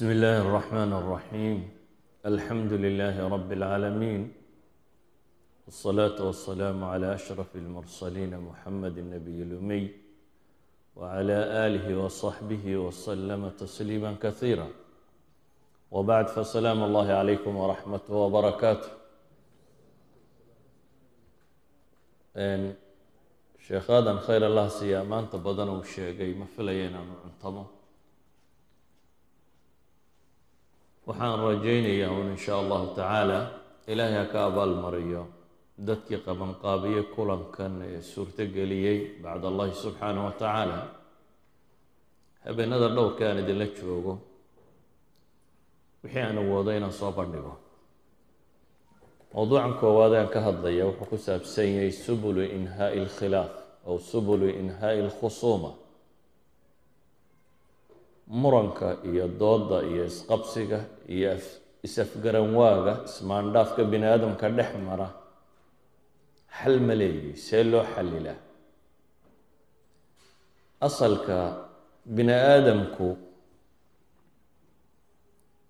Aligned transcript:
بسم 0.00 0.10
الله 0.10 0.40
الرحمن 0.40 0.92
الرحيم 0.92 1.70
الحمد 2.26 2.72
لله 2.72 3.28
رب 3.28 3.52
العالمين 3.52 4.32
والصلاة 5.66 6.26
والسلام 6.26 6.84
على 6.84 7.14
أشرف 7.14 7.56
المرسلين 7.56 8.40
محمد 8.40 8.98
النبي 8.98 9.42
الأمي 9.42 9.90
وعلى 10.96 11.38
آله 11.66 11.86
وصحبه 12.04 12.76
وسلم 12.76 13.48
تسليما 13.48 14.16
كثيرا 14.22 14.68
وبعد 15.90 16.26
فسلام 16.28 16.82
الله 16.84 17.12
عليكم 17.12 17.56
ورحمته 17.56 18.14
وبركاته 18.14 18.88
sheekhadan 23.68 24.16
khayr 24.24 24.42
allah 24.48 24.66
siiya 24.72 25.04
maanta 25.04 25.36
badan 25.36 25.68
uu 25.68 25.84
sheegay 25.84 26.32
ma 26.40 26.46
filaya 26.56 26.88
inaanu 26.88 27.14
waxaan 31.10 31.40
rajaynayaa 31.42 32.10
un 32.20 32.30
in 32.30 32.36
sha 32.36 32.54
allahu 32.62 32.86
tacaala. 32.94 33.38
Ilaahay 33.90 34.14
ha 34.18 34.24
ka 34.32 34.38
abaalmariyo 34.46 35.26
dadkii 35.86 36.20
qabanqaabiye 36.26 37.02
kulankan 37.14 37.82
ee 37.82 38.00
suurtogeliyey 38.02 38.98
bacd 39.22 39.44
allahi 39.50 39.72
subxaanah 39.82 40.22
wa 40.28 40.32
tacaala. 40.42 40.78
Habeenada 42.44 42.88
dhowrka 42.96 43.22
aan 43.28 43.38
idinla 43.42 43.66
joogo 43.78 44.12
wixii 46.04 46.22
aan 46.22 46.38
awoodo 46.38 46.70
inaan 46.78 46.92
soo 46.92 47.12
bandhigo. 47.18 47.54
Mowduucan 49.34 49.74
koowaad 49.80 50.14
aan 50.14 50.28
ka 50.34 50.40
hadlaya 50.46 50.84
wuxuu 50.86 51.06
ku 51.10 51.16
saabsan 51.26 51.68
yahay 51.74 51.92
subulu 51.92 52.42
inhaa'i 52.58 52.98
alkhilaaf 53.04 53.50
aw 53.88 53.96
subulu 53.98 54.46
inhaa'i 54.62 55.00
alkhusuuma 55.06 55.70
muranka 58.30 58.88
iyo 59.10 59.26
dooda 59.40 59.82
iyo 59.90 60.04
isqabsiga 60.12 60.78
iyo 61.14 61.34
is-afgaranwaaga 61.86 62.92
ismaandhaafka 63.08 63.82
bini 63.90 64.06
aadamka 64.06 64.46
dhex 64.58 64.70
mara 64.88 65.08
xal 66.58 66.76
ma 66.86 66.94
leeyihi 67.00 67.32
see 67.46 67.64
loo 67.72 67.84
xallilaa 67.94 68.38
asalka 70.86 71.36
bini 72.16 72.32
aadamku 72.32 73.08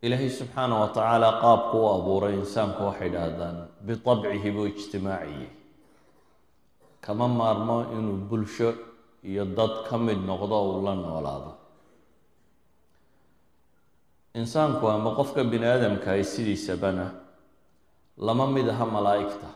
ilaahay 0.05 0.31
subxaana 0.39 0.75
wa 0.83 0.89
tacaala 0.97 1.29
qaabku 1.43 1.77
u 1.85 1.87
abuuray 1.97 2.35
insaanku 2.43 2.81
waxay 2.89 3.11
dhahdaan 3.17 3.57
bitabcihi 3.87 4.49
buu 4.55 4.67
ijtimaaciye. 4.73 5.49
Kama 7.05 7.27
maarmo 7.29 7.77
inuu 7.97 8.19
bulsho 8.29 8.71
iyo 9.31 9.45
dad 9.45 9.75
ka 9.89 9.97
mid 9.99 10.19
noqdo 10.29 10.57
uu 10.69 10.81
la 10.87 10.95
noolaado 10.95 11.53
insaanku 14.35 14.89
ama 14.89 15.15
qofka 15.19 15.45
bini 15.45 15.67
aadamkahay 15.67 16.25
sidiisabana 16.25 17.11
lama 18.19 18.47
mid 18.47 18.69
aha 18.69 18.87
malaa'igta. 18.87 19.49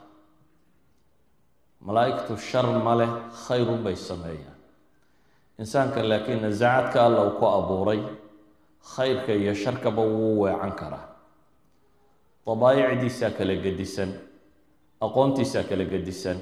Malaa'igtu 1.86 2.36
shar 2.38 2.66
ma 2.84 2.94
leh 2.96 3.10
khayrun 3.46 3.82
bay 3.84 3.96
sameeyaan. 3.96 4.58
Insaanka 5.58 6.02
laakiin 6.02 6.42
nasacadka 6.42 7.06
alla 7.06 7.22
uu 7.28 7.38
ku 7.38 7.46
abuuray 7.46 8.00
khayrka 8.94 9.32
iyo 9.32 9.54
sharkaba 9.54 10.02
wuu 10.02 10.40
weecan 10.42 10.72
karaa. 10.72 11.06
Dabaayicdiisaa 12.46 13.30
kala 13.38 13.54
gedisan 13.64 14.10
aqoontiisaa 15.00 15.64
kala 15.68 15.84
gedisan 15.84 16.38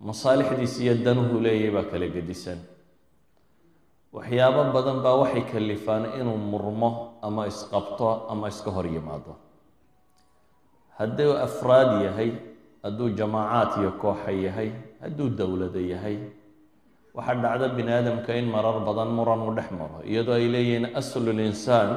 masaalixdiisa 0.00 0.82
iyo 0.82 0.94
danuhu 1.04 1.40
leeyahy 1.44 1.70
baa 1.76 1.84
kala 1.92 2.06
gedisan 2.08 2.58
waxyaabo 4.12 4.62
badan 4.76 4.98
baa 5.04 5.16
waxay 5.22 5.44
kalifaan 5.52 6.04
inuu 6.20 6.36
murmo 6.36 6.90
ama 7.22 7.46
isqabto 7.52 8.08
ama 8.32 8.48
iska 8.52 8.70
hor 8.70 8.86
yimaado. 8.86 9.32
Hadduu 10.98 11.32
afraad 11.46 11.90
yahay 12.04 12.30
hadduu 12.84 13.08
jamaacaad 13.18 13.80
iyo 13.80 13.90
kooxa 14.02 14.30
yahay 14.46 14.70
hadduu 15.02 15.28
dowlado 15.38 15.80
yahay 15.80 16.16
waxaa 17.16 17.40
dhacda 17.42 17.68
bini 17.76 17.92
aadamka 17.92 18.32
in 18.36 18.46
marar 18.52 18.76
badan 18.86 19.08
muran 19.16 19.40
u 19.48 19.54
dhex 19.56 19.68
maro 19.78 19.98
iyadoo 20.04 20.36
ay 20.36 20.46
leeyihiin 20.54 20.86
aslu 21.00 21.32
linsaan 21.32 21.90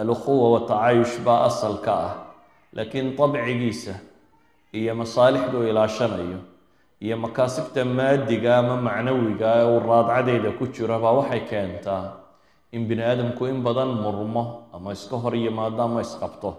alukhuwa 0.00 0.46
watacaayush 0.54 1.16
baa 1.26 1.40
asal 1.50 1.76
ka 1.86 1.94
ah 2.06 2.12
laakiin 2.76 3.14
dabcigiisa 3.18 3.94
iyo 4.78 4.94
masaalixdu 4.94 5.58
ilaashanayo 5.70 6.38
iyo 7.04 7.16
makaasibta 7.24 7.80
maadiga 7.98 8.50
ama 8.60 8.74
macnawiga 8.86 9.48
ee 9.60 9.66
uu 9.72 9.80
raadcadeeda 9.88 10.50
ku 10.58 10.64
jiro 10.74 10.96
baa 11.04 11.14
waxay 11.20 11.42
keentaa 11.50 12.04
in 12.74 12.82
bini 12.88 13.02
aadamku 13.10 13.42
in 13.52 13.58
badan 13.66 13.90
murmo 14.02 14.42
ama 14.74 14.88
iska 14.96 15.16
hor 15.22 15.34
yimaado 15.44 15.80
ama 15.86 16.00
isqabto. 16.06 16.50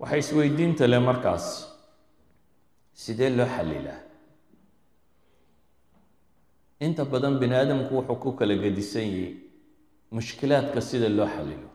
Waxay 0.00 0.20
isweydiinta 0.24 0.84
leh 0.92 1.00
markaas 1.08 1.46
sidee 3.02 3.30
loo 3.38 3.48
xallilaa 3.56 4.00
inta 6.86 7.02
badan 7.12 7.34
bini 7.40 7.54
aadamku 7.60 7.92
wuxuu 7.98 8.16
ku 8.22 8.30
kala 8.38 8.54
gedisan 8.62 9.06
yahay 9.14 9.34
mushkilaadka 10.16 10.80
sida 10.88 11.08
loo 11.18 11.28
xalilo. 11.34 11.68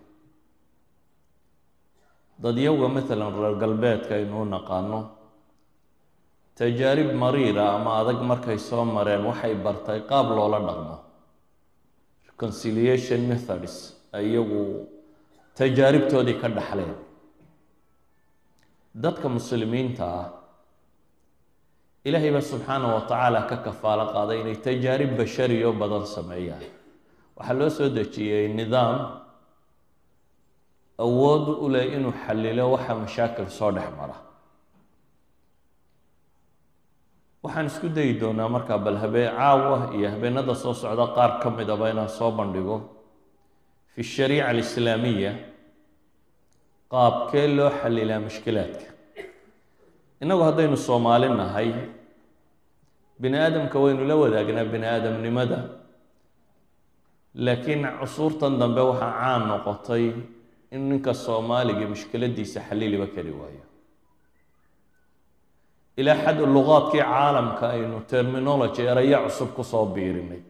Dadyowga 2.43 2.87
maalan 2.95 3.31
reer 3.41 3.55
galbeedka 3.61 4.11
aynu 4.19 4.39
naqaano 4.53 4.99
tajaarib 6.59 7.09
mariira 7.23 7.65
ama 7.75 7.91
adag 8.01 8.19
markay 8.29 8.57
soo 8.67 8.83
mareen 8.95 9.23
waxay 9.29 9.53
bartay 9.65 9.99
qaab 10.09 10.27
loola 10.37 10.59
dhaqmo. 10.67 10.95
Reconciliation 12.29 13.21
methods 13.31 13.75
iyagu 14.13 14.61
tajaaribtoodii 15.59 16.37
ka 16.41 16.47
dhaxleen. 16.57 16.93
Dadka 19.03 19.27
muslimiinta 19.37 20.05
ah 20.19 20.27
ilaahay 22.07 22.31
baa 22.35 22.45
subxaana 22.51 22.87
wa 22.95 23.01
tacaala 23.09 23.39
ka 23.49 23.57
kafaalo 23.65 24.05
qaaday 24.15 24.37
inay 24.41 24.57
tajaarib 24.67 25.11
bashariyo 25.19 25.69
badan 25.81 26.05
sameeyaan. 26.15 26.63
Waxaa 27.37 27.57
loo 27.59 27.69
soo 27.77 27.89
dejiyey 27.97 28.47
nidaam 28.59 28.95
awood 31.05 31.45
u 31.63 31.67
leh 31.73 31.85
inuu 31.95 32.13
xallilo 32.23 32.63
waxa 32.75 32.93
mashaakil 33.03 33.49
soo 33.57 33.71
dhex 33.75 33.89
mara 33.99 34.15
waxaan 37.45 37.65
isku 37.71 37.87
dayi 37.95 38.13
doonaa 38.21 38.49
markaa 38.55 38.77
bal 38.85 38.97
habeen 39.03 39.29
caawa 39.39 39.77
iyo 39.97 40.07
habeenada 40.13 40.53
soo 40.63 40.73
socda 40.81 41.05
qaar 41.15 41.31
ka 41.41 41.47
midaba 41.57 41.85
inaan 41.93 42.09
soo 42.17 42.31
bandhigo. 42.39 42.77
Fi 43.93 44.01
shariica 44.13 44.47
alislaamiya 44.51 45.31
qaabkee 46.93 47.47
loo 47.57 47.69
xallilaa 47.81 48.19
mushkilaadka 48.27 48.87
innagu 50.21 50.43
haddaynu 50.47 50.77
soomaali 50.87 51.27
nahay 51.41 51.69
bini 53.21 53.37
aadamka 53.45 53.77
waynu 53.83 54.03
la 54.09 54.15
wadaagnaa 54.23 54.65
bini 54.73 54.87
aadamnimada 54.93 55.59
laakiin 57.45 57.83
cusuurtan 57.99 58.53
dambe 58.61 58.81
waxaa 58.89 59.11
caan 59.21 59.41
noqotay 59.51 60.05
in 60.75 60.81
ninka 60.89 61.13
soomaaliga 61.25 61.85
mushkiladiisa 61.93 62.59
xalliliba 62.67 63.07
kari 63.15 63.31
waayo 63.39 63.63
ilaa 65.99 66.17
xad 66.23 66.39
luqaadkii 66.55 67.03
caalamka 67.11 67.65
aynu 67.75 67.97
terminology 68.11 68.81
eraya 68.91 69.17
cusub 69.25 69.49
ku 69.55 69.63
soo 69.63 69.85
biirinay. 69.95 70.41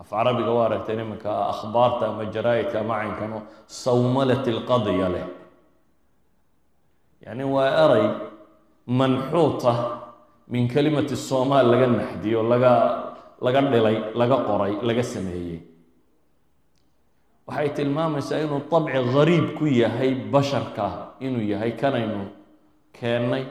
Af 0.00 0.10
carabiga 0.10 0.50
waa 0.56 0.66
aragtay 0.66 0.96
iminka 0.98 1.30
akhbaarta 1.52 2.04
ama 2.10 2.24
jaraa-idka 2.34 2.80
ama 2.80 2.94
caynkano 3.00 3.38
sawmalat 3.66 4.46
ilqadya 4.52 5.08
leh. 5.14 5.26
Yacni 7.24 7.44
waa 7.54 7.70
eray 7.84 8.06
manxuuta 8.98 9.72
min 10.52 10.68
kelimati 10.68 11.16
somaal 11.16 11.66
laga 11.72 11.86
naxdiyo 11.86 12.42
laga 12.52 12.72
laga 13.44 13.60
dhilay 13.72 13.96
laga 14.20 14.36
qoray 14.48 14.74
laga 14.88 15.02
sameeyey. 15.02 15.60
Waxay 17.46 17.68
tilmaamaysaa 17.76 18.42
inuu 18.44 18.62
dabci 18.70 18.98
gariib 19.14 19.46
ku 19.58 19.64
yahay 19.66 20.10
basharka 20.32 20.86
inuu 21.26 21.44
yahay 21.52 21.72
kanaynu 21.80 22.26
keennay 22.96 23.44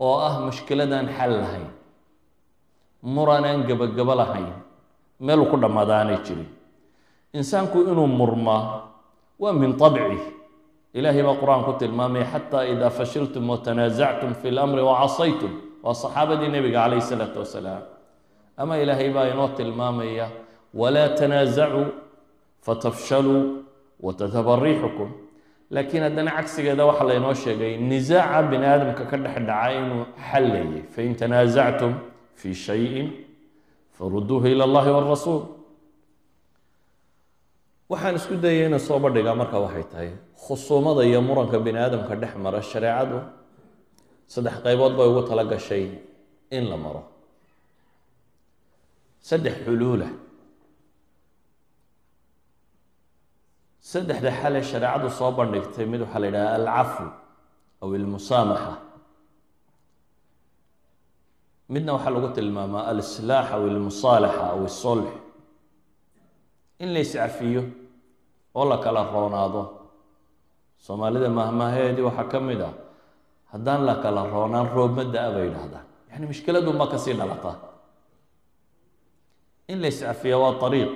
oo 0.00 0.16
ah 0.28 0.34
mushkiladaan 0.46 1.08
xal 1.16 1.32
lahayn 1.42 1.68
muran 3.02 3.44
aan 3.44 3.62
gebagabo 3.68 4.14
lahayn 4.20 4.48
meeluu 5.20 5.46
ku 5.50 5.56
dhammaada 5.62 5.94
aanay 5.98 6.18
jirin. 6.26 6.48
Insaanku 7.38 7.78
inuu 7.90 8.06
murmaa 8.06 8.62
waa 9.38 9.52
min 9.52 9.72
abcih 9.86 10.22
ilaahay 10.94 11.22
baa 11.26 11.36
qur'aan 11.42 11.62
ku 11.66 11.72
tilmaamaya 11.80 12.26
xataa 12.32 12.64
idaa 12.72 12.90
fashiltum 12.90 13.44
watanaasactum 13.50 14.34
fi 14.40 14.48
lamri 14.50 14.82
wacasaytum 14.82 15.52
waa 15.84 15.94
saxaabadii 16.02 16.48
nebiga 16.54 16.80
calayh 16.84 16.98
isalaatu 17.04 17.38
wasalaam. 17.44 17.82
Ama 18.56 18.74
ilaahay 18.82 19.10
baa 19.14 19.26
inoo 19.32 19.48
tilmaamaya 19.58 20.26
walaa 20.74 21.08
tanaasacuu 21.18 21.86
fatafshaluu 22.66 23.42
riixukum 24.64 25.08
laakiin 25.74 26.02
haddana 26.06 26.30
cagsigeeda 26.38 26.82
waxaa 26.90 27.06
laynoo 27.10 27.34
sheegay 27.42 27.72
nisaaca 27.90 28.42
bini 28.50 28.66
aadamka 28.72 29.04
ka 29.10 29.16
dhex 29.24 29.36
dhaca 29.48 29.68
inuu 29.78 30.02
xallayay 30.30 30.82
fain 30.94 31.12
tanaasactum 31.20 31.92
fi 32.40 32.48
shayin 32.64 33.06
faruduuhu 33.96 34.46
ila 34.52 34.64
allahi 34.68 34.90
wاrasuul 34.96 35.42
waxaan 37.90 38.14
isku 38.20 38.34
dayay 38.44 38.66
inaan 38.68 38.80
soo 38.88 38.98
bandhigaa 39.04 39.34
marka 39.40 39.56
waxay 39.64 39.84
tahay 39.92 40.10
khusuumada 40.44 41.02
iyo 41.08 41.20
muranka 41.28 41.56
bini 41.64 41.78
aadamka 41.84 42.14
dhex 42.22 42.32
mara 42.44 42.60
shareecadu 42.70 43.18
saddex 44.32 44.56
qaybood 44.64 44.92
bay 44.98 45.06
ugu 45.10 45.22
tala 45.28 45.44
gashay 45.52 45.84
in 46.56 46.64
la 46.70 46.76
maro. 46.84 47.02
Saddex 49.28 49.54
xuluula 49.64 50.08
saddexda 53.90 54.30
xale 54.40 54.60
shareecadu 54.70 55.08
soo 55.18 55.30
bandhigtay 55.38 55.86
mid 55.92 56.00
waxaa 56.04 56.20
la 56.22 56.26
yidhaha 56.28 56.54
alcafu 56.58 57.04
aw 57.82 57.88
ilmusaamaxa 57.98 58.72
midna 61.72 61.90
waxaa 61.96 62.14
lagu 62.16 62.28
tilmaamaa 62.36 62.84
alislaax 62.90 63.46
aw 63.56 63.62
ilmusaalaxa 63.70 64.44
aw 64.54 64.60
isolx 64.70 65.08
in 66.82 66.88
la 66.94 67.00
iscafiyo 67.06 67.62
oo 68.58 68.64
la 68.70 68.76
kala 68.84 69.02
roonaado. 69.12 69.62
Soomaalida 70.84 71.28
mahmaheedii 71.38 72.04
waxaa 72.08 72.28
ka 72.32 72.38
mid 72.48 72.60
ah 72.68 72.72
haddaan 73.52 73.82
la 73.88 73.94
kala 74.04 74.22
roonaan 74.34 74.68
roobma 74.76 75.04
da'a 75.14 75.30
bay 75.34 75.44
yidhaahdaan 75.48 75.84
yani 76.10 76.24
mushkiladunba 76.30 76.84
ka 76.92 76.98
sii 77.04 77.14
dhalataa 77.20 77.56
in 79.72 79.78
la 79.82 79.88
iscafiya 79.92 80.36
waa 80.42 80.54
ariiq 80.66 80.92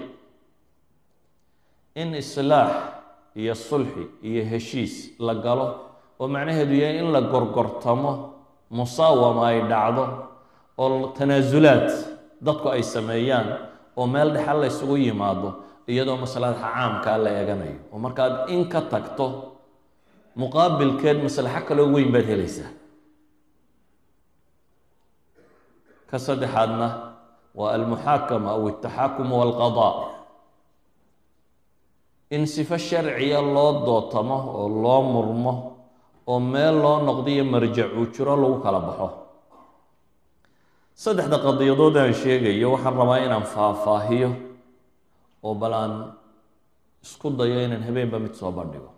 in 1.94 2.15
islaax 2.15 2.73
iyo 3.41 3.55
sulxi 3.55 4.05
iyo 4.29 4.43
heshiis 4.50 4.94
la 5.27 5.35
galo 5.35 5.67
oo 6.21 6.29
macnaheedu 6.29 6.75
yahay 6.83 6.99
in 7.03 7.09
la 7.15 7.21
gorgortamo 7.33 8.12
musaawama 8.71 9.43
ay 9.50 9.61
dhacdo 9.71 10.05
oo 10.79 11.12
tanaasulaad 11.17 11.89
dadku 12.47 12.69
ay 12.75 12.83
sameeyaan 12.83 13.49
oo 13.97 14.06
meel 14.06 14.31
dhexal 14.35 14.59
la 14.61 14.67
ysugu 14.73 14.97
yimaado 15.05 15.49
iyadoo 15.91 16.17
maslaxa 16.17 16.61
caamkaa 16.62 17.17
la 17.25 17.31
eeganayo. 17.39 17.79
Oo 17.93 17.99
markaad 18.05 18.49
in 18.55 18.65
ka 18.73 18.81
tagto 18.93 19.27
muqaabilkeed 20.41 21.19
maslaxo 21.27 21.61
kaloo 21.69 21.89
weyn 21.94 22.09
baad 22.15 22.25
helaysaa. 22.33 22.71
Ka 26.11 26.17
saddexaadna 26.19 26.89
waa 27.59 27.73
almuxaakama 27.77 28.50
aw 28.56 28.62
altaxaakum 28.69 29.27
walqadaa 29.41 29.93
in 32.34 32.46
sifo 32.49 32.76
sharciya 32.88 33.40
loo 33.55 33.70
dootamo 33.87 34.37
oo 34.61 34.69
loo 34.82 35.00
murmo 35.12 35.52
oo 36.31 36.40
meel 36.52 36.76
loo 36.84 36.96
noqdiyo 37.06 37.44
marjac 37.52 37.90
uu 37.99 38.06
jiro 38.14 38.34
lagu 38.43 38.56
kala 38.64 38.81
baxo. 38.87 39.08
Saddexda 41.02 41.37
qadiyadood 41.46 41.96
aan 42.00 42.14
sheegayo 42.23 42.67
waxaan 42.75 42.94
rabaa 43.00 43.19
inaan 43.26 43.44
faahfaahiyo 43.55 44.31
oo 45.46 45.55
bal 45.61 45.73
aan 45.82 45.94
isku 47.05 47.29
dayo 47.38 47.58
inaan 47.67 47.82
habeenba 47.88 48.19
mid 48.25 48.34
soo 48.40 48.52
bandhigo. 48.58 48.90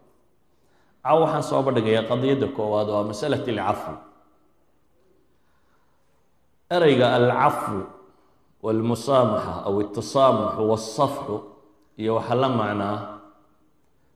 Caw 1.04 1.16
waxaan 1.24 1.42
soo 1.50 1.62
bandhigayaa 1.66 2.06
qadiyadda 2.10 2.46
koowaad 2.56 2.88
oo 2.94 3.02
masalat 3.10 3.42
alcafwi. 3.48 3.96
Ereyga 6.74 7.06
alcafwu 7.18 7.80
walmusaamaxa 8.64 9.54
aw 9.68 9.74
altasaamuxu 9.82 10.62
walsafxu 10.70 11.36
iyo 12.00 12.12
waxaa 12.18 12.38
la 12.42 12.48
macnaa 12.48 12.98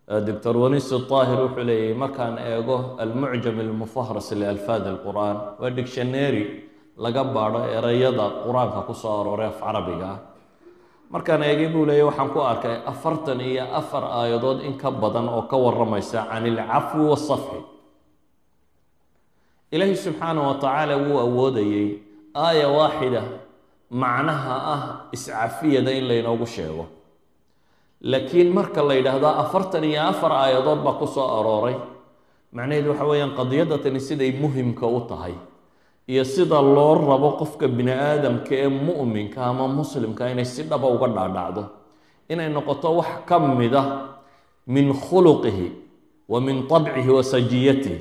doctor 0.09 0.57
wanis 0.57 0.89
طaahir 1.09 1.39
wuxuu 1.45 1.65
leeyahy 1.69 1.95
markaan 1.95 2.39
eego 2.39 2.97
almucjam 2.99 3.61
almufahras 3.61 4.33
lialfaad 4.33 4.85
alqur'an 4.87 5.37
waa 5.61 5.71
dictionary 5.71 6.45
laga 6.97 7.25
baadho 7.25 7.61
ereyada 7.79 8.25
qur'aanka 8.47 8.81
ku 8.89 8.95
soo 8.95 9.21
arooray 9.21 9.49
af 9.53 9.61
carabiga. 9.61 10.09
Ah 10.09 10.19
markaan 11.13 11.43
eegay 11.43 11.69
buu 11.73 11.85
leeyahy 11.89 12.09
waxaan 12.09 12.29
ku 12.35 12.41
arkay 12.41 12.77
afartan 12.93 13.41
iyo 13.41 13.65
afar 13.81 14.05
aayadood 14.05 14.61
in 14.65 14.75
ka 14.81 14.91
badan 14.91 15.29
oo 15.29 15.43
ka 15.51 15.57
waramaysa 15.57 16.25
can 16.31 16.47
ilcafwi 16.47 17.05
wasafxi 17.13 17.61
ilaahi 19.73 19.97
subxaanah 19.97 20.43
wa 20.49 20.55
tacaala 20.63 20.97
wuu 20.97 21.19
awoodayey 21.27 21.89
aaya 22.35 22.69
waaxida 22.69 23.23
macnaha 23.91 24.55
ah 24.75 24.83
iscafiyada 25.13 25.93
in 25.99 26.05
laynoogu 26.09 26.47
sheego 26.47 26.85
laakiin 28.01 28.53
marka 28.53 28.83
la 28.83 28.95
yidhaahdo 28.95 29.29
afartan 29.29 29.85
iyo 29.85 30.03
afar 30.03 30.33
aayadood 30.33 30.81
baa 30.85 30.99
ku 30.99 31.07
soo 31.07 31.27
arooray. 31.41 31.77
Macnaheedu 32.53 32.91
waxa 32.91 33.05
weeyaan 33.05 33.35
qadiyadatani 33.37 34.01
siday 34.01 34.33
muhimka 34.33 34.87
u 34.87 35.01
tahay 35.09 35.35
iyo 36.09 36.25
sida 36.25 36.63
loo 36.63 36.95
rabo 36.95 37.33
qofka 37.41 37.69
bini 37.69 37.93
aadamka 37.93 38.55
ee 38.55 38.69
mu'minka 38.69 39.45
ama 39.45 39.69
muslimka 39.69 40.31
inay 40.31 40.45
si 40.45 40.63
dhaba 40.63 40.89
uga 40.89 41.09
dhaadhacdo 41.09 41.65
inay 42.29 42.49
noqoto 42.49 42.97
wax 42.97 43.11
ka 43.29 43.39
mida 43.39 43.83
min 44.67 44.93
khuluqihi 44.95 45.73
wa 46.29 46.41
min 46.41 46.67
tabcihi 46.69 47.11
wa 47.11 47.23
sajiyatihi. 47.23 47.99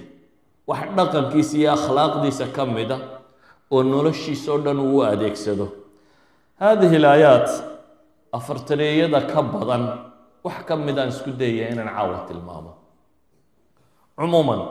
Wax 0.68 0.80
dhaqankiisa 0.96 1.58
iyo 1.58 1.72
akhlaaqdiisa 1.74 2.46
ka 2.56 2.66
mida 2.66 2.98
oo 3.72 3.84
noloshiisa 3.84 4.52
o 4.54 4.58
dhan 4.60 4.80
uu 4.80 5.04
adeegsado. 5.04 5.68
Haadihi 6.60 6.96
alaayaat 6.96 7.48
afartaneeyada 8.32 9.22
ka 9.32 9.42
badan 9.42 9.84
wax 10.44 10.58
ka 10.68 10.76
midaan 10.76 11.10
isku 11.10 11.32
dayaya 11.32 11.72
inaan 11.74 11.90
caawa 11.96 12.26
tilmaamo. 12.28 12.74
Cumuuman 14.18 14.62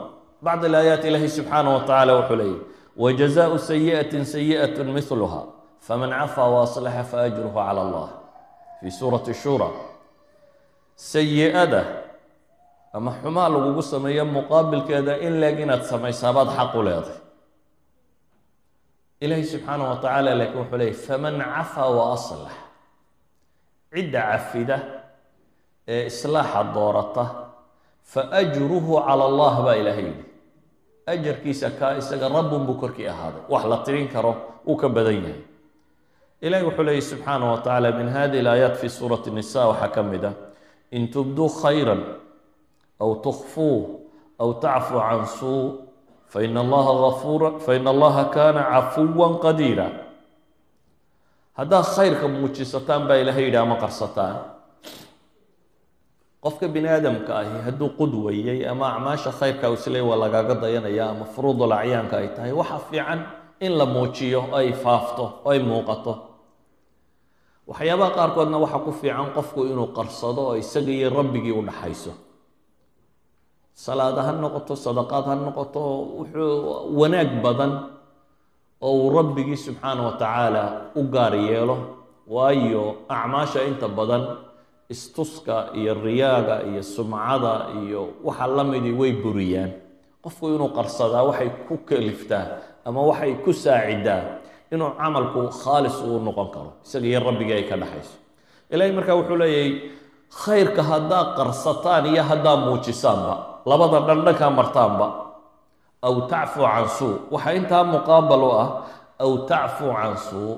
bacd 0.41 0.65
alaayaat 0.65 1.05
ilaahi 1.05 1.29
subxaanah 1.29 1.71
wa 1.73 1.81
tacaala 1.81 2.11
wuxuu 2.19 2.35
leeyahy 2.35 2.61
wajazaau 2.97 3.57
sayi'atin 3.59 4.25
sayi'at 4.25 4.75
mihluha 4.77 5.41
faman 5.79 6.09
cafaa 6.09 6.49
waaslaxa 6.55 7.03
faajruhu 7.03 7.53
cala 7.53 7.81
allah. 7.85 8.09
Fii 8.81 8.91
suurati 8.91 9.33
shura 9.33 9.69
sayi-ada 10.95 11.81
ama 12.93 13.11
xumaa 13.21 13.49
lagugu 13.49 13.81
sameeyo 13.81 14.25
muqaabilkeeda 14.25 15.17
in 15.25 15.39
leeg 15.41 15.59
inaad 15.59 15.83
samaysabaad 15.85 16.49
xaq 16.57 16.73
u 16.73 16.81
leeday 16.87 17.17
ilaahi 19.21 19.45
subxaanah 19.45 19.85
wa 19.89 19.97
tacaala 20.01 20.35
laakiin 20.39 20.59
wuxuu 20.61 20.77
leeyay 20.77 20.93
faman 20.93 21.35
cafaa 21.41 21.89
wa 21.97 22.13
aslax 22.13 22.53
cidda 23.97 24.21
cafida 24.31 24.77
ee 25.87 26.05
islaaxa 26.05 26.63
doorata 26.75 27.25
fa 28.05 28.21
ajruhu 28.41 29.01
cala 29.01 29.23
allah 29.25 29.53
baa 29.65 29.75
ilaahay 29.81 30.05
yidhi. 30.13 30.23
Ajarkiisa 31.07 31.69
kaa 31.79 31.97
isaga 31.97 32.27
rabbun 32.29 32.65
buu 32.67 32.77
korkii 32.77 33.07
ahaaday. 33.07 33.41
Wax 33.49 33.63
la 33.65 33.77
tirin 33.85 34.07
karo 34.13 34.61
uu 34.67 34.75
ka 34.77 34.89
badan 34.89 35.15
yahay. 35.23 35.41
Ilahi 36.41 36.63
wuxuu 36.67 36.83
leeyay 36.83 37.01
subxaanah 37.01 37.47
wa 37.51 37.57
tacaala 37.57 37.91
min 37.97 38.07
hadihi 38.13 38.39
alaayaat 38.45 38.75
fi 38.77 38.89
suurati 38.89 39.31
nisa 39.31 39.67
waxaa 39.71 39.89
ka 39.89 40.03
mid 40.03 40.23
ah 40.29 40.35
in 40.91 41.07
tubduu 41.09 41.49
khayra 41.49 41.97
aw 42.99 43.09
tukfuu 43.25 44.05
aw 44.39 44.49
tacfuu 44.61 44.99
can 45.01 45.25
suu 45.25 45.63
fain 46.27 46.57
allaha 46.57 46.91
afuura 47.11 47.49
fain 47.65 47.87
allaha 47.87 48.23
kaana 48.35 48.61
cafuwa 48.73 49.39
qadiira 49.39 49.87
haddaad 51.57 51.85
khayrka 51.95 52.25
muujisataan 52.27 53.07
baa 53.09 53.17
ilahay 53.21 53.43
yidhi 53.49 53.57
ama 53.57 53.75
qarsataan. 53.83 54.35
Qofka 56.43 56.67
bini 56.73 56.87
aadamka 56.87 57.31
ahi 57.41 57.57
hadduu 57.65 57.89
qudwayey 57.99 58.59
ama 58.71 58.85
acmaasha 58.95 59.31
khayrka 59.39 59.67
isle 59.73 59.99
waa 60.09 60.15
lagaaga 60.23 60.55
dayanaya 60.63 61.03
ama 61.11 61.25
furuudul 61.33 61.73
acyaanka 61.73 62.15
ay 62.21 62.27
tahay 62.35 62.53
waxa 62.53 62.77
fiican 62.89 63.19
in 63.59 63.73
la 63.79 63.85
muujiyo 63.85 64.41
ay 64.59 64.69
faafto 64.83 65.41
ay 65.49 65.59
muuqato. 65.69 66.13
Waxyaabaha 67.67 68.11
qaarkoodna 68.17 68.57
waxaa 68.63 68.85
ku 68.85 68.91
fiican 69.01 69.27
qofku 69.35 69.59
inuu 69.65 69.89
qarsado 69.97 70.41
oo 70.53 70.55
isaga 70.61 70.91
iyo 70.93 71.09
rabbigii 71.09 71.51
u 71.57 71.61
dhaxayso. 71.65 72.13
Salaada 73.73 74.21
ha 74.25 74.31
noqoto 74.31 74.73
sadaqaad 74.85 75.25
ha 75.29 75.35
noqoto 75.35 75.81
wuxuu 76.21 76.93
wanaag 76.99 77.31
badan 77.43 77.71
oo 78.81 78.93
uu 79.03 79.09
rabbigii 79.17 79.57
subxaana 79.65 80.01
wa 80.07 80.13
tacaala 80.21 80.63
u 80.95 81.01
gaar 81.15 81.33
yeelo 81.35 81.77
waayo 82.27 82.83
acmaasha 83.09 83.63
inta 83.69 83.87
badan 83.87 84.23
istuska 84.89 85.55
iyo 85.79 85.93
riyaaga 86.05 86.55
iyo 86.69 86.83
sumcada 86.83 87.53
iyo 87.83 88.01
waxa 88.23 88.47
la 88.47 88.63
midii 88.63 88.95
way 88.99 89.11
buriyaan. 89.23 89.71
Qofku 90.23 90.47
inuu 90.55 90.69
qarsadaa 90.77 91.23
waxay 91.29 91.49
ku 91.67 91.77
kaliftaa 91.89 92.45
ama 92.85 93.01
waxay 93.09 93.33
ku 93.43 93.51
saacidaa 93.53 94.21
inuu 94.71 94.91
camalku 94.99 95.41
khaalis 95.61 95.97
uu 96.07 96.19
noqon 96.27 96.47
karo 96.53 96.71
isaga 96.85 97.07
iyo 97.11 97.19
rabbigii 97.27 97.53
ay 97.59 97.65
ka 97.69 97.75
dhaxayso. 97.81 98.15
Ilaahay 98.71 98.93
markaa 98.97 99.15
wuxuu 99.19 99.37
leeyahay 99.41 99.71
khayrka 100.43 100.81
haddaa 100.83 101.23
qarsataan 101.37 102.05
iyo 102.13 102.23
haddaa 102.29 102.55
muujisaanba 102.63 103.33
labada 103.69 103.99
dhandhankaa 104.07 104.51
martaanba 104.59 105.07
aw 106.03 106.15
tacfuu 106.31 106.65
can 106.73 106.87
suu 106.97 107.13
waxaa 107.33 107.53
intaa 107.59 107.83
muqaabal 107.93 108.43
u 108.43 108.49
ah 108.63 108.69
aw 109.23 109.31
tacfuu 109.49 109.91
can 109.99 110.15
suu 110.27 110.51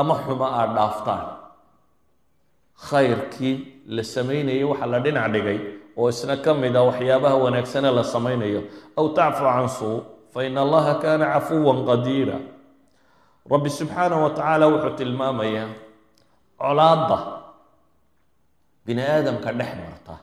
ama 0.00 0.14
xumo 0.24 0.46
aad 0.58 0.70
dhaaftaan 0.76 1.26
khayrkii 2.88 3.54
la 3.96 4.02
samaynayay 4.14 4.64
waxaa 4.70 4.86
la 4.92 4.98
dhinac 5.04 5.26
dhigay 5.34 5.58
oo 5.98 6.08
isna 6.12 6.36
ka 6.44 6.50
mid 6.54 6.74
a 6.76 6.82
waxyaabaha 6.88 7.36
wanaagsane 7.44 7.90
la 7.98 8.04
samaynayo 8.14 8.60
aw 8.98 9.06
tacfuu 9.18 9.50
can 9.56 9.68
suu 9.78 9.96
fa 10.32 10.40
in 10.46 10.54
allaha 10.64 10.92
kaana 11.02 11.24
cafuwan 11.34 11.78
qadiira 11.88 12.38
rabbi 13.50 13.70
subxaanah 13.78 14.18
wa 14.24 14.30
tacaala 14.36 14.64
wuxuu 14.72 14.94
tilmaamayaa 14.98 15.68
colaadda 16.60 17.18
bini 18.86 19.02
aadamka 19.14 19.50
dhex 19.58 19.72
marta 19.82 20.14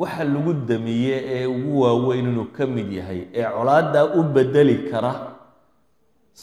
waxa 0.00 0.24
lagu 0.32 0.52
damiye 0.68 1.16
ee 1.36 1.46
ugu 1.54 1.80
waaweyn 1.82 2.26
inuu 2.32 2.48
ka 2.56 2.64
mid 2.74 2.88
yahay 2.98 3.20
ee 3.38 3.44
colaaddaa 3.56 4.04
u 4.18 4.22
bedeli 4.34 4.76
kara 4.90 5.12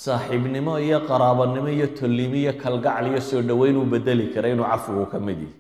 saaxiibnimo 0.04 0.74
iyo 0.86 1.00
qaraabanimo 1.10 1.70
iyo 1.78 1.88
tolnimo 2.00 2.36
iyo 2.44 2.54
kalgacal 2.64 3.06
iyo 3.12 3.22
soo 3.30 3.42
dhoweyn 3.50 3.78
u 3.78 3.86
bedeli 3.94 4.26
kara 4.34 4.48
inuu 4.54 4.68
cafigu 4.72 5.06
ka 5.14 5.20
mid 5.28 5.40
yahay. 5.42 5.56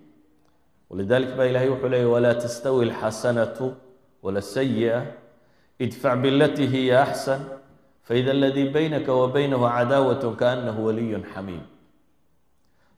Walidalik 0.89 1.31
baa 1.37 1.45
ilahay 1.51 1.69
wuxuu 1.73 1.89
leeyay 1.93 2.09
walaa 2.15 2.33
tastawi 2.43 2.81
alxasanatu 2.89 3.65
wala 4.23 4.41
sayi'a 4.41 4.97
idfac 5.85 6.15
bilatii 6.23 6.67
hiya 6.73 7.01
axsan 7.05 7.41
faida 8.07 8.31
aladii 8.31 8.69
baynaka 8.75 9.11
wa 9.21 9.27
baynahu 9.35 9.65
cadaawat 9.75 10.23
kaanahu 10.41 10.85
waliyun 10.87 11.23
xamiim. 11.33 11.63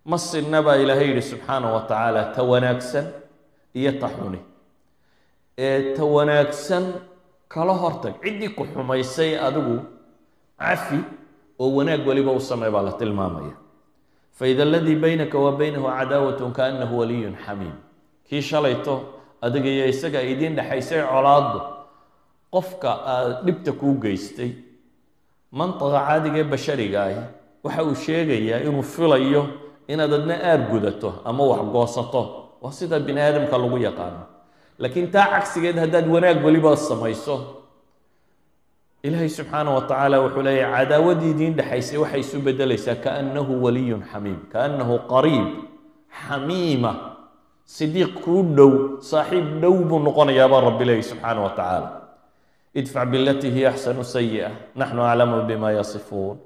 Ma 0.05 0.17
sinna 0.17 0.61
baa 0.65 0.75
ilaahay 0.83 1.07
yihi 1.11 1.21
subxaanah 1.31 1.69
wa 1.75 1.81
tacaala 1.89 2.21
ta 2.35 2.41
wanaagsan 2.51 3.05
iyo 3.79 3.91
ta 4.01 4.07
xuni 4.15 4.39
ee 5.65 5.93
ta 5.95 6.03
wanaagsan 6.15 6.85
kala 7.53 7.73
hortag. 7.81 8.13
Ciddii 8.23 8.51
ku 8.57 8.63
xumaysay 8.73 9.31
adigu 9.47 9.77
cafi 10.59 10.99
oo 11.61 11.69
wanaag 11.77 12.01
weliba 12.07 12.31
u 12.31 12.39
samey 12.49 12.69
baa 12.75 12.81
la 12.87 12.91
tilmaamaya. 12.99 13.55
Faida 14.37 14.63
aladii 14.63 14.95
baynaka 15.03 15.37
wa 15.45 15.51
baynahu 15.59 15.87
cadaawatun 15.97 16.51
kaanahu 16.57 16.93
waliyun 16.99 17.35
xamiim. 17.45 17.75
Kii 18.29 18.41
shalayto 18.41 18.93
adiga 19.41 19.69
iyo 19.75 19.85
isaga 19.93 20.21
idiin 20.31 20.55
dhexaysay 20.55 21.01
colaaddu 21.11 21.59
qofka 22.53 22.89
aad 23.13 23.45
dhibta 23.45 23.71
kuu 23.79 23.93
geystay 24.03 24.51
mantaqa 25.51 25.99
caadiga 26.07 26.37
ee 26.39 26.43
bashariga 26.53 26.99
ahi 27.07 27.19
waxa 27.63 27.83
uu 27.83 27.95
sheegayaa 28.05 28.59
inuu 28.67 28.83
filayo 28.93 29.43
inaad 29.91 30.13
adna 30.13 30.35
aar 30.49 30.61
gudato 30.71 31.09
ama 31.25 31.43
wax 31.51 31.61
goosato. 31.73 32.21
Waa 32.61 32.71
sida 32.71 32.99
bini 32.99 33.19
aadamka 33.21 33.57
lagu 33.57 33.77
yaqaano 33.87 34.21
laakiin 34.79 35.07
taa 35.11 35.27
cagsigeed 35.33 35.77
haddaad 35.83 36.07
wanaag 36.13 36.39
weliba 36.45 36.71
samayso 36.77 37.35
ilaahay 39.03 39.29
subxaana 39.29 39.71
wa 39.75 39.81
tacaala 39.81 40.17
wuxuu 40.23 40.41
leeyahy 40.47 40.73
cadaawaddii 40.85 41.31
idiin 41.35 41.53
dhexaysay 41.59 41.97
waxay 42.03 42.19
isu 42.25 42.37
bedelaysaa 42.47 42.95
kaannahu 43.05 43.53
waliyun 43.63 44.03
xamiim 44.11 44.39
kaannahu 44.53 44.95
qariib 45.13 45.47
xamiima 46.27 46.91
sidiiq 47.75 48.13
kuu 48.23 48.43
dhow 48.57 48.71
saaxiib 49.11 49.47
dhow 49.61 49.73
buu 49.89 49.99
noqonayaabaa 50.07 50.61
rabbi 50.67 50.85
leeyahy 50.89 51.03
subxaana 51.11 51.41
wa 51.45 51.49
tacaala. 51.59 51.89
Idfac 52.79 53.07
bilatii 53.11 53.51
hiya 53.55 53.69
axsanu 53.73 54.03
sayi'a 54.03 54.49
naxnu 54.75 55.01
aclamu 55.11 55.41
bima 55.49 55.71
yasifuun. 55.71 56.37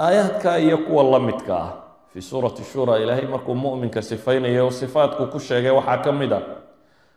Aayaadka 0.00 0.58
iyo 0.58 0.78
kuwa 0.78 1.02
la 1.04 1.18
midka 1.20 1.54
ah 1.56 1.70
fii 2.12 2.22
suurati 2.22 2.64
shura 2.64 2.98
ilaahay 2.98 3.26
markuu 3.26 3.54
mu'minka 3.54 4.02
sifaynayo 4.02 4.70
sifaatku 4.70 5.26
ku 5.32 5.38
sheegay 5.40 5.70
waxaa 5.70 5.98
ka 6.04 6.12
mid 6.12 6.32
a 6.32 6.40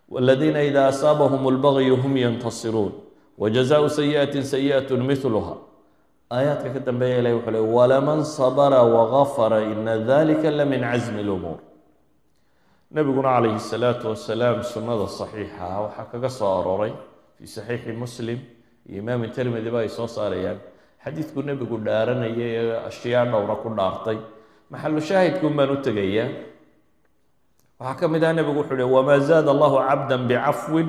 waladiina 0.10 0.62
idaa 0.70 0.88
asaabahum 0.94 1.44
lbagyu 1.56 1.96
hum 2.04 2.18
yantasiruun 2.18 2.92
wajazaau 3.38 3.90
sayi'atin 3.90 4.44
sayi'at 4.44 4.90
miluha 4.92 5.56
aayaadka 6.32 6.70
ka 6.76 6.80
dambeeya 6.88 7.18
ilahi 7.20 7.36
wuxuu 7.36 7.52
le 7.52 7.60
walaman 7.60 8.24
sabara 8.24 8.82
wagafara 8.84 9.60
ina 9.72 9.98
dalika 10.12 10.52
la 10.52 10.66
min 10.66 10.82
casmi 10.82 11.24
lumuur 11.24 11.60
nebiguna 12.92 13.30
calayhi 13.36 13.60
salaatu 13.60 14.06
wasalaam 14.16 14.64
sunnada 14.64 15.08
saxiixa 15.20 15.60
ah 15.60 15.80
waxaa 15.86 16.08
kaga 16.12 16.30
soo 16.30 16.52
arooray 16.60 16.94
fii 17.38 17.48
saxiixi 17.56 17.92
muslim 18.04 18.40
iyo 18.90 18.98
imaam 19.04 19.22
tirmidi 19.36 19.70
ba 19.76 19.80
ay 19.84 19.90
soo 19.98 20.08
saarayaan 20.08 20.60
xadiidku 21.04 21.40
nebigu 21.50 21.78
dhaaranaya 21.88 22.48
ee 22.60 22.76
ashyaa 22.90 23.26
dhowra 23.32 23.56
ku 23.64 23.70
dhaartay 23.80 24.18
maxalu 24.72 25.02
shaahidkun 25.10 25.54
baan 25.58 25.72
u 25.76 25.78
tegayaa 25.88 26.28
waxaa 27.80 28.00
ka 28.00 28.06
mid 28.08 28.24
ah 28.24 28.34
nebigu 28.34 28.60
wuxuu 28.60 28.76
uhi 28.76 28.84
wamaa 28.96 29.20
zaada 29.20 29.52
allahu 29.52 29.78
cabda 29.88 30.18
bicafwin 30.18 30.88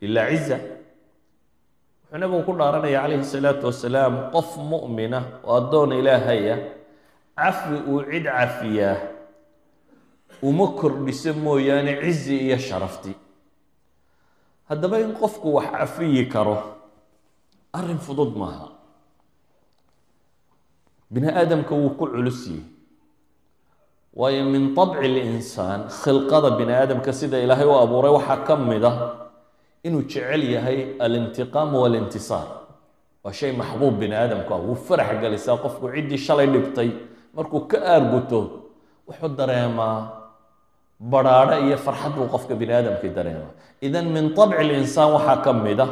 ilaa 0.00 0.28
ciza 0.32 0.56
wuxuu 0.56 2.18
nebigu 2.20 2.42
ku 2.46 2.52
dhaaranaya 2.58 3.00
calayhi 3.02 3.24
salaatu 3.24 3.66
wasalaam 3.68 4.14
qof 4.34 4.50
mu'mina 4.56 5.18
oo 5.44 5.56
addoon 5.60 5.92
ilaahaya 6.00 6.56
cafwi 7.36 7.78
uu 7.90 8.00
cid 8.10 8.24
cafiyaa 8.24 8.96
uma 10.42 10.66
kordhiso 10.80 11.32
mooyaane 11.34 11.92
cizi 12.02 12.36
iyo 12.48 12.58
sharafti. 12.58 13.12
Haddaba 14.68 15.00
in 15.00 15.12
qofku 15.20 15.54
wax 15.56 15.68
cafiyi 15.72 16.26
karo 16.28 16.56
arrin 17.72 17.98
fudud 17.98 18.36
maaha. 18.36 18.68
Bini 21.10 21.28
aadamka 21.32 21.72
wuu 21.74 21.90
ku 21.96 22.06
culus 22.06 22.46
yihi 22.46 22.62
waayo 24.16 24.44
min 24.48 24.72
طabci 24.74 25.08
linsaan 25.16 25.80
khilqada 26.02 26.50
bini 26.58 26.72
aadamka 26.72 27.12
sida 27.12 27.36
ilaahay 27.44 27.68
u 27.68 27.74
abuuray 27.84 28.12
waxaa 28.16 28.44
ka 28.48 28.54
mid 28.56 28.84
a 28.84 28.92
inuu 29.86 30.02
jecel 30.08 30.42
yahay 30.54 30.78
alintiqaam 31.04 31.70
walintisaar. 31.82 32.46
Waa 33.24 33.32
shay 33.38 33.52
maxbuub 33.52 33.94
bini 34.00 34.14
aadamku 34.16 34.50
ah. 34.54 34.60
Wuu 34.66 34.74
farax 34.86 35.20
gelisaa 35.22 35.56
qofku 35.64 35.86
ciddii 35.94 36.18
shalay 36.26 36.46
dhibtay 36.54 36.90
markuu 37.36 37.60
ka 37.70 37.78
aarguto 37.92 38.40
wuxuu 39.08 39.30
dareemaa 39.38 39.98
badhaadho 41.12 41.56
iyo 41.68 41.76
farxad 41.76 42.12
buu 42.16 42.28
qofka 42.34 42.54
bini 42.60 42.72
aadamkii 42.72 43.12
dareemaa. 43.18 43.52
Idan 43.86 44.06
min 44.16 44.32
طabci 44.34 44.64
linsaan 44.70 45.12
waxaa 45.16 45.38
ka 45.44 45.52
mid 45.52 45.80
a 45.80 45.86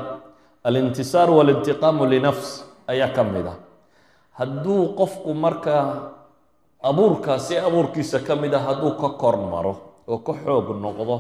alintisaar 0.65 1.29
walintiqaamu 1.39 2.07
linafs 2.09 2.65
ayaa 2.89 3.13
ka 3.17 3.23
mid 3.25 3.47
a 3.47 3.55
hadduu 4.39 4.97
qofku 4.99 5.31
markaa 5.45 6.14
abuurkaasi 6.89 7.55
abuurkiisa 7.67 8.19
ka 8.27 8.35
mid 8.43 8.53
a 8.55 8.59
hadduu 8.67 8.93
ka 9.03 9.09
kor 9.23 9.37
maro 9.53 9.75
oo 10.13 10.19
ka 10.27 10.33
xoog 10.45 10.69
noqdo 10.85 11.17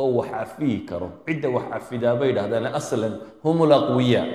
oo 0.00 0.08
wax 0.18 0.28
cafiyi 0.34 0.78
karo 0.88 1.08
cidda 1.26 1.48
wax 1.56 1.64
cafidaa 1.72 2.14
bay 2.20 2.28
yidhahdaan 2.30 2.66
aslan 2.78 3.14
hum 3.44 3.58
laqwiyaa 3.72 4.26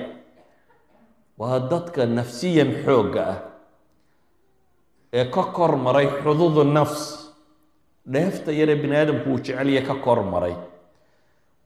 waa 1.40 1.58
dadka 1.70 2.02
nafsiyan 2.18 2.70
xoogga 2.84 3.22
ah 3.32 3.38
ee 5.18 5.24
ka 5.34 5.42
kor 5.56 5.72
maray 5.86 6.06
xuduudu 6.22 6.64
nafs. 6.78 7.02
Dheefta 8.14 8.50
yaree 8.60 8.76
bini 8.82 8.96
aadamku 8.96 9.28
uu 9.30 9.38
jecelya 9.44 9.82
ka 9.88 9.94
kor 10.04 10.20
maray. 10.32 10.54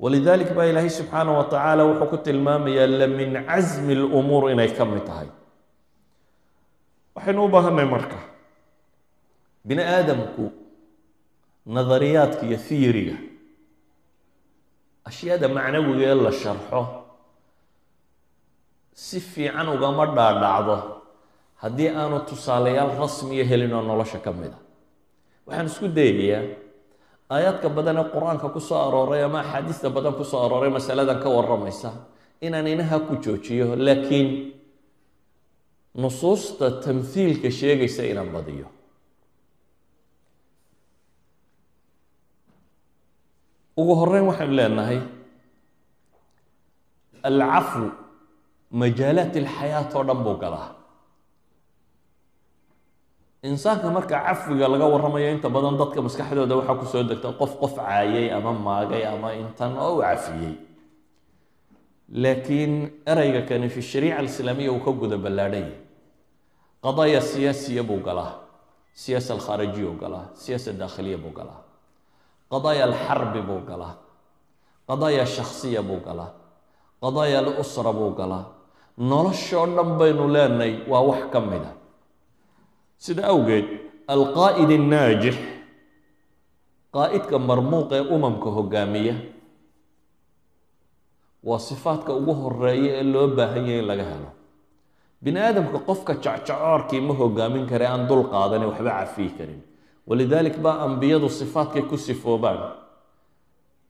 Walidalik 0.02 0.50
baa 0.56 0.66
ilaahay 0.70 0.90
subxaanah 0.98 1.34
wa 1.38 1.44
tacaala 1.52 1.82
wuxuu 1.88 2.08
ku 2.10 2.16
tilmaamayaa 2.26 2.86
la 3.00 3.06
min 3.06 3.32
casmi 3.50 3.94
lumuur 4.00 4.44
inay 4.50 4.70
ka 4.78 4.84
mid 4.84 5.04
tahay. 5.08 5.28
Waxaynu 7.14 7.40
u 7.46 7.48
baahanay 7.54 7.86
marka 7.94 8.18
bini 9.66 9.82
aadamku 9.94 10.44
nadariyaadka 11.74 12.42
iyo 12.48 12.58
theoryga 12.68 13.16
ashyaada 15.08 15.46
macnawiga 15.56 16.04
ee 16.10 16.14
la 16.26 16.32
sharxo 16.42 16.80
si 19.04 19.18
fiican 19.32 19.68
ugama 19.74 20.04
dhaadhacdo 20.16 20.76
haddii 21.62 21.88
aanu 22.00 22.18
tusaalayaal 22.30 22.92
rasmiya 23.02 23.44
helin 23.50 23.72
oo 23.78 23.82
nolosha 23.90 24.18
ka 24.24 24.30
mid 24.40 24.52
a 24.52 24.58
waxaan 25.46 25.66
isku 25.70 25.86
dayayaa 25.98 26.42
aayaadka 27.34 27.68
badan 27.76 27.96
ee 28.02 28.06
qur'aanka 28.14 28.46
ku 28.54 28.60
soo 28.68 28.78
arooray 28.86 29.22
ama 29.28 29.38
axaadiista 29.42 29.86
badan 29.96 30.14
ku 30.18 30.24
soo 30.30 30.40
arooray 30.46 30.70
masaladan 30.76 31.18
ka 31.24 31.28
warramaysa 31.36 31.90
inaan 32.46 32.66
inaha 32.74 32.96
ku 33.08 33.14
joojiyo 33.24 33.66
laakiin 33.86 34.28
nusuusta 36.02 36.66
tamhiilka 36.84 37.48
sheegaysa 37.58 38.02
inaan 38.12 38.30
badiyo 38.36 38.66
ugu 43.80 43.92
horeyn 44.00 44.26
waxaynu 44.30 44.54
leenahay 44.58 44.98
alcafwu 47.28 47.86
majaalaat 48.80 49.34
ilxayaat 49.40 49.90
oo 49.96 50.02
dhan 50.08 50.20
buu 50.24 50.36
galaa 50.42 50.68
insaanka 53.42 53.90
marka 53.96 54.16
cafwiga 54.26 54.66
laga 54.72 54.86
warramayo 54.92 55.28
inta 55.34 55.48
badan 55.54 55.76
dadka 55.80 55.98
maskaxdooda 56.06 56.54
waxaa 56.60 56.78
ku 56.80 56.86
soo 56.92 57.02
degta 57.10 57.28
qof 57.40 57.52
qof 57.60 57.74
caayay 57.78 58.26
ama 58.36 58.52
maagay 58.66 59.02
ama 59.12 59.28
intan 59.42 59.72
oo 59.84 59.98
u 59.98 60.02
cafiyey 60.02 60.54
laakiin 62.22 62.72
ereyga 63.12 63.42
kani 63.48 63.68
fi 63.74 63.80
shariica 63.90 64.18
alislaamiya 64.20 64.70
uu 64.74 64.80
ka 64.86 64.90
guda 65.00 65.16
ballaadhan 65.24 65.64
yahy 65.64 65.74
qadaaya 66.84 67.20
siyaasiya 67.30 67.82
buu 67.88 68.00
galaa 68.08 68.32
siyaasa 69.02 69.30
alkhaarijiya 69.36 69.86
buu 69.90 69.98
galaa 70.04 70.26
siyaasa 70.42 70.70
daakhiliya 70.80 71.18
buu 71.24 71.34
galaa 71.38 71.61
qadaaya 72.52 72.82
alxarbi 72.88 73.40
buu 73.48 73.60
galaa 73.70 73.94
qadaaya 74.88 75.24
shakhsiya 75.36 75.80
buu 75.88 76.00
galaa 76.06 76.30
qadaaya 77.02 77.36
alusra 77.42 77.92
buu 77.98 78.10
galaa 78.20 78.44
noloshoo 79.10 79.66
dhan 79.76 79.90
baynu 80.00 80.24
leenahay 80.34 80.72
waa 80.90 81.02
wax 81.10 81.22
ka 81.32 81.38
mid 81.50 81.64
a 81.64 81.72
sida 83.04 83.22
awgeed 83.32 83.66
alqaa'id 84.14 84.70
annaajix 84.78 85.36
qaa'idka 86.96 87.36
marmuuq 87.48 87.90
ee 87.98 88.02
umamka 88.16 88.48
hogaamiya 88.58 89.14
waa 91.48 91.58
sifaadka 91.68 92.10
ugu 92.18 92.32
horreeya 92.42 92.90
ee 93.00 93.06
loo 93.14 93.26
baahan 93.38 93.64
yahay 93.68 93.80
in 93.82 93.86
laga 93.90 94.04
helo. 94.10 94.30
Bini 95.22 95.38
aadamka 95.46 95.78
qofka 95.88 96.12
jacjacoorkii 96.24 97.00
ma 97.08 97.14
hogaamin 97.20 97.64
kare 97.70 97.86
aan 97.92 98.02
dul 98.08 98.22
qaadane 98.32 98.64
waxba 98.70 98.90
cafiyi 99.00 99.30
karin 99.38 99.60
walidalik 100.08 100.56
baa 100.64 100.78
ambiyadu 100.86 101.28
sifaadkay 101.30 101.82
ku 101.90 101.96
sifoobaan. 101.98 102.60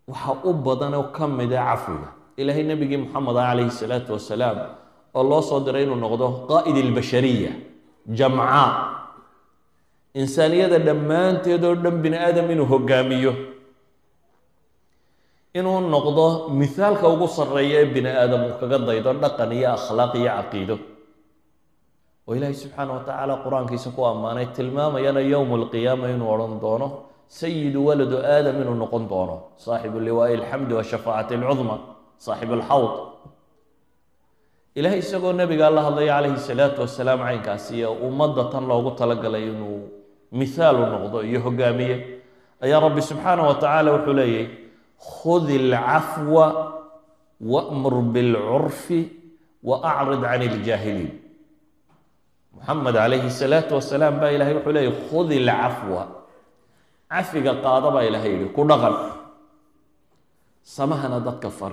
Waxa 0.09 0.33
u 0.45 0.52
badan 0.52 0.95
oo 0.95 1.09
ka 1.14 1.26
mida 1.28 1.59
cafwiga 1.69 2.09
ilaahay 2.37 2.64
nebigii 2.66 2.97
moxamed 3.07 3.37
ah 3.38 3.47
calayhi 3.50 3.71
salaatu 3.71 4.12
wasalaam 4.16 4.59
oo 5.14 5.23
loo 5.31 5.42
soo 5.42 5.61
diray 5.64 5.85
inuu 5.87 5.97
noqdo 6.04 6.26
qaa'id 6.50 6.76
ilbashariya 6.76 7.52
jamca. 8.19 8.64
Insaaniyada 10.14 10.78
dhammaanteed 10.78 11.64
oo 11.64 11.75
dhan 11.75 11.97
bini 12.02 12.16
aadam 12.19 12.50
inuu 12.50 12.66
hogaamiyo. 12.73 13.33
Inuu 15.54 15.81
noqdo 15.95 16.49
mithaalka 16.61 17.09
ugu 17.09 17.28
sarreeya 17.28 17.81
ee 17.81 17.88
bini 17.95 18.09
aadam 18.09 18.42
uu 18.49 18.54
kaga 18.61 18.78
daydo 18.88 19.12
dhaqan 19.23 19.52
iyo 19.52 19.69
akhlaaq 19.76 20.12
iyo 20.21 20.31
caqiido 20.38 20.76
oo 22.28 22.34
ilaahay 22.36 22.54
subxaana 22.62 22.92
wa 22.96 23.02
tacaala 23.06 23.34
qur'aankiisa 23.44 23.88
ku 23.96 24.02
ammaanay 24.10 24.46
tilmaamayana 24.56 25.20
yowma 25.32 25.54
alqiyaama 25.60 26.06
inuu 26.14 26.28
odhan 26.34 26.54
doono 26.64 26.88
sayidu 27.38 27.80
waladu 27.88 28.16
aadam 28.34 28.56
inuu 28.62 28.76
noqon 28.82 29.04
doono. 29.10 29.36
Saaxibu 29.64 29.98
liwaa'i 30.06 30.34
alxamdi 30.38 30.72
washafaacati 30.78 31.34
alcudma 31.40 31.76
saaxibu 32.18 32.54
alxawd. 32.60 32.92
Ilahay 34.74 34.98
isagoo 35.04 35.32
nabiga 35.32 35.68
la 35.70 35.80
hadlaya 35.86 36.14
calayhi 36.16 36.40
salaatu 36.48 36.80
wasalaam 36.84 37.20
caynkaasi 37.26 37.72
iyo 37.78 37.92
ummadda 38.06 38.44
tan 38.52 38.64
loogu 38.70 38.90
talagalay 39.00 39.44
inuu 39.52 39.78
mithaal 40.32 40.76
u 40.80 40.86
noqdo 40.92 41.18
iyo 41.28 41.40
hogaamiye 41.46 41.96
ayaa 42.64 42.80
rabbi 42.80 43.02
subxaana 43.02 43.42
wa 43.48 43.54
tacaala 43.60 43.92
wuxuu 43.92 44.12
leeyahy 44.20 44.46
khudi 44.96 45.56
alcafwa 45.60 46.46
wamur 47.52 47.94
bilcurfi 48.14 49.00
wa 49.68 49.76
acrid 49.84 50.22
can 50.24 50.42
iljaahiliin 50.48 51.10
muxamed 52.62 52.95
calayhi 52.95 53.31
salaatu 53.31 53.75
wasalaam 53.75 54.21
baa 54.21 54.31
ilahay 54.31 54.54
wuxuu 54.54 54.73
leeyahy 54.73 54.95
khudi 55.11 55.37
alcafwa 55.42 56.02
cafiga 57.11 57.52
qaada 57.64 57.90
baa 57.90 58.04
ilahay 58.09 58.33
yihi 58.38 58.49
ku 58.54 58.62
dhaqan. 58.64 58.95
Samahana 60.62 61.19
dadka 61.21 61.50
far 61.50 61.73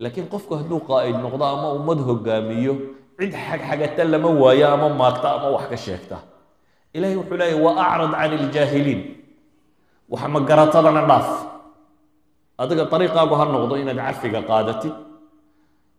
laakiin 0.00 0.26
qofku 0.32 0.56
hadduu 0.56 0.80
qaa'id 0.88 1.16
noqdo 1.20 1.44
ama 1.44 1.68
ummad 1.78 1.98
hogaamiyo 2.08 2.74
cid 3.20 3.32
xagxagata 3.46 4.04
lama 4.04 4.30
waayo 4.42 4.66
ama 4.74 4.88
maagta 4.88 5.28
ama 5.36 5.48
wax 5.54 5.64
ka 5.72 5.76
sheegta. 5.76 6.16
Ilahay 6.96 7.16
wuxuu 7.20 7.36
leeyahy 7.36 7.60
wa 7.60 7.70
acrad 7.76 8.12
can 8.16 8.32
iljaahiliin 8.38 9.00
wax 10.08 10.22
magaratadana 10.34 11.02
dhaaf. 11.10 11.28
Adiga 12.58 12.84
dariiqaagu 12.92 13.34
ha 13.38 13.44
noqdo 13.54 13.74
inaad 13.82 14.00
cafiga 14.00 14.40
qaadatid 14.50 14.94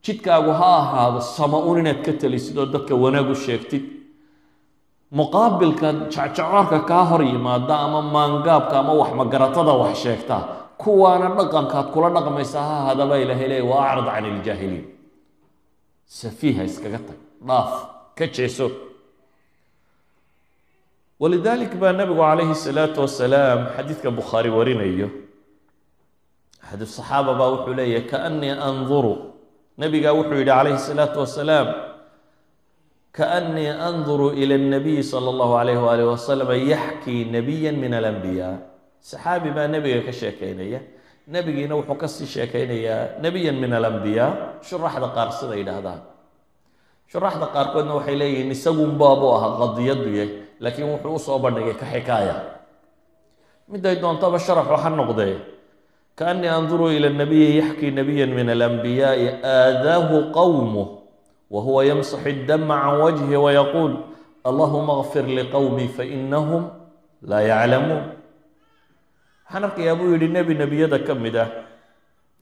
jidkaagu 0.06 0.52
ha 0.60 0.70
ahaado 0.82 1.20
sama-un 1.38 1.78
inaad 1.82 2.00
ka 2.06 2.14
talisid 2.22 2.58
oo 2.62 2.66
dadka 2.74 2.94
wanaag 3.04 3.30
u 3.34 3.36
sheegtid. 3.46 3.84
Muqaabilka 5.20 5.88
jacjacoorka 6.14 6.80
kaa 6.90 7.04
hor 7.10 7.22
yimaada 7.32 7.76
ama 7.86 8.02
maangaabka 8.16 8.76
ama 8.82 8.94
wax 9.02 9.12
magaratada 9.20 9.74
wax 9.82 9.96
sheegta 10.04 10.38
kuwaana 10.82 11.28
dhaqankaad 11.38 11.88
kula 11.94 12.10
dhaqmaysa 12.16 12.60
ha 12.68 12.74
ahaadaba 12.82 13.16
ilahay 13.24 13.48
leey 13.52 13.64
wa 13.70 13.76
acrad 13.90 14.08
can 14.14 14.26
iljaahiliin 14.32 14.86
safiiha 16.20 16.62
iskaga 16.70 17.00
tag 17.08 17.20
dhaaf 17.48 17.72
ka 18.18 18.26
jeeso. 18.36 18.68
Walidalik 21.22 21.74
baa 21.82 21.94
nabigu 22.00 22.20
calayhi 22.20 22.56
salaatu 22.66 23.00
wasalaam 23.06 23.60
xadiidka 23.76 24.10
bukhaari 24.18 24.50
warinayo. 24.58 25.08
Axad 26.64 26.82
saxaaba 26.96 27.32
baa 27.40 27.50
wuxuu 27.56 27.74
leeyahy 27.80 28.04
kaanii 28.12 28.52
anduru 28.68 29.14
nabigaa 29.78 30.14
wuxuu 30.18 30.40
yidhi 30.40 30.52
calayhi 30.52 30.80
salaatu 30.80 31.20
wasalaam 31.24 31.68
kaanii 33.12 33.70
anduru 33.90 34.32
ila 34.42 34.56
اnabiyi 34.56 35.04
sala 35.04 35.30
allahu 35.34 35.54
alayh 35.62 35.78
waalih 35.80 36.08
wasalam 36.14 36.50
yaxkii 36.74 37.32
nabiya 37.32 37.72
min 37.72 37.94
alanbiyaa 37.94 38.56
saxaabi 39.00 39.50
baa 39.56 39.68
nebiga 39.68 40.02
ka 40.08 40.12
sheekeynaya 40.12 40.80
nebigiina 41.28 41.76
wuxuu 41.76 41.98
ka 41.98 42.08
sii 42.08 42.26
sheekeynayaa 42.26 43.20
nebiyan 43.24 43.58
min 43.58 43.74
alambiyaa 43.74 44.62
shuraxda 44.62 45.10
qaar 45.16 45.30
sida 45.34 45.56
yidhaahdaan. 45.58 46.02
Shuraxda 47.12 47.48
qaarkoodna 47.56 47.94
waxay 47.98 48.16
leeyihiin 48.20 48.52
isagunbaabuu 48.52 49.32
ahaa 49.38 49.58
qadiyaduye 49.62 50.24
laakiin 50.60 50.90
wuxuu 50.94 51.16
u 51.16 51.20
soo 51.20 51.40
bandhigay 51.40 51.74
ka 51.82 51.86
xikaaya. 51.86 52.36
Miday 53.70 53.96
doontaba 54.02 54.38
sharaxu 54.40 54.78
ha 54.78 54.90
noqdee 54.90 55.34
kaanii 56.16 56.48
anduru 56.48 56.92
ila 56.92 57.10
nabiyi 57.10 57.58
yaxkii 57.60 57.92
nabiya 57.92 58.28
min 58.28 58.50
alanbiyaai 58.50 59.28
aadaahu 59.44 60.32
qowmuh 60.32 60.88
wa 61.54 61.62
huwa 61.62 61.86
yamsaxu 61.86 62.30
iddama 62.30 62.76
can 62.82 63.00
wajhi 63.04 63.36
wayaquul 63.36 63.94
allahuma 64.44 65.04
kfir 65.04 65.26
liqowmi 65.28 65.88
fainahum 65.98 66.64
laa 67.30 67.42
yaclamuun 67.52 68.04
waxaan 69.46 69.64
arkayaa 69.68 69.96
buu 70.00 70.12
yidhi 70.14 70.28
nebi 70.28 70.54
nebiyada 70.56 71.00
ka 71.08 71.14
mid 71.16 71.36
ah. 71.36 71.50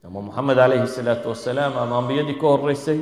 Ama 0.04 0.20
moxamed 0.22 0.58
calayhi 0.60 0.88
salaatu 0.88 1.30
wasalaam 1.32 1.74
ama 1.80 1.98
ambiyadii 2.04 2.36
ka 2.36 2.48
horeysay 2.48 3.00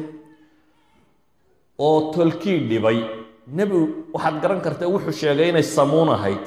oo 1.79 2.13
tolkii 2.13 2.60
dhibay. 2.69 2.99
Nebi 3.47 3.77
waxaad 4.13 4.38
garan 4.41 4.62
kartaa 4.62 4.86
wuxuu 4.88 5.12
sheegay 5.12 5.49
inay 5.49 5.65
samuun 5.65 6.10
ahayd. 6.13 6.45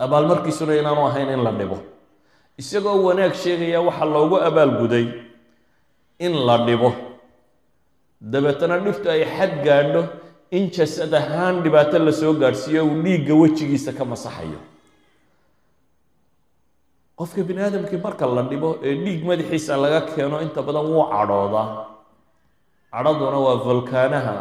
Abaalmarkiisuna 0.00 0.80
inaanu 0.80 1.04
ahayn 1.06 1.28
in 1.28 1.44
la 1.44 1.52
dhibo 1.52 1.76
isagoo 2.60 2.98
wanaag 3.08 3.34
sheegaya 3.42 3.80
waxaa 3.88 4.08
loogu 4.14 4.36
abaalguday 4.48 5.06
in 6.26 6.32
la 6.46 6.56
dhibo. 6.66 6.90
Dabeetana 8.32 8.76
dhiftu 8.84 9.06
ay 9.14 9.22
xad 9.36 9.52
gaadho 9.66 10.02
in 10.56 10.64
jasad 10.76 11.12
ahaan 11.20 11.56
dhibaato 11.64 11.98
la 12.06 12.12
soo 12.20 12.32
gaadhsiiyo 12.42 12.82
uu 12.90 13.02
dhiigga 13.04 13.34
wejigiisa 13.42 13.92
ka 13.98 14.04
masaxayo. 14.12 14.60
Qofka 17.18 17.42
bini 17.48 17.60
aadamkii 17.66 18.00
marka 18.06 18.26
la 18.36 18.42
dhibo 18.50 18.68
ee 18.86 18.94
dhiig 19.04 19.22
madaxiisa 19.28 19.72
laga 19.82 20.00
keeno 20.12 20.36
inta 20.44 20.60
badan 20.66 20.84
wuu 20.92 21.04
cadhoodaa. 21.12 21.66
Cadhaduna 22.92 23.38
waa 23.46 23.56
volkaanaha 23.66 24.36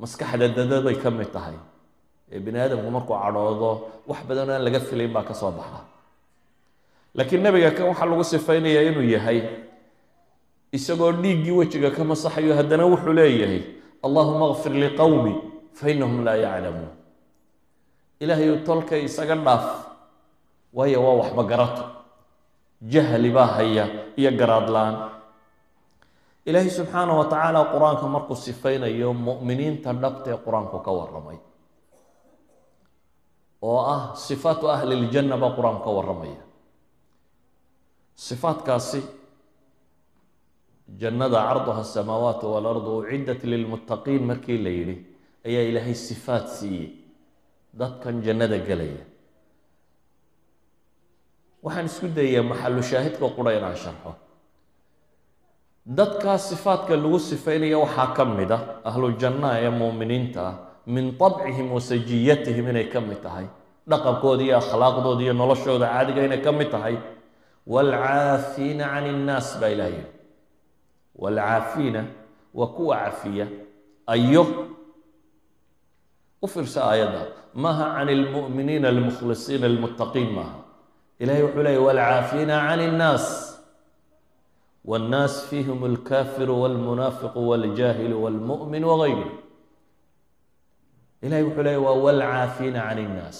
maskaxda 0.00 0.46
dadaday 0.56 0.96
ka 1.02 1.10
mid 1.18 1.30
tahay. 1.36 1.56
Ee 2.32 2.38
bini 2.44 2.58
aadamku 2.64 2.90
markuu 2.96 3.16
cadhoodo 3.24 3.70
wax 4.10 4.20
badan 4.28 4.50
aan 4.54 4.62
laga 4.66 4.80
filayn 4.88 5.12
baa 5.16 5.22
ka 5.28 5.34
soo 5.40 5.50
baxa 5.58 5.80
laakiin 7.16 7.42
nebiga 7.42 7.70
kan 7.76 7.86
waxaa 7.90 8.06
lagu 8.10 8.24
sifaynayaa 8.24 8.84
inuu 8.90 9.06
yahay 9.14 9.38
isagoo 10.76 11.12
dhiiggii 11.22 11.54
wejiga 11.58 11.90
ka 11.96 12.02
masaxayo 12.04 12.52
haddana 12.58 12.84
wuxuu 12.90 13.12
leeyahay 13.18 13.62
allahuma 14.04 14.54
kfir 14.54 14.72
liqowmi 14.82 15.34
fa 15.78 15.84
inahum 15.90 16.24
laa 16.26 16.36
yaclamuun. 16.44 16.92
Ilaahayu 18.22 18.54
tolkay 18.66 19.00
isaga 19.08 19.34
dhaaf 19.46 19.66
waayo 20.74 20.98
waa 21.04 21.16
waxba 21.22 21.42
garato. 21.50 21.84
Jahli 22.92 23.30
baa 23.30 23.46
haya 23.58 23.84
iyo 24.20 24.30
garaadlaan 24.40 24.94
ilaahay 26.46 26.70
subxaana 26.70 27.12
wa 27.18 27.24
tacaala 27.30 27.60
qur'aanka 27.74 28.06
markuu 28.14 28.36
sifaynayo 28.46 29.12
mu'miniinta 29.26 29.90
dhabta 30.02 30.28
ee 30.34 30.38
qur'aanku 30.46 30.76
ka 30.86 30.90
warramay. 30.98 31.38
Oo 33.62 33.80
ah 33.94 34.02
sifaatu 34.14 34.70
ahli 34.74 34.94
ljanna 35.10 35.36
baa 35.42 35.52
qur'aanku 35.56 35.82
ka 35.86 35.90
warramaya 35.96 36.40
sifaatkaasi 38.26 39.00
jannada 41.00 41.38
carduha 41.48 41.80
asamaawaat 41.86 42.42
waalardu 42.52 42.90
uciddat 43.02 43.42
lilmuttaqiin 43.52 44.22
markii 44.30 44.58
la 44.66 44.70
yidhi 44.78 44.96
ayaa 45.48 45.64
ilaahay 45.70 45.94
sifaat 46.08 46.46
siiyey 46.58 46.88
dadkan 47.80 48.16
jannada 48.26 48.58
gelaya 48.68 49.04
waxaan 51.64 51.86
isku 51.90 52.06
dayayaa 52.16 52.48
maxalu 52.50 52.82
shaahidka 52.90 53.26
qura 53.36 53.50
inaan 53.58 53.76
sharxo. 53.84 54.12
Dadkaa 55.98 56.38
sifaadka 56.48 56.94
lagu 57.02 57.18
sifaynaya 57.30 57.78
waxaa 57.84 58.08
ka 58.16 58.24
mid 58.24 58.50
ah 58.56 58.62
ahlu 58.90 59.08
jannaha 59.22 59.56
ee 59.66 59.70
muuminiinta 59.80 60.40
ah 60.50 60.54
min 60.94 61.06
tabcihim 61.22 61.68
wa 61.76 61.80
sajiyatihim 61.90 62.66
inay 62.72 62.86
ka 62.94 63.00
mid 63.08 63.20
tahay 63.26 63.46
dhaqankooda 63.90 64.42
iyo 64.46 64.56
akhlaaqdooda 64.62 65.22
iyo 65.26 65.34
noloshooda 65.40 65.86
caadiga 65.94 66.20
inay 66.28 66.40
ka 66.46 66.52
mid 66.58 66.68
tahay 66.74 66.94
waalcaafiina 67.72 68.84
can 68.92 69.06
innaas 69.14 69.48
baa 69.60 69.68
ilaah 69.74 69.90
yidhi 69.90 70.06
waalcaafiina 71.22 72.04
waa 72.54 72.66
kuwa 72.76 72.96
cafiya 73.04 73.46
ayo 74.06 74.44
u 76.42 76.48
fiirsa 76.48 76.80
aayadda 76.90 77.22
maaha 77.54 77.86
can 77.96 78.08
ilmu'miniina 78.08 78.88
almukhlisiina 78.88 79.66
almuttaqiin 79.66 80.30
maaha 80.36 80.58
ilahay 81.18 81.42
wuxuu 81.42 81.62
leeyay 81.62 81.82
waalcaafiina 81.86 82.56
can 82.68 82.80
innaas 82.88 83.26
wannaas 84.84 85.34
fiihim 85.50 85.84
alkaafiru 85.84 86.62
walmunaafiqu 86.62 87.48
waljahilu 87.48 88.16
walmu'min 88.24 88.84
wagayru 88.90 89.30
ilahay 91.22 91.42
wuxuu 91.44 91.62
leeyay 91.62 91.82
waa 91.86 91.92
waalcaafiina 92.04 92.80
can 92.88 92.98
innaas 92.98 93.38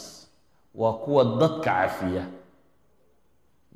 waa 0.75 0.93
kuwa 0.93 1.25
dadka 1.25 1.61
cafiya 1.71 2.25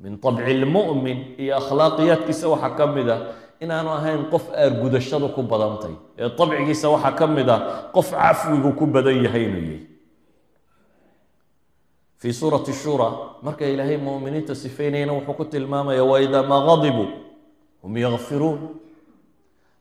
min 0.03 0.13
abci 0.29 0.53
lmumin 0.61 1.19
iyo 1.43 1.53
akhlaaqiyaadkiisa 1.61 2.45
waxaa 2.53 2.75
ka 2.79 2.85
mid 2.95 3.09
ah 3.15 3.19
inaanu 3.63 3.89
ahayn 3.97 4.21
qof 4.33 4.45
aargudashadu 4.61 5.27
ku 5.35 5.41
badantay. 5.51 5.95
Ee 6.19 6.25
abcigiisa 6.27 6.87
waxaa 6.93 7.15
ka 7.19 7.25
mid 7.35 7.49
a 7.49 7.57
qof 7.95 8.07
cafwigu 8.11 8.69
ku 8.79 8.85
badan 8.93 9.17
yahay 9.25 9.43
inuu 9.47 9.63
yahy 9.71 9.81
suurati 12.39 12.73
shura 12.73 13.07
marka 13.45 13.65
ilaahay 13.73 13.97
muminiinta 13.97 14.55
sifaynayana 14.55 15.13
wuxuu 15.17 15.35
ku 15.39 15.45
tilmaamaya 15.45 16.03
waidaa 16.11 16.43
maa 16.51 16.61
qadibuu 16.69 17.07
hum 17.83 17.93
yakfiruun 17.97 18.59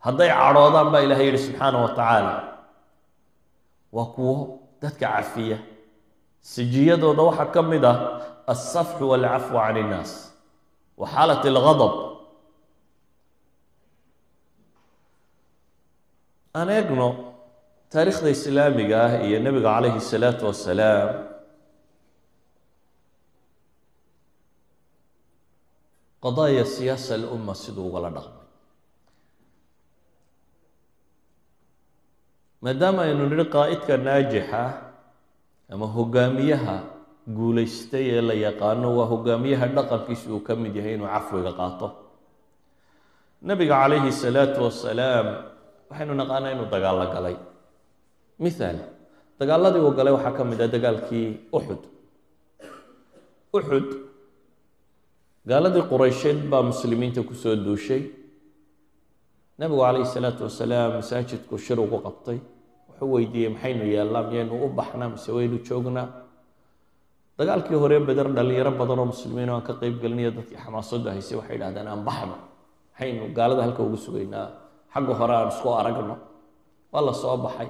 hadday 0.07 0.31
cadhoodaan 0.41 0.89
baa 0.93 1.03
ilahay 1.07 1.27
yihi 1.31 1.39
subxaana 1.47 1.79
wa 1.85 1.89
tacaala 1.99 2.35
waa 3.93 4.09
kuwo 4.15 4.35
dadka 4.83 5.07
cafiya 5.15 5.59
sijiyadooda 6.53 7.23
waxaa 7.31 7.51
ka 7.55 7.63
mid 7.63 7.85
ah 7.93 7.97
walcafwu 9.13 9.57
can 9.65 9.77
innaas 9.83 10.13
wa 11.01 11.07
xaalat 11.15 11.43
algadab 11.53 11.93
aan 16.59 16.69
eegno 16.79 17.09
taariikhda 17.93 18.29
islaamiga 18.37 18.97
ah 19.07 19.13
iyo 19.27 19.39
nebiga 19.45 19.71
calayhi 19.75 20.01
salaatu 20.13 20.43
wasalaam 20.51 21.09
qadaaya 26.25 26.65
siyaasa 26.75 27.15
alumma 27.19 27.55
siduu 27.63 27.87
ugala 27.91 28.09
dhaqmay 28.17 28.47
maadaama 32.65 33.01
aynu 33.09 33.25
nidhi 33.33 33.47
qaa'idka 33.57 33.95
naajixa 34.07 34.63
ama 35.73 35.87
hogaamiyaha 35.97 36.77
guulaystay 37.27 38.05
ee 38.17 38.21
la 38.21 38.35
yaqaano 38.35 38.89
waa 38.99 39.07
hogaamiyaha 39.13 39.67
dhaqankiisa 39.77 40.27
uu 40.35 40.41
ka 40.47 40.57
mid 40.57 40.75
yahay 40.77 40.95
inuu 40.95 41.07
cafwiga 41.15 41.53
qaato. 41.61 41.87
Nebiga 43.43 43.75
calayhi 43.83 44.13
salaatu 44.13 44.61
wasalaam 44.67 45.27
waxaynu 45.91 46.15
naqaanaa 46.21 46.53
inuu 46.55 46.67
dagaallo 46.75 47.07
galay. 47.15 47.37
Mithaal 48.43 48.79
dagaaladii 49.39 49.83
uu 49.87 49.95
galay 49.99 50.13
waxaa 50.17 50.35
ka 50.39 50.45
mid 50.51 50.61
ah 50.61 50.69
dagaalkii 50.75 51.27
uxud 51.59 51.83
uxud 53.57 53.89
gaaladii 55.51 55.85
quraysheed 55.93 56.39
baa 56.51 56.63
muslimiinta 56.63 57.23
ku 57.29 57.35
soo 57.35 57.55
duushay. 57.57 58.03
Nebigu 59.59 59.81
calayhi 59.87 60.07
salaatu 60.15 60.43
wasalaam 60.49 60.91
masaajidku 60.99 61.55
shir 61.59 61.79
ugu 61.79 61.99
qabtay. 62.07 62.39
Wuxuu 62.89 63.13
weydiiyey 63.15 63.51
maxaynu 63.55 63.85
yeelnaa 63.95 64.23
miyaynu 64.31 64.55
u 64.65 64.69
baxnaa? 64.79 65.09
Mise 65.15 65.31
waynu 65.37 65.59
joognaa 65.69 66.07
dagaalkii 67.43 67.75
hore 67.83 67.99
beder 68.09 68.27
dhalinyaro 68.37 68.73
badan 68.81 68.99
oo 69.03 69.07
muslimiin 69.13 69.51
aan 69.51 69.63
ka 69.67 69.73
qeyb 69.81 69.97
gelinayo 70.03 70.31
dadkii 70.39 70.59
xamaasadu 70.65 71.07
haysay 71.11 71.37
waxay 71.41 71.57
idhahdeen 71.59 71.89
aan 71.93 72.03
baxno. 72.09 72.37
Maxaynu 72.95 73.25
gaalada 73.37 73.63
halka 73.67 73.83
ugu 73.83 73.97
sugaynaa. 74.07 74.47
Xagga 74.95 75.13
hore 75.21 75.35
aan 75.39 75.49
isku 75.55 75.69
aragno. 75.81 76.17
Waa 76.93 77.03
la 77.07 77.13
soo 77.23 77.37
baxay. 77.45 77.69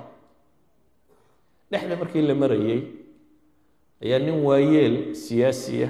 Dhexda 1.70 1.96
markii 2.00 2.22
la 2.28 2.34
marayey 2.42 2.80
ayaa 4.04 4.18
nin 4.26 4.36
waayeel 4.46 4.94
siyaasiya 5.24 5.88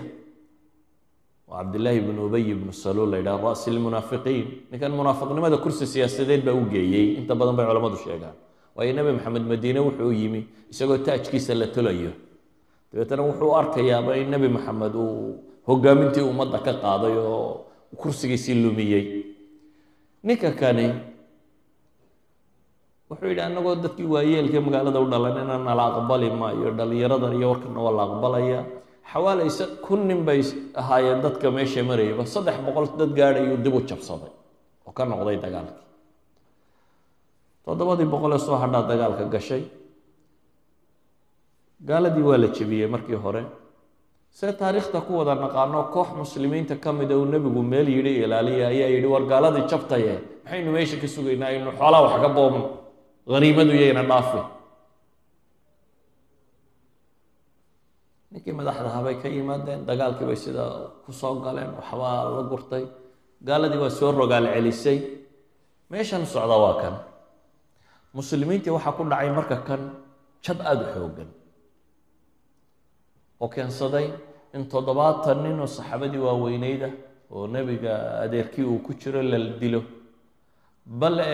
oo 1.49 1.55
cabdillaahi 1.59 1.99
ibnu 2.03 2.21
ubay 2.29 2.45
ibnu 2.55 2.73
saluul 2.73 3.11
la 3.13 3.17
yidhaha 3.19 3.39
ra'si 3.51 3.69
lmunaafiqiin 3.77 4.47
ninkan 4.71 4.93
munaafiqnimada 5.01 5.57
kursi 5.65 5.87
siyaasadeed 5.87 6.43
baa 6.47 6.55
u 6.55 6.65
geeyey. 6.73 7.07
Inta 7.19 7.35
badan 7.41 7.57
bay 7.59 7.67
culammadu 7.67 7.97
sheegaan. 8.05 8.37
Waayo 8.77 8.93
nebi 8.97 9.11
maxamed 9.19 9.45
madiine 9.53 9.81
wuxuu 9.87 10.13
yimi 10.21 10.41
isagoo 10.73 10.99
taajkiisa 11.07 11.53
la 11.61 11.67
tolayo 11.67 12.13
dabeetana 12.93 13.23
wuxuu 13.29 13.53
arkayaaba 13.61 14.13
in 14.21 14.29
nebi 14.33 14.49
maxamed 14.57 14.95
uu 14.95 15.41
hogaamintii 15.69 16.25
ummadda 16.31 16.59
ka 16.67 16.73
qaaday 16.85 17.15
oo 17.17 17.65
kursigiisii 18.01 18.57
lumiyey. 18.63 19.05
Ninka 20.27 20.51
kani 20.61 20.87
wuxuu 23.11 23.29
yidhi 23.31 23.41
annagoo 23.47 23.75
dadkii 23.85 24.09
waayeelka 24.15 24.59
magaalada 24.67 25.01
u 25.01 25.07
dhalan 25.13 25.37
inaan 25.45 25.65
nala 25.69 25.83
aqbali 25.91 26.29
maayo 26.41 26.71
dhallinyaradan 26.79 27.33
iyo 27.39 27.49
warkana 27.53 27.81
waa 27.87 27.95
la 27.99 28.03
aqbalaya. 28.09 28.61
Xawaalaysa 29.13 29.65
kun 29.85 30.01
nin 30.09 30.21
bay 30.27 30.41
ahaayeen 30.81 31.21
dadka 31.25 31.51
meesha 31.57 31.81
marayaba 31.91 32.25
saddex 32.35 32.57
boqol 32.67 32.87
dad 33.01 33.11
gaadhayuu 33.19 33.57
dib 33.65 33.75
u 33.75 33.81
jabsaday 33.91 34.33
oo 34.87 34.93
ka 34.97 35.03
noqday 35.11 35.37
dagaalkii. 35.45 35.81
Toddobadii 37.65 38.09
boqol 38.13 38.33
ee 38.37 38.39
soo 38.47 38.57
hadhaa 38.63 38.83
dagaalka 38.91 39.25
gashay 39.35 39.63
gaaladii 41.89 42.23
waa 42.29 42.39
la 42.43 42.49
jebiyey 42.57 42.89
markii 42.95 43.19
hore. 43.25 43.43
See 44.31 44.53
taariikhta 44.61 45.01
ku 45.07 45.13
wada 45.19 45.35
naqaano? 45.35 45.79
Koox 45.95 46.09
muslimiinta 46.17 46.77
ka 46.81 46.93
mida 46.93 47.15
uu 47.19 47.25
nebigu 47.33 47.63
meel 47.63 47.89
yidhi 47.89 48.13
ilaaliya 48.25 48.69
ayaa 48.73 48.89
yidhi 48.95 49.07
war 49.15 49.23
gaaladii 49.33 49.67
jabtaye 49.71 50.15
maxaynu 50.45 50.71
meesha 50.73 50.97
ka 51.03 51.09
sugaynaa? 51.15 51.51
Inu 51.57 51.71
xoolaa 51.79 52.03
wax 52.07 52.15
ka 52.25 52.29
boobno 52.37 52.63
haniimadu 53.35 53.73
yayna 53.83 54.03
dhaafi. 54.11 54.41
Ninkii 58.33 58.55
madaxdahaa 58.59 59.03
bay 59.07 59.17
ka 59.23 59.29
yimaadeen 59.29 59.81
dagaalkii 59.89 60.27
bay 60.31 60.37
sida 60.45 60.65
ku 61.05 61.13
soo 61.13 61.35
galeen 61.45 61.71
waxbaa 61.79 62.25
la 62.37 62.43
gurtay. 62.51 62.85
Gaaladii 63.47 63.81
waa 63.85 63.91
soo 63.99 64.11
rogaal 64.13 64.47
celisay. 64.55 64.99
Meeshan 65.91 66.25
socda 66.27 66.57
waa 66.65 66.75
kan. 66.83 66.95
Muslimiintii 68.17 68.73
waxaa 68.77 68.97
ku 68.97 69.03
dhacay 69.11 69.31
marka 69.37 69.57
kan 69.69 69.83
jab 70.45 70.59
aada 70.65 70.85
u 70.89 70.93
xoogan 70.95 71.29
oo 73.43 73.49
keensaday 73.55 74.07
in 74.57 74.63
toddobaatan 74.73 75.39
nin 75.45 75.57
oo 75.61 75.67
saxaabadii 75.77 76.23
waaweyneyda 76.27 76.89
oo 77.35 77.47
nebiga 77.55 77.93
adeerkii 78.25 78.65
uu 78.73 78.79
ku 78.87 78.93
jiro 79.01 79.23
la 79.23 79.39
dilo. 79.61 79.83
Bale 81.01 81.29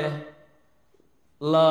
la 1.40 1.66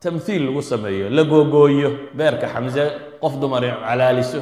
tamthiil 0.00 0.42
lagu 0.46 0.62
sameeyo 0.62 1.06
la 1.16 1.22
googooyo 1.24 1.90
beerka 2.18 2.46
xamse 2.54 2.82
qof 3.22 3.34
dumar 3.40 3.62
calaaliso 3.86 4.40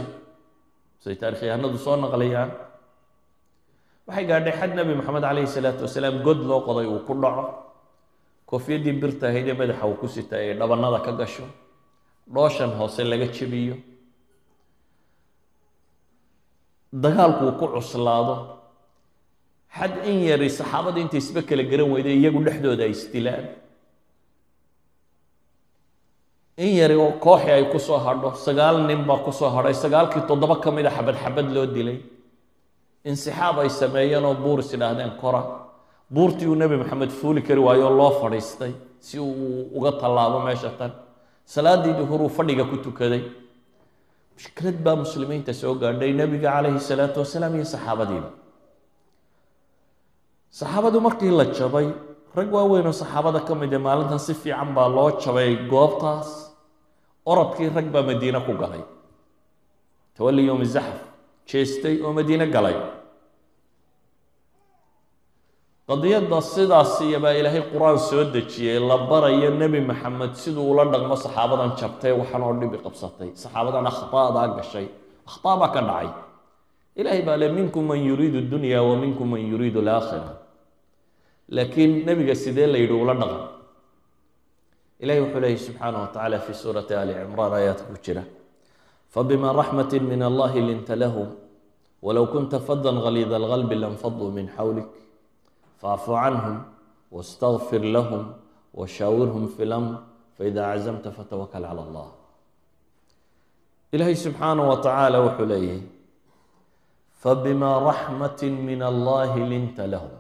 say 1.05 1.15
taarikhyahanadu 1.21 1.79
soo 1.85 1.97
naqlayaan. 1.97 2.51
Waxay 4.07 4.25
gaadhay 4.31 4.53
xad 4.61 4.73
nebi 4.79 4.95
maxamed 4.99 5.23
calayhi 5.29 5.47
salaatu 5.57 5.83
wasalaam 5.87 6.17
god 6.27 6.39
loo 6.49 6.61
qoday 6.69 6.87
uu 6.93 7.01
ku 7.09 7.15
dhaco. 7.23 7.45
Koofiyadii 8.49 8.95
birta 9.03 9.27
ahayd 9.29 9.49
ee 9.49 9.55
madaxa 9.61 9.85
uu 9.87 9.97
ku 10.01 10.07
sita 10.09 10.37
ay 10.37 10.55
dhabanada 10.61 10.99
ka 11.07 11.13
gasho. 11.21 11.45
Dhooshan 12.35 12.71
hoose 12.79 13.03
laga 13.05 13.27
jebiyo 13.37 13.75
dagaalku 16.93 17.45
uu 17.47 17.59
ku 17.59 17.67
cuslaado. 17.75 18.37
Xad 19.79 19.93
in 20.07 20.19
yari 20.29 20.49
saxaabadii 20.51 21.03
intay 21.07 21.19
isba 21.23 21.43
kala 21.43 21.63
garan 21.71 21.91
weyday 21.95 22.17
iyagu 22.19 22.41
dhexdooda 22.47 22.85
ay 22.85 22.91
isdilaan 22.91 23.47
in 26.59 26.75
yari 26.81 26.95
oo 26.97 27.13
kooxi 27.25 27.51
ay 27.51 27.65
ku 27.73 27.79
soo 27.79 27.99
hadho 27.99 28.35
sagaal 28.47 28.77
nin 28.89 29.05
baa 29.09 29.23
ku 29.25 29.33
soo 29.33 29.49
hadhay 29.49 29.73
sagaalkii 29.75 30.27
toddoba 30.29 30.57
ka 30.61 30.71
mid 30.71 30.87
a 30.87 30.91
xabad 30.91 31.17
xabad 31.23 31.47
loo 31.55 31.67
dilay. 31.67 31.99
Insixaab 33.05 33.59
ay 33.63 33.71
sameeyeen 33.71 34.25
oo 34.25 34.35
buur 34.35 34.59
is 34.61 34.73
idhaahdeen 34.75 35.13
kora. 35.21 35.43
Buurtii 36.11 36.47
uu 36.51 36.55
nebi 36.57 36.77
maxamed 36.77 37.11
fuuli 37.11 37.41
kari 37.43 37.61
waayo 37.61 37.87
oo 37.89 37.95
loo 38.01 38.11
fadhiistay 38.21 38.73
si 38.99 39.19
uu 39.19 39.71
uga 39.77 39.93
tallaabo 40.01 40.41
meesha 40.47 40.71
tan. 40.79 40.93
Salaadii 41.47 41.95
duhur 41.99 42.21
uu 42.23 42.29
fadhiga 42.29 42.65
ku 42.65 42.77
tukaday 42.77 43.23
mushkilad 44.41 44.79
baa 44.85 44.97
muslimiinta 45.05 45.53
soo 45.61 45.75
gaadhay 45.83 46.13
nebiga 46.21 46.51
calayhi 46.55 46.81
salaatu 46.91 47.19
wasalaam 47.23 47.55
iyo 47.59 47.65
saxaabadiiba 47.75 48.31
saxaabadu 50.59 50.99
markii 51.07 51.31
la 51.41 51.45
jabay 51.59 51.87
rag 52.39 52.49
waaweyn 52.57 52.87
oo 52.91 52.93
saxaabada 53.03 53.41
ka 53.49 53.55
mid 53.63 53.73
ee 53.73 53.83
maalintan 53.87 54.21
si 54.27 54.33
fiican 54.43 54.71
baa 54.77 54.89
loo 54.97 55.11
jabay 55.25 55.51
goobtaas 55.73 56.29
orodkii 57.31 57.69
rag 57.77 57.89
baa 57.95 58.03
madiine 58.11 58.41
ku 58.47 58.53
galay. 58.63 58.83
Tawalli 60.17 60.43
yowmi 60.49 60.67
zaxf 60.77 60.99
jeestay 61.51 61.95
oo 62.05 62.13
madiine 62.19 62.47
galay 62.57 62.77
qadiyadda 65.91 66.39
sidaas 66.55 66.93
iyabaa 67.03 67.35
ilaahay 67.41 67.63
qur'aan 67.73 67.99
soo 67.99 68.25
dejiyey 68.35 68.79
la 68.91 68.97
barayo 69.11 69.51
nebi 69.63 69.81
maxamed 69.91 70.33
siduu 70.43 70.67
ula 70.73 70.85
dhaqmo 70.93 71.17
saxaabadan 71.25 71.71
jabtay 71.81 72.13
waxan 72.21 72.43
dhibi 72.61 72.79
qabsatay. 72.85 73.31
Saxaabadan 73.43 73.87
akhtaadaa 73.93 74.47
gashay 74.59 74.87
akhtaa 75.29 75.57
baa 75.61 75.71
ka 75.75 75.81
dhacay. 75.89 76.09
Ilaahay 77.01 77.23
baa 77.29 77.37
le 77.43 77.49
minkum 77.59 77.83
man 77.91 77.99
yuriidu 78.09 78.41
dunya 78.53 78.79
wa 78.89 78.95
minkum 79.03 79.27
man 79.35 79.43
yuriidu 79.53 79.79
alaakhira 79.85 80.31
laakiin 81.57 81.93
nebiga 82.07 82.35
sidee 82.43 82.69
la 82.73 82.79
yidhi 82.83 82.95
ula 83.03 83.15
dhaqan? 83.21 83.43
Ilahay 85.03 85.21
wuxuu 85.25 85.41
leeyahy 85.43 85.59
subxaanah 85.67 86.01
wa 86.05 86.09
tacaala 86.15 86.39
fi 86.47 86.53
suurati 86.63 86.95
ali 87.03 87.13
cimraan 87.19 87.53
aayaadka 87.59 87.89
ku 87.91 87.99
jira 88.05 88.23
fabima 89.15 89.49
raxmati 89.61 89.99
min 90.11 90.23
allahi 90.23 90.61
linta 90.69 90.95
lahum 91.03 91.29
walow 92.07 92.27
kunta 92.33 92.61
fadan 92.67 92.97
galiida 93.05 93.35
alqalbi 93.41 93.75
lanfaduu 93.85 94.31
min 94.39 94.47
xawlik 94.57 94.87
فاعف 95.82 96.10
عنهم 96.10 96.64
واستغفر 97.12 97.78
لهم 97.98 98.34
وشاورهم 98.74 99.44
في 99.48 99.64
الأمر 99.64 99.94
فإذا 100.38 100.64
عزمت 100.66 101.08
فتوكل 101.08 101.66
على 101.66 101.82
الله 101.82 102.12
إلهي 103.94 104.16
سبحانه 104.16 104.70
وتعالى 104.70 105.18
وحليه 105.18 105.82
فبما 107.22 107.72
رحمة 107.90 108.42
من 108.44 108.84
الله 108.84 109.32
لنت 109.40 109.80
لهم 109.82 110.14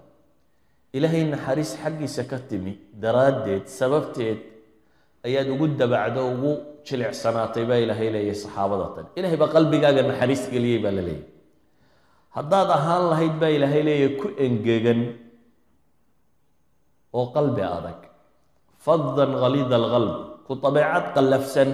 إلهي 0.95 1.21
نحريس 1.31 1.75
حقي 1.75 2.07
سكتمي 2.07 2.73
درادت 3.03 3.67
سببتت 3.67 4.41
ayaad 5.25 5.49
ugu 5.49 5.65
dabacdo 5.81 6.21
ugu 6.33 6.51
jilicsanaatay 6.87 7.65
baa 7.69 7.81
ilaahay 7.83 8.09
leeyahay 8.15 8.37
saxaabada 8.45 8.87
tan 8.95 9.05
ilahay 9.17 9.37
baa 9.41 9.49
qalbigaaga 9.55 10.01
naxariis 10.09 10.43
geliyey 10.53 10.79
baa 10.85 10.93
la 10.97 11.03
leeyahy 11.07 11.25
haddaad 12.37 12.69
ahaan 12.77 13.03
lahayd 13.11 13.33
baa 13.41 13.51
ilaahay 13.57 13.81
leeyahay 13.89 14.11
ku 14.21 14.27
engegan 14.45 14.99
oo 17.12 17.26
qalbi 17.36 17.62
adag. 17.62 17.98
Faddan 18.84 19.30
khaliida 19.42 19.74
alqalb 19.80 20.14
ku 20.46 20.52
dabeecad 20.64 21.06
qallafsan 21.14 21.68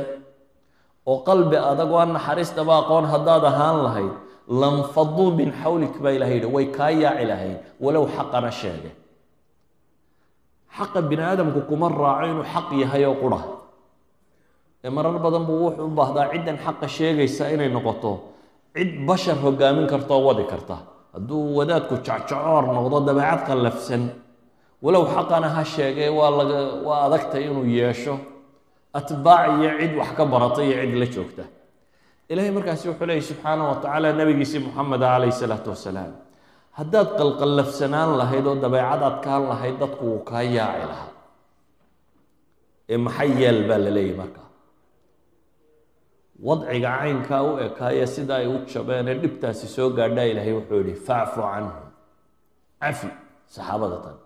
oo 1.06 1.18
qalbi 1.28 1.56
adag 1.56 1.90
aan 2.00 2.10
naxariistaba 2.16 2.72
aqoon 2.82 3.04
haddaad 3.12 3.44
ahaan 3.50 3.78
lahayd. 3.86 4.14
Lanfaduu 4.46 5.34
min 5.34 5.50
xawlik 5.62 5.94
baa 6.02 6.14
ilahay 6.16 6.38
yidhi 6.38 6.48
way 6.54 6.66
kaa 6.76 6.90
yaaci 6.90 7.24
lahayd 7.30 7.58
walow 7.84 8.04
xaqana 8.16 8.50
sheege. 8.50 8.90
Xaqa 10.76 11.02
bini 11.02 11.22
aadamku 11.22 11.60
kuma 11.68 11.88
raaco 11.90 12.26
inuu 12.30 12.46
xaq 12.54 12.68
yahay 12.82 13.04
oo 13.10 13.16
qura 13.22 13.40
ee 14.84 14.90
marar 14.96 15.18
badan 15.18 15.42
buu 15.48 15.58
wuxuu 15.66 15.86
u 15.90 15.94
baahdaa 15.98 16.30
ciddan 16.32 16.56
xaqa 16.64 16.86
sheegaysa 16.96 17.50
inay 17.54 17.68
noqoto. 17.76 18.12
Cid 18.74 18.90
bashar 19.08 19.36
hogaamin 19.44 19.86
karta 19.92 20.14
oo 20.14 20.22
wadi 20.28 20.44
karta. 20.52 20.76
Hadduu 21.14 21.42
wadaadku 21.58 21.94
jacjacoor 22.06 22.64
noqdo 22.76 22.96
dabeecad 23.08 23.40
qallafsan 23.48 24.02
walow 24.84 25.04
xaqana 25.14 25.48
ha 25.56 25.62
sheegee 25.74 26.08
waa 26.18 26.30
laga 26.38 26.58
waa 26.86 27.00
adagtay 27.06 27.42
inuu 27.48 27.64
yeesho. 27.78 28.14
Atbaac 28.98 29.46
iyo 29.60 29.70
cid 29.80 29.92
wax 30.00 30.10
ka 30.18 30.24
barata 30.32 30.60
iyo 30.64 30.76
cid 30.82 30.94
la 31.02 31.06
joogta. 31.14 31.44
Ilahay 32.30 32.50
markaasi 32.56 32.84
wuxuu 32.88 33.06
leeyay 33.08 33.24
subxaana 33.30 33.62
wa 33.70 33.74
tacaala 33.82 34.08
nabigiisii 34.20 34.60
moxameda 34.66 35.06
calayh 35.12 35.32
salaatu 35.42 35.68
wasalaam 35.74 36.12
haddaad 36.78 37.08
qalqallafsanaan 37.20 38.10
lahayd 38.20 38.46
oo 38.50 38.56
dabeecad 38.64 39.02
adkaan 39.10 39.42
lahayd 39.52 39.76
dadku 39.82 40.02
wuu 40.10 40.20
kaa 40.30 40.42
yaaci 40.56 40.84
lahaa. 40.92 41.10
Ee 42.92 42.96
maxay 43.06 43.30
yeel 43.40 43.58
baa 43.68 43.78
la 43.84 43.90
leeyahy 43.96 44.16
marka? 44.20 44.42
Wadciga 46.46 46.90
caynkaa 47.00 47.42
u 47.48 47.52
ekaaya 47.66 48.06
sida 48.14 48.34
ay 48.40 48.46
u 48.46 48.56
jabeen 48.72 49.08
ee 49.12 49.16
dhibtaasi 49.22 49.66
soo 49.76 49.88
gaadhaa 49.98 50.26
ilaahay 50.32 50.52
wuxuu 50.58 50.80
yihi 50.86 50.94
facfu 51.06 51.40
canhum 51.52 51.86
cafi 52.82 53.08
saxaabada 53.54 53.98
tan 54.04 54.16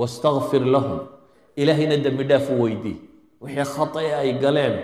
wastakfir 0.00 0.62
lahum 0.74 1.00
ilaahayna 1.56 1.96
dembi 2.04 2.24
dhaaf 2.30 2.46
u 2.50 2.62
weydii 2.62 2.96
wixii 3.42 3.66
khatae 3.76 4.10
ay 4.22 4.30
galeen 4.44 4.74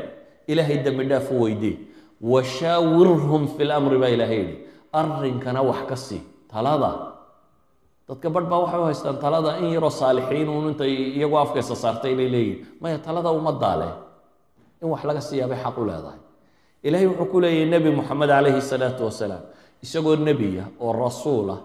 ilaahay 0.52 0.78
dembi 0.86 1.04
dhaaf 1.10 1.26
u 1.34 1.40
weydii 1.44 1.76
washaawirhum 2.32 3.42
fi 3.56 3.62
lamri 3.70 3.98
baa 4.02 4.10
ilaahay 4.16 4.38
yidhi 4.42 4.56
arrinkana 5.00 5.60
wax 5.70 5.80
ka 5.90 5.96
sii 6.06 6.20
talada 6.52 6.90
dadka 8.08 8.28
barh 8.34 8.46
baa 8.50 8.60
waxay 8.64 8.80
u 8.80 8.84
haystaan 8.90 9.18
talada 9.24 9.50
in 9.62 9.68
yaroo 9.74 9.90
saalixiin 10.00 10.48
uun 10.54 10.66
intay 10.72 10.92
iyagoo 11.18 11.38
afkaysa 11.44 11.74
saartay 11.82 12.12
inay 12.14 12.28
leeyihiin 12.34 12.66
maya 12.82 12.98
talada 13.06 13.30
ummaddaa 13.38 13.76
leh 13.82 13.92
in 14.82 14.88
wax 14.92 15.02
laga 15.08 15.20
siiyaabay 15.28 15.58
xaq 15.64 15.76
u 15.78 15.84
leedahay 15.90 16.18
ilaahay 16.86 17.06
wuxuu 17.10 17.28
ku 17.32 17.38
leeyahy 17.44 17.66
nebi 17.74 17.90
moxamed 17.98 18.28
calayhi 18.34 18.62
salaatu 18.72 19.02
wasalaam 19.08 19.42
isagoo 19.84 20.16
nebiya 20.28 20.64
oo 20.84 20.92
rasuulah 21.04 21.58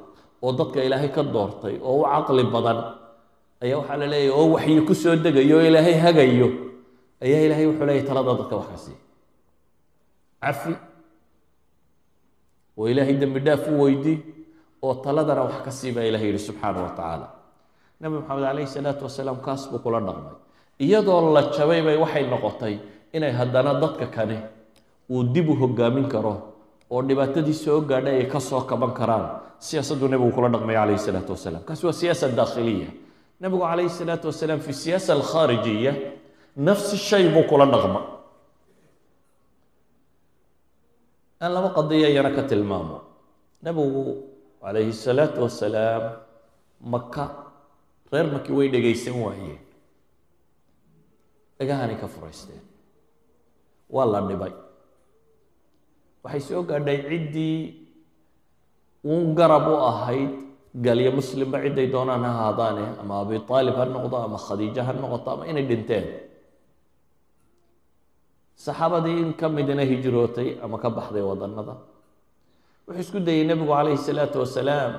oo 0.45 0.51
dadka 0.60 0.79
ilaahay 0.88 1.10
ka 1.17 1.23
doortay 1.36 1.75
oo 1.89 1.95
u 2.01 2.05
caqli 2.13 2.43
badan 2.55 2.79
ayaa 3.63 3.78
waxaa 3.82 3.98
la 4.02 4.08
leeyahy 4.13 4.30
oo 4.39 4.46
waxyi 4.56 4.82
ku 4.88 4.94
soo 4.96 5.15
degayo 5.15 5.58
oo 5.58 5.65
ilaahay 5.70 5.98
hagayo. 6.06 6.48
Ayaa 7.24 7.41
ilaahay 7.48 7.65
wuxuu 7.70 7.86
leeyahy 7.89 8.08
talada 8.08 8.32
dadka 8.39 8.56
wax 8.60 8.68
ka 8.74 8.78
siiya 8.84 9.00
cafi 10.44 10.74
oo 12.78 12.88
ilaahay 12.91 13.15
dembi 13.22 13.39
dhaaf 13.39 13.68
u 13.72 13.82
weydii 13.84 14.18
oo 14.86 14.94
taladana 15.06 15.41
wax 15.48 15.58
ka 15.65 15.72
sii 15.72 15.91
baa 15.96 16.04
ilahay 16.10 16.28
yihi 16.30 16.39
subxaana 16.39 16.80
wa 16.84 16.89
tacaala. 16.98 17.28
Nebi 18.02 18.15
moxamed 18.15 18.44
calayhi 18.46 18.68
salaatu 18.76 19.04
wasalaam 19.08 19.38
kaas 19.46 19.70
buu 19.72 19.80
kula 19.80 20.00
dhaqmay. 20.08 20.36
Iyadoo 20.80 21.34
la 21.34 21.41
jabay 21.56 21.82
bay 21.82 21.98
waxay 21.98 22.26
noqotay 22.28 22.76
inay 23.13 23.32
haddana 23.32 23.74
dadka 23.82 24.06
kane 24.15 24.38
uu 25.10 25.24
dib 25.34 25.50
u 25.50 25.56
hogaamin 25.56 26.08
karo 26.12 26.34
oo 26.91 27.02
dhibaatadii 27.02 27.54
soo 27.54 27.82
gaadhay 27.82 28.15
ay 28.22 28.28
ka 28.28 28.39
soo 28.39 28.62
kaban 28.70 28.91
karaan. 28.94 29.26
Siyaasaddu 29.60 30.08
nebigu 30.12 30.32
kula 30.36 30.50
dhaqmay 30.52 30.76
calayhi 30.76 31.00
salaatu 31.00 31.32
wasalaam 31.32 31.63
kaasi 31.63 31.86
waa 31.88 31.94
siyaasa 31.96 32.28
daakhiliya 32.36 32.88
nebigu 33.41 33.62
calayhi 33.63 33.89
salaatu 33.89 34.28
wasalaam 34.32 34.60
fi 34.65 34.74
siyaasa 34.74 35.13
alkhaarijiya 35.17 35.93
nafsi 36.67 36.98
shay 36.98 37.28
buu 37.34 37.43
kula 37.50 37.65
dhaqma. 37.74 38.02
Aan 41.41 41.52
laba 41.54 41.69
qadiya 41.78 42.08
iyana 42.10 42.32
ka 42.32 42.43
tilmaamo. 42.48 42.98
Nebigu 43.63 44.04
calayhi 44.63 44.93
salaatu 44.93 45.43
wasalaam 45.45 46.04
maka 46.80 47.26
reer 48.12 48.28
maki 48.32 48.52
way 48.58 48.67
dhegaysan 48.74 49.15
waayeen 49.24 49.60
dhagahanay 51.60 51.98
ka 52.00 52.08
furaysteen 52.08 52.63
waa 53.89 54.06
la 54.13 54.21
dhibay. 54.30 54.54
Waxay 56.24 56.41
soo 56.41 56.63
gaadhay 56.63 57.04
ciddii 57.10 57.60
uun 59.04 59.36
garab 59.38 59.67
u 59.67 59.76
ahayd 59.91 60.32
galyo 60.76 61.12
muslimba 61.12 61.58
cidday 61.64 61.88
doonaan 61.88 62.24
ha 62.24 62.32
ahaadaane 62.36 62.86
ama 63.02 63.22
abi 63.24 63.36
aalib 63.50 63.76
ha 63.80 63.86
noqdo? 63.86 64.16
Ama 64.18 64.38
khadiijo 64.38 64.82
ha 64.88 64.94
noqoto? 64.94 65.32
Ama 65.32 65.44
inay 65.48 65.66
dhinteen? 65.70 66.06
Saxaabadii 68.56 69.18
in 69.24 69.34
ka 69.34 69.48
midina 69.50 69.84
hijrootay 69.84 70.60
ama 70.64 70.78
ka 70.78 70.90
baxday 70.90 71.22
wadanada 71.22 71.76
wuxuu 72.88 73.02
isku 73.02 73.20
dayey 73.20 73.44
nebigu 73.48 73.68
calayhi 73.74 73.98
salaatu 73.98 74.40
wasalaam 74.40 74.94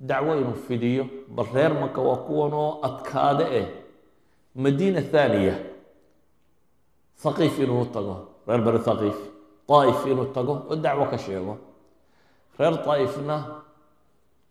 dacwo 0.00 0.32
inuu 0.40 0.54
fidiyo 0.66 1.04
bal 1.28 1.46
reer 1.54 1.72
maka 1.74 2.00
waa 2.00 2.16
kuwan 2.26 2.52
oo 2.54 2.80
adkaade 2.88 3.44
eh. 3.60 3.66
Madiina 4.54 5.00
thaaniya 5.02 5.54
haqiif 7.24 7.58
inuu 7.58 7.84
tago 7.94 8.14
reer 8.46 8.60
bani 8.66 8.78
haqiif 8.86 9.18
daa'if 9.68 10.00
inuu 10.06 10.26
tago 10.34 10.54
oo 10.70 10.76
dacwo 10.76 11.04
ka 11.10 11.18
sheego. 11.18 11.54
Reer 12.58 12.74
daa'ifna 12.86 13.61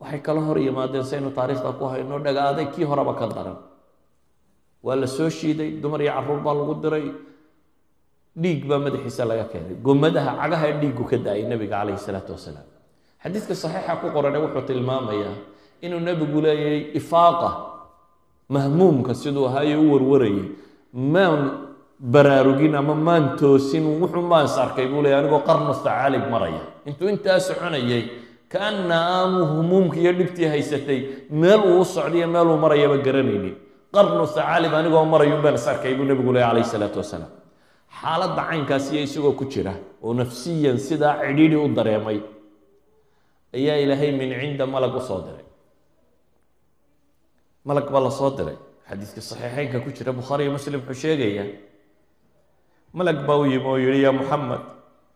waxay 0.02 0.20
kala 0.26 0.42
hor 0.48 0.58
yimaadeen 0.66 1.04
saynu 1.12 1.30
taariikhda 1.38 1.72
ku 1.80 1.86
hayno 1.92 2.16
dhagaaday 2.26 2.66
kii 2.74 2.84
horeba 2.90 3.14
ka 3.20 3.26
daran. 3.36 3.58
Waa 4.84 4.96
la 5.02 5.08
soo 5.08 5.30
shiiday 5.30 5.70
dumar 5.82 6.02
iyo 6.02 6.12
carruur 6.18 6.40
baa 6.46 6.54
lagu 6.60 6.74
diray. 6.84 7.08
Dhiig 8.42 8.62
baa 8.70 8.80
madaxiisa 8.86 9.24
laga 9.30 9.46
keenay. 9.52 9.76
Gomadaha 9.86 10.32
cagaha 10.42 10.68
dhiiggu 10.82 11.04
ka 11.10 11.18
da'ay 11.26 11.44
nebiga 11.52 11.78
calayhi 11.84 12.00
salaatu 12.02 12.32
wasalaam. 12.34 12.66
Xadiidka 13.24 13.54
saxiixa 13.64 13.94
ku 14.02 14.08
qorane 14.16 14.38
wuxuu 14.44 14.64
tilmaamayaa 14.70 15.36
inuu 15.86 16.00
nebigu 16.08 16.40
leeyahay 16.46 16.82
ifaaqa 17.00 17.50
mahmuumka 18.50 19.14
siduu 19.14 19.46
ahaayo 19.50 19.78
u 19.86 19.94
warwarayay. 19.94 20.46
Maan 21.14 21.42
baraarugin 22.14 22.74
ama 22.76 22.96
maan 22.96 23.38
toosin 23.40 23.86
wuxuu 24.02 24.26
maans 24.32 24.58
arkay 24.58 24.88
buu 24.92 25.02
leeyahy 25.06 25.22
anigoo 25.22 25.44
qarnu 25.48 25.74
thacaalib 25.78 26.26
maraya. 26.34 26.64
Intuu 26.90 27.08
intaa 27.14 27.38
soconayay 27.40 28.04
kaana 28.54 28.96
aanu 29.18 29.40
humuumka 29.52 29.98
iyo 30.04 30.12
dhibtii 30.20 30.48
haysatay 30.54 31.00
meel 31.42 31.62
uu 31.72 31.80
u 31.82 31.86
socdiyo 31.96 32.28
meel 32.34 32.48
uu 32.54 32.58
marayaba 32.64 32.98
garanaynin 33.06 33.56
qarnu 33.96 34.24
thacaalib 34.36 34.74
anigoo 34.80 35.06
marayun 35.14 35.42
baan 35.44 35.56
is 35.60 35.68
arkay 35.72 35.94
buu 35.98 36.06
nebigu 36.10 36.32
leeyahy 36.36 36.52
calayhi 36.52 36.70
salaatu 36.74 36.98
wasalaam. 37.04 37.32
Xaaladda 38.02 38.42
caynkaasiyo 38.50 39.00
isagoo 39.08 39.34
ku 39.40 39.46
jira 39.54 39.74
oo 40.04 40.12
nafsiyan 40.20 40.78
sidaa 40.88 41.14
cidhiidhi 41.24 41.58
u 41.64 41.68
dareemay 41.78 42.20
ayaa 43.58 43.78
ilaahay 43.84 44.12
min 44.20 44.30
cinda 44.42 44.66
malag 44.74 44.96
u 44.96 45.02
soo 45.10 45.20
diray. 45.28 45.46
Malag 47.68 47.88
baa 47.94 48.02
la 48.08 48.12
soo 48.20 48.32
diray. 48.38 48.58
Xadiiska 48.90 49.22
saxiixeynka 49.30 49.78
ku 49.84 49.90
jira 49.98 50.12
bukhaari 50.20 50.44
iyo 50.46 50.52
muslim 50.58 50.80
wuxuu 50.82 51.02
sheegaya 51.04 51.46
malag 52.98 53.20
baa 53.28 53.38
u 53.42 53.46
yimi 53.52 53.66
oo 53.72 53.78
yihi 53.84 54.04
ya 54.04 54.12
muxamed 54.12 54.60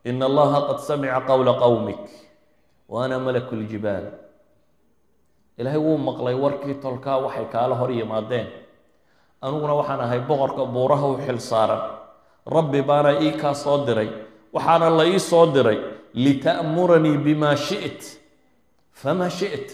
ina 0.10 0.26
allaha 0.30 0.60
qad 0.68 0.80
samica 0.88 1.20
qowla 1.30 1.54
qowmik 1.64 2.00
wa 2.92 2.98
ana 3.06 3.20
malaku 3.20 3.56
ljibaal 3.56 4.06
ilaahay 5.60 5.80
wuu 5.86 5.98
maqlay 6.08 6.36
warkii 6.44 6.76
tolkaa 6.84 7.18
waxay 7.26 7.46
kaala 7.54 7.76
hor 7.80 7.92
yimaadeen. 8.00 8.48
Aniguna 9.42 9.74
waxaan 9.80 10.02
ahay 10.06 10.20
boqorka 10.30 10.64
buuraha 10.74 11.08
u 11.08 11.18
xil 11.26 11.40
saaran. 11.40 11.82
Rabbi 12.56 12.82
baana 12.90 13.12
ii 13.22 13.32
kaa 13.42 13.54
soo 13.64 13.78
diray 13.88 14.10
waxaana 14.54 14.90
la 14.98 15.04
ii 15.06 15.20
soo 15.20 15.46
diray 15.56 15.80
lita'muranii 16.14 17.18
bima 17.26 17.56
shi't 17.56 18.02
fama 18.92 19.30
shi't 19.30 19.70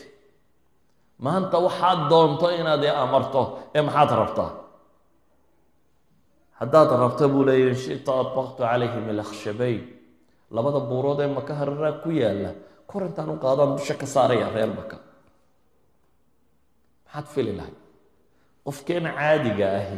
maanta 1.26 1.58
waxaad 1.65 2.00
doonto 2.10 2.47
inaad 2.60 2.84
i 2.84 2.89
amarto 3.04 3.41
ee 3.76 3.82
maxaad 3.88 4.12
rabtaa? 4.21 4.52
Haddaad 6.60 6.89
rabto 7.04 7.26
buu 7.34 7.43
leeya 7.47 7.67
in 7.69 7.76
shita 7.76 8.12
adbaqtu 8.24 8.62
calayhim 8.63 9.06
ilakhshabayn 9.13 9.82
labada 10.56 10.80
buurood 10.89 11.19
ee 11.26 11.28
maka 11.38 11.54
hararaa 11.60 11.93
ku 12.04 12.10
yaalla 12.21 12.52
kor 12.91 13.01
intaan 13.10 13.30
u 13.34 13.38
qaadaan 13.45 13.71
dusha 13.77 13.95
ka 14.01 14.06
saaraya 14.15 14.47
reer 14.56 14.71
maka 14.80 14.97
maxaad 17.06 17.25
fili 17.34 17.54
lahay 17.60 17.75
qofkeena 18.65 19.10
caadiga 19.19 19.67
ahi 19.80 19.97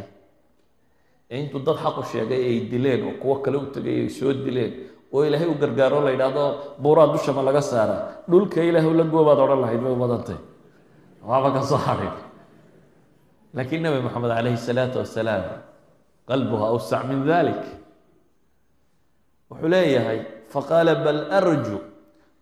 ee 1.32 1.38
intuu 1.42 1.60
dad 1.66 1.76
xaqu 1.84 2.02
sheegay 2.12 2.42
ay 2.50 2.58
dileen 2.72 3.00
oo 3.08 3.14
kuwo 3.22 3.34
kale 3.44 3.56
u 3.62 3.66
tegay 3.74 3.96
ay 4.04 4.08
soo 4.18 4.32
dileen 4.46 4.72
oo 5.14 5.22
ilaahay 5.26 5.48
u 5.52 5.54
gargaaro 5.62 5.98
la 6.06 6.10
yidhaahdo 6.14 6.44
buuraa 6.82 7.08
dushama 7.14 7.42
laga 7.48 7.62
saara 7.70 7.96
dhulka 8.30 8.60
ilaahu 8.68 8.90
la 8.98 9.04
goobaad 9.12 9.38
odhan 9.44 9.60
lahayd 9.64 9.80
bay 9.84 9.92
u 9.96 10.00
badantay. 10.04 10.38
Waaba 11.28 11.48
ka 11.56 11.60
soo 11.70 11.80
hadhin 11.86 12.14
laakiin 13.56 13.82
nebi 13.84 13.98
moxamed 14.06 14.30
calayhi 14.36 14.58
salaatu 14.68 14.96
wasalaam 15.02 15.44
qalbuhu 16.28 16.64
awsac 16.72 17.02
min 17.10 17.18
dalik 17.30 17.62
wuxuu 19.50 19.68
leeyahay 19.74 20.18
faqaala 20.52 20.92
bal 21.04 21.20
arju 21.38 21.76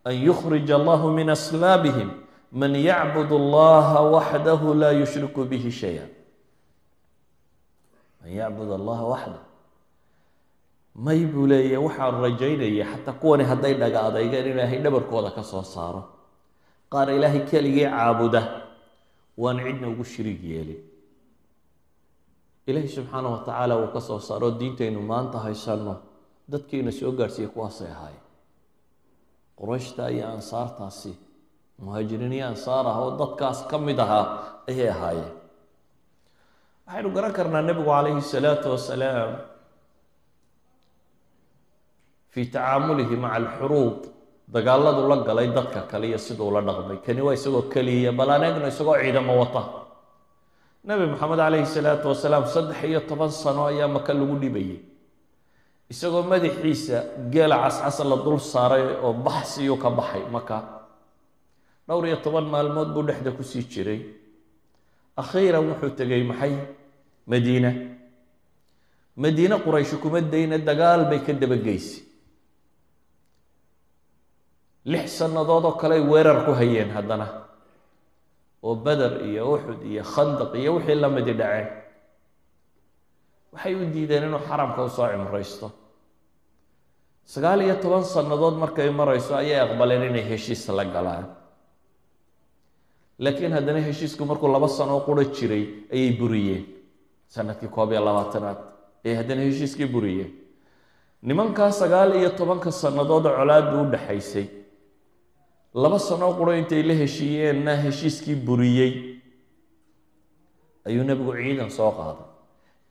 an 0.05 0.15
yukhrij 0.15 0.69
allahu 0.71 1.11
min 1.11 1.29
aslaabihim 1.29 2.09
man 2.51 2.75
yacbud 2.75 3.31
allaha 3.31 4.01
waxdahu 4.15 4.73
laa 4.81 4.91
yushriku 4.91 5.45
bihi 5.45 5.71
shaya 5.71 6.05
man 8.21 8.31
yacbud 8.39 8.69
allaha 8.79 9.03
waxdah 9.13 9.43
may 10.95 11.25
buu 11.25 11.47
leeyahay 11.49 11.77
waxaan 11.85 12.21
rajaynaya 12.21 12.85
xataa 12.91 13.17
kuwani 13.21 13.43
hadday 13.43 13.73
dhaga 13.81 13.99
adeygeen 14.09 14.45
ilaahay 14.53 14.79
dhabarkooda 14.85 15.31
ka 15.35 15.43
soo 15.43 15.63
saaro 15.65 16.03
qaar 16.93 17.09
ilaahay 17.09 17.41
keligii 17.49 17.87
caabuda 17.89 18.41
waan 19.37 19.57
cidna 19.65 19.87
ugu 19.89 20.03
shiriig 20.05 20.43
yeelin 20.43 20.81
ilaahay 22.67 22.89
subxaana 22.95 23.27
wa 23.33 23.39
tacaala 23.47 23.73
uu 23.81 23.89
ka 23.95 24.01
soo 24.01 24.19
saaro 24.19 24.51
diintaynu 24.59 25.01
maanta 25.01 25.39
haysanno 25.45 25.95
dadkiina 26.51 26.91
soo 26.91 27.11
gaadhsiiya 27.17 27.49
kuwaasay 27.49 27.89
ahaayeen 27.95 28.21
qurayshta 29.59 30.03
iyo 30.15 30.25
ansaartaasi 30.35 31.11
muhaajiriin 31.83 32.33
iyo 32.37 32.45
ansaar 32.53 32.85
ah 32.91 32.97
oo 33.03 33.11
dadkaas 33.21 33.59
ka 33.69 33.77
mid 33.87 33.99
ahaa 34.05 34.25
ayay 34.69 34.89
ahaayeen. 34.95 35.33
Waxaynu 36.87 37.09
garan 37.15 37.33
karnaa 37.37 37.61
nebigu 37.67 37.89
calayhi 37.95 38.21
salaatu 38.33 38.67
wasalaam 38.75 39.31
fii 42.33 42.45
tacaamulihi 42.55 43.15
maca 43.23 43.35
alxuruub 43.41 43.97
dagaaladu 44.55 45.01
la 45.11 45.17
galay 45.27 45.47
dadka 45.57 45.81
kale 45.91 46.05
iyo 46.11 46.17
siduu 46.25 46.51
la 46.55 46.61
dhaqmay. 46.67 46.97
Kani 47.05 47.21
waa 47.25 47.33
isagoo 47.37 47.63
keliya 47.73 48.11
bal 48.19 48.29
aan 48.33 48.43
eegno 48.47 48.67
isagoo 48.73 48.97
ciidamo 49.01 49.33
wata. 49.41 49.61
Nebi 50.87 51.05
moxamed 51.11 51.39
calayhi 51.43 51.65
salaatu 51.75 52.05
wasalaam 52.11 52.45
saddex 52.53 52.79
iyo 52.89 52.99
toban 53.09 53.31
sano 53.31 53.61
ayaa 53.71 53.87
maka 53.95 54.11
lagu 54.13 54.35
dhibayay 54.43 54.79
isagoo 55.91 56.23
madaxiisa 56.23 56.97
geela 57.31 57.57
cascasa 57.63 58.03
la 58.03 58.15
dul 58.25 58.39
saaray 58.39 58.85
oo 59.03 59.13
baxsiyuu 59.13 59.77
ka 59.77 59.89
baxay 59.89 60.23
maka 60.31 60.57
dhowr 61.87 62.07
iyo 62.07 62.17
toban 62.23 62.45
maalmood 62.53 62.89
buu 62.93 63.03
dhexda 63.03 63.31
ku 63.31 63.43
sii 63.43 63.63
jiray. 63.71 63.99
akhiiran 65.17 65.65
wuxuu 65.69 65.95
tegey 65.97 66.23
maxay? 66.23 66.53
Madiina. 67.27 67.71
Madiine 69.15 69.55
qurayshi 69.63 69.97
kuma 70.01 70.21
dayna 70.21 70.57
dagaal 70.57 71.05
bay 71.09 71.19
ka 71.25 71.33
dabageysay 71.33 72.01
lix 74.85 75.11
sannadood 75.19 75.65
oo 75.65 75.75
kale 75.79 75.95
ay 75.95 76.01
weerar 76.11 76.45
ku 76.45 76.51
hayeen 76.51 76.89
haddana. 76.91 77.27
oo 78.63 78.75
beder 78.75 79.21
iyo 79.27 79.53
uxud 79.55 79.79
iyo 79.83 80.03
khandaq 80.03 80.51
iyo 80.55 80.75
wixii 80.79 80.95
la 80.95 81.09
midi 81.09 81.33
dhaceen 81.35 81.67
waxay 83.53 83.75
u 83.75 83.85
diideen 83.93 84.23
inuu 84.27 84.39
xaramka 84.47 84.83
u 84.83 84.89
soo 84.89 85.07
cimraysto. 85.11 85.71
Sagaal 87.25 87.61
iyo 87.61 87.75
toban 87.81 88.03
sannadood 88.03 88.55
markay 88.57 88.89
marayso 88.89 89.35
ayay 89.35 89.59
aqbaleen 89.59 90.03
inay 90.09 90.25
heshiis 90.29 90.67
la 90.69 90.83
galaan. 90.85 91.25
Laakiin 93.19 93.53
haddana 93.53 93.79
heshiisku 93.79 94.25
markuu 94.25 94.47
laba 94.51 94.67
sano 94.67 94.99
quro 95.05 95.23
jiray 95.23 95.63
ayay 95.93 96.11
buriyeen. 96.19 96.65
Sanadkii 97.27 97.69
koob 97.69 97.91
iyo 97.91 98.01
labaatanaad 98.05 98.57
ayay 99.05 99.15
haddana 99.17 99.41
heshiiskii 99.41 99.85
buriyeen. 99.93 100.31
Nimankaa 101.21 101.71
sagaal 101.71 102.15
iyo 102.15 102.29
tobanka 102.29 102.71
sannadood 102.71 103.23
colaaddu 103.37 103.81
u 103.81 103.85
dhaxaysay. 103.91 104.47
Laba 105.73 105.99
sanoo 105.99 106.33
quro 106.33 106.51
intay 106.53 106.83
la 106.83 106.93
heshiiyeenna 106.93 107.75
heshiiskii 107.85 108.35
buriyey. 108.35 108.91
Ayuu 110.85 111.03
nebigu 111.03 111.33
ciidan 111.33 111.69
soo 111.71 111.91
qaaday 111.91 112.32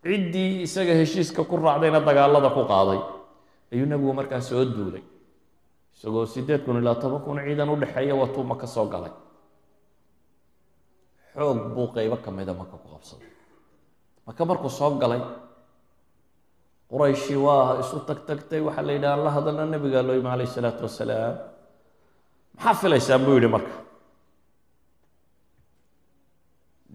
ciddii 0.04 0.62
isaga 0.66 0.94
heshiiska 1.00 1.44
ku 1.48 1.56
raacdayna 1.56 2.00
dagaalada 2.08 2.50
ku 2.56 2.62
qaaday. 2.72 3.00
Ayuu 3.72 3.86
nebigu 3.86 4.12
markaa 4.12 4.40
soo 4.40 4.64
duulay. 4.64 5.02
Isagoo 5.96 6.26
siddeed 6.26 6.64
kun 6.64 6.76
ilaa 6.80 6.94
toban 7.02 7.22
kun 7.24 7.38
ciidan 7.44 7.68
u 7.70 7.76
dhexeeya 7.82 8.14
watuu 8.14 8.44
maka 8.44 8.66
soo 8.66 8.86
galay. 8.92 9.12
Xoog 11.34 11.58
buu 11.74 11.88
qeybo 11.94 12.16
ka 12.24 12.30
mida 12.30 12.52
maka 12.54 12.76
ku 12.82 12.88
qabsaday. 12.92 13.28
Maka 14.26 14.42
markuu 14.44 14.68
soo 14.70 14.90
galay 15.02 15.22
qurayshi 16.90 17.36
waa 17.36 17.80
isu 17.80 17.96
tag 18.08 18.18
tagtay 18.28 18.60
waxaa 18.60 18.84
la 18.86 18.92
yidhaha 18.92 19.14
alla 19.16 19.30
hadalna 19.36 19.64
nebigaa 19.72 20.02
loo 20.06 20.14
yimi 20.18 20.28
calayh 20.28 20.48
isalaatu 20.50 20.82
wasalaam 20.88 21.34
maxaa 22.56 22.74
filaysaan 22.80 23.22
buu 23.24 23.34
yidhi 23.38 23.48
marka? 23.54 23.74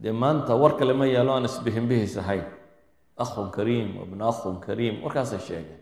Dee 0.01 0.11
maanta 0.21 0.53
war 0.61 0.73
kale 0.79 0.93
ma 0.93 1.05
yaalo 1.15 1.31
aan 1.33 1.45
isbihinbihis 1.49 2.13
ahayn 2.21 2.45
akhun 3.23 3.47
kariim 3.57 3.89
wabna 3.99 4.23
akhun 4.33 4.55
kariim 4.65 4.95
warkaasay 5.03 5.39
sheegeen 5.47 5.79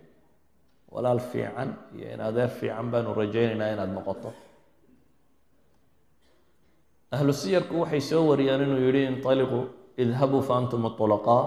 walaal 0.93 1.19
fiican 1.31 1.69
iyo 1.97 2.07
in 2.13 2.21
adeer 2.27 2.49
fiican 2.59 2.87
baanu 2.91 3.09
rajaynaynaa 3.21 3.69
inaad 3.75 3.91
noqoto 3.97 4.29
ahlu 7.15 7.31
siyarku 7.41 7.75
waxay 7.83 8.01
soo 8.09 8.23
wariyaan 8.29 8.61
inuu 8.65 8.79
yihi 8.87 9.01
inطaliquu 9.11 9.59
idhabuu 10.03 10.41
fa 10.47 10.53
antum 10.59 10.83
طulaqaa 10.99 11.43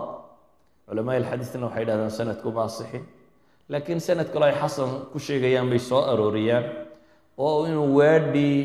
culamaa 0.88 1.16
ilxadiidna 1.20 1.66
waxay 1.68 1.84
dhahdaan 1.88 2.12
sanadku 2.18 2.48
ma 2.56 2.62
asixin 2.68 3.04
laakiin 3.72 4.00
sanad 4.08 4.28
kale 4.32 4.44
ay 4.50 4.56
xasan 4.62 4.90
ku 5.12 5.18
sheegayaan 5.26 5.68
bay 5.72 5.80
soo 5.88 6.00
arooriyaan 6.12 6.64
oo 7.46 7.66
inuu 7.70 7.88
waadhii 7.98 8.60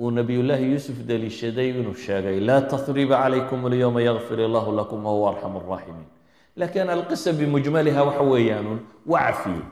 uu 0.00 0.10
nabiyullaahi 0.10 0.66
yuusuf 0.72 0.96
deliishaday 1.08 1.68
inuu 1.70 1.94
sheegay 2.04 2.40
laa 2.48 2.60
tahriba 2.72 3.16
calaykum 3.22 3.60
alyowma 3.68 4.00
yakfir 4.08 4.38
illahu 4.46 4.70
lakum 4.80 5.00
wahuwa 5.06 5.28
arxam 5.32 5.52
الraaximiin 5.60 6.08
laakiin 6.60 6.88
alqisa 6.96 7.30
bimujmaliha 7.38 8.00
waxa 8.08 8.22
weeyaanun 8.32 8.78
waa 9.06 9.20
cafiyey. 9.28 9.64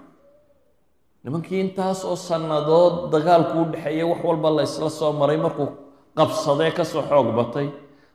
Nimankii 1.24 1.60
intaas 1.60 2.04
oo 2.04 2.16
sannadood 2.16 2.94
dagaalku 3.12 3.56
u 3.62 3.64
dhexeeyay 3.72 4.04
wax 4.10 4.20
walba 4.28 4.50
la 4.56 4.62
isla 4.68 4.90
soo 4.90 5.12
maray 5.20 5.36
markuu 5.36 5.68
qabsadee 6.18 6.70
ka 6.76 6.84
soo 6.84 7.02
xoog 7.10 7.28
batay 7.38 7.68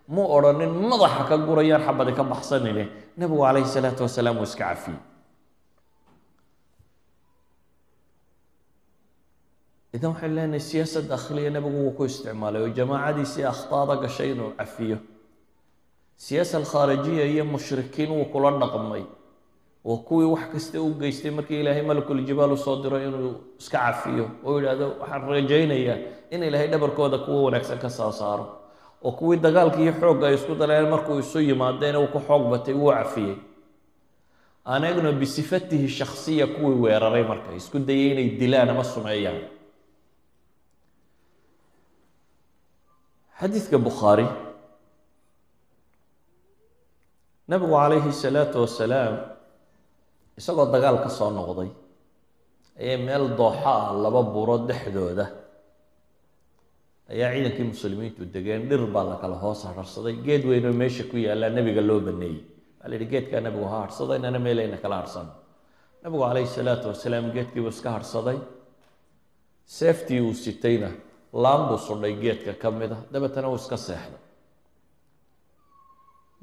mu 0.08 0.22
odhanin 0.36 0.72
madaxa 0.92 1.24
ka 1.30 1.36
gurayaan 1.48 1.82
xabadi 1.88 2.12
ka 2.20 2.24
baxsanine. 2.32 2.84
Nebigu 3.18 3.42
calayhi 3.46 3.68
salaatu 3.76 4.02
wasalaam 4.06 4.38
uu 4.38 4.44
iska 4.50 4.66
cafiyey 4.70 5.00
idan 9.96 10.12
waxaynu 10.14 10.36
leenahay 10.36 10.60
siyaasad 10.70 11.06
dakhliya 11.14 11.50
nebigu 11.56 11.78
wuu 11.84 11.92
ku 11.98 12.04
isticmaalay 12.06 12.62
oo 12.66 12.70
jamaacadiisii 12.78 13.46
akhtaada 13.54 13.96
gashay 14.04 14.32
inuu 14.32 14.52
cafiyo 14.60 14.98
siyaasa 16.26 16.58
alkhaarijiya 16.58 17.26
iyo 17.34 17.46
mushrikiin 17.46 18.12
wuu 18.12 18.26
kula 18.34 18.52
dhaqmay 18.62 19.04
oo 19.86 19.98
kuwii 20.08 20.30
wax 20.34 20.46
kasta 20.54 20.82
u 20.82 20.90
geystay 21.02 21.32
markii 21.32 21.60
ilaahay 21.62 21.82
malakuljibaal 21.90 22.52
u 22.52 22.58
soo 22.58 22.76
diro 22.84 22.98
inuu 23.08 23.34
iska 23.60 23.78
cafiyo 23.78 24.26
oo 24.46 24.58
yidhaahdo 24.60 24.88
waxaan 25.02 25.24
rajaynayaa 25.30 25.98
in 26.32 26.44
ilaahay 26.44 26.68
dhabarkooda 26.68 27.18
kuwa 27.18 27.42
wanaagsan 27.46 27.78
ka 27.80 27.90
soo 27.90 28.12
saaro 28.12 28.46
oo 29.04 29.12
kuwii 29.12 29.38
dagaalka 29.46 29.78
iyo 29.84 29.94
xoogga 30.02 30.28
ay 30.28 30.36
isku 30.36 30.56
daleen 30.56 30.90
markuu 30.90 31.20
isu 31.20 31.40
yimaadeen 31.40 31.96
uu 31.96 32.08
ku 32.08 32.20
xoog 32.28 32.44
batay 32.52 32.74
wuu 32.74 32.92
cafiyey 32.92 33.36
aan 34.66 34.84
eegno 34.84 35.12
bisifatihi 35.14 35.88
shaksiya 35.90 36.48
kuwii 36.48 36.80
weeraray 36.84 37.24
marka 37.24 37.54
isku 37.56 37.80
dayay 37.80 38.12
inay 38.12 38.30
dilaan 38.40 38.70
ama 38.70 38.84
sumeeyaan 38.84 39.40
xadiidka 43.40 43.78
bukhaari 43.88 44.26
nabigu 47.50 47.72
calayhi 47.82 48.12
salaatu 48.24 48.58
wasalaam 48.66 49.16
isagoo 50.40 50.68
dagaal 50.76 50.98
ka 51.06 51.10
soo 51.18 51.30
noqday 51.38 51.70
ayay 52.82 52.98
meel 53.08 53.26
dooxa 53.40 53.72
ah 53.82 53.88
laba 54.04 54.22
buurood 54.34 54.64
dhexdooda 54.70 55.26
ayaa 57.14 57.30
ciidankii 57.36 57.66
muslimiintu 57.74 58.22
degeen 58.36 58.62
dhir 58.70 58.82
baa 58.96 59.06
la 59.12 59.16
kala 59.22 59.36
hoos 59.44 59.60
harharsaday 59.68 60.16
geed 60.28 60.44
weyn 60.50 60.66
oo 60.70 60.74
meesha 60.82 61.04
ku 61.12 61.16
yaallaa 61.26 61.52
nebiga 61.58 61.82
loo 61.90 62.00
baneeyey 62.08 62.40
waxaa 62.80 62.90
la 62.92 62.96
yihi 62.98 63.08
geedkaa 63.14 63.42
nebigu 63.46 63.66
ha 63.72 63.78
harhsada 63.84 64.14
inana 64.20 64.40
meelayna 64.46 64.78
kala 64.84 64.96
harhsano 65.02 65.32
nabigu 66.04 66.22
calayhi 66.30 66.50
salaatu 66.60 66.86
wasalaam 66.92 67.26
geedkiibuu 67.36 67.72
iska 67.76 67.90
harhsaday 67.96 68.38
seeftii 69.78 70.20
uu 70.28 70.34
sitayna 70.46 70.90
laan 71.34 71.62
buu 71.70 71.78
sudhay 71.88 72.14
geedka 72.24 72.54
ka 72.62 72.70
mid 72.80 72.92
a 72.96 72.98
dabeetana 73.14 73.48
uu 73.52 73.60
iska 73.62 73.78
seexday 73.88 74.22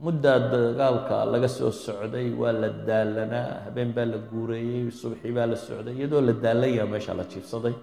muddaa 0.05 0.39
dagaalka 0.53 1.17
laga 1.33 1.49
soo 1.57 1.71
socday 1.85 2.27
waa 2.41 2.53
la 2.63 2.69
daalanaa 2.89 3.49
habeen 3.65 3.91
baa 3.97 4.07
la 4.13 4.19
guureeyey 4.31 4.85
subxii 5.01 5.33
baa 5.39 5.47
la 5.53 5.57
socday 5.67 5.95
iyadoo 5.99 6.23
la 6.29 6.33
daalanyaa 6.45 6.87
meesha 6.93 7.13
la 7.21 7.25
jiifsaday. 7.33 7.75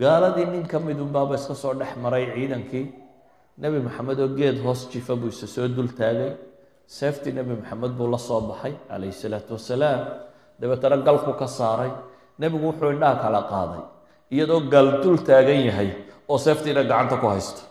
Gaaladii 0.00 0.46
nin 0.54 0.64
ka 0.72 0.78
mid 0.86 0.98
unbaaba 1.04 1.34
iska 1.40 1.54
soo 1.62 1.74
dhex 1.80 1.92
maray 2.04 2.24
ciidankii. 2.34 2.86
Nebi 3.62 3.78
maxamed 3.86 4.18
oo 4.24 4.28
geed 4.38 4.56
hoos 4.64 4.80
jifa 4.92 5.14
buu 5.20 5.28
isa 5.34 5.46
soo 5.54 5.66
dul 5.76 5.90
taagay. 5.98 6.32
Seeftii 6.96 7.32
nebi 7.38 7.52
maxamed 7.60 7.92
buu 7.98 8.08
la 8.14 8.18
soo 8.26 8.40
baxay 8.48 8.74
calayhi 8.88 9.12
salaatu 9.22 9.52
wasalaam. 9.56 10.00
Dabeetana 10.60 10.96
galku 11.06 11.32
ka 11.40 11.46
saaray. 11.58 11.90
Nebigu 12.40 12.64
wuxuu 12.70 12.90
indhaha 12.94 13.16
kala 13.24 13.40
qaaday 13.52 13.82
iyadoo 14.30 14.60
gaal 14.72 15.02
dul 15.02 15.18
taagan 15.28 15.60
yahay 15.68 15.90
oo 16.28 16.38
seeftiina 16.38 16.82
gacanta 16.84 17.16
ku 17.20 17.26
haysto. 17.32 17.62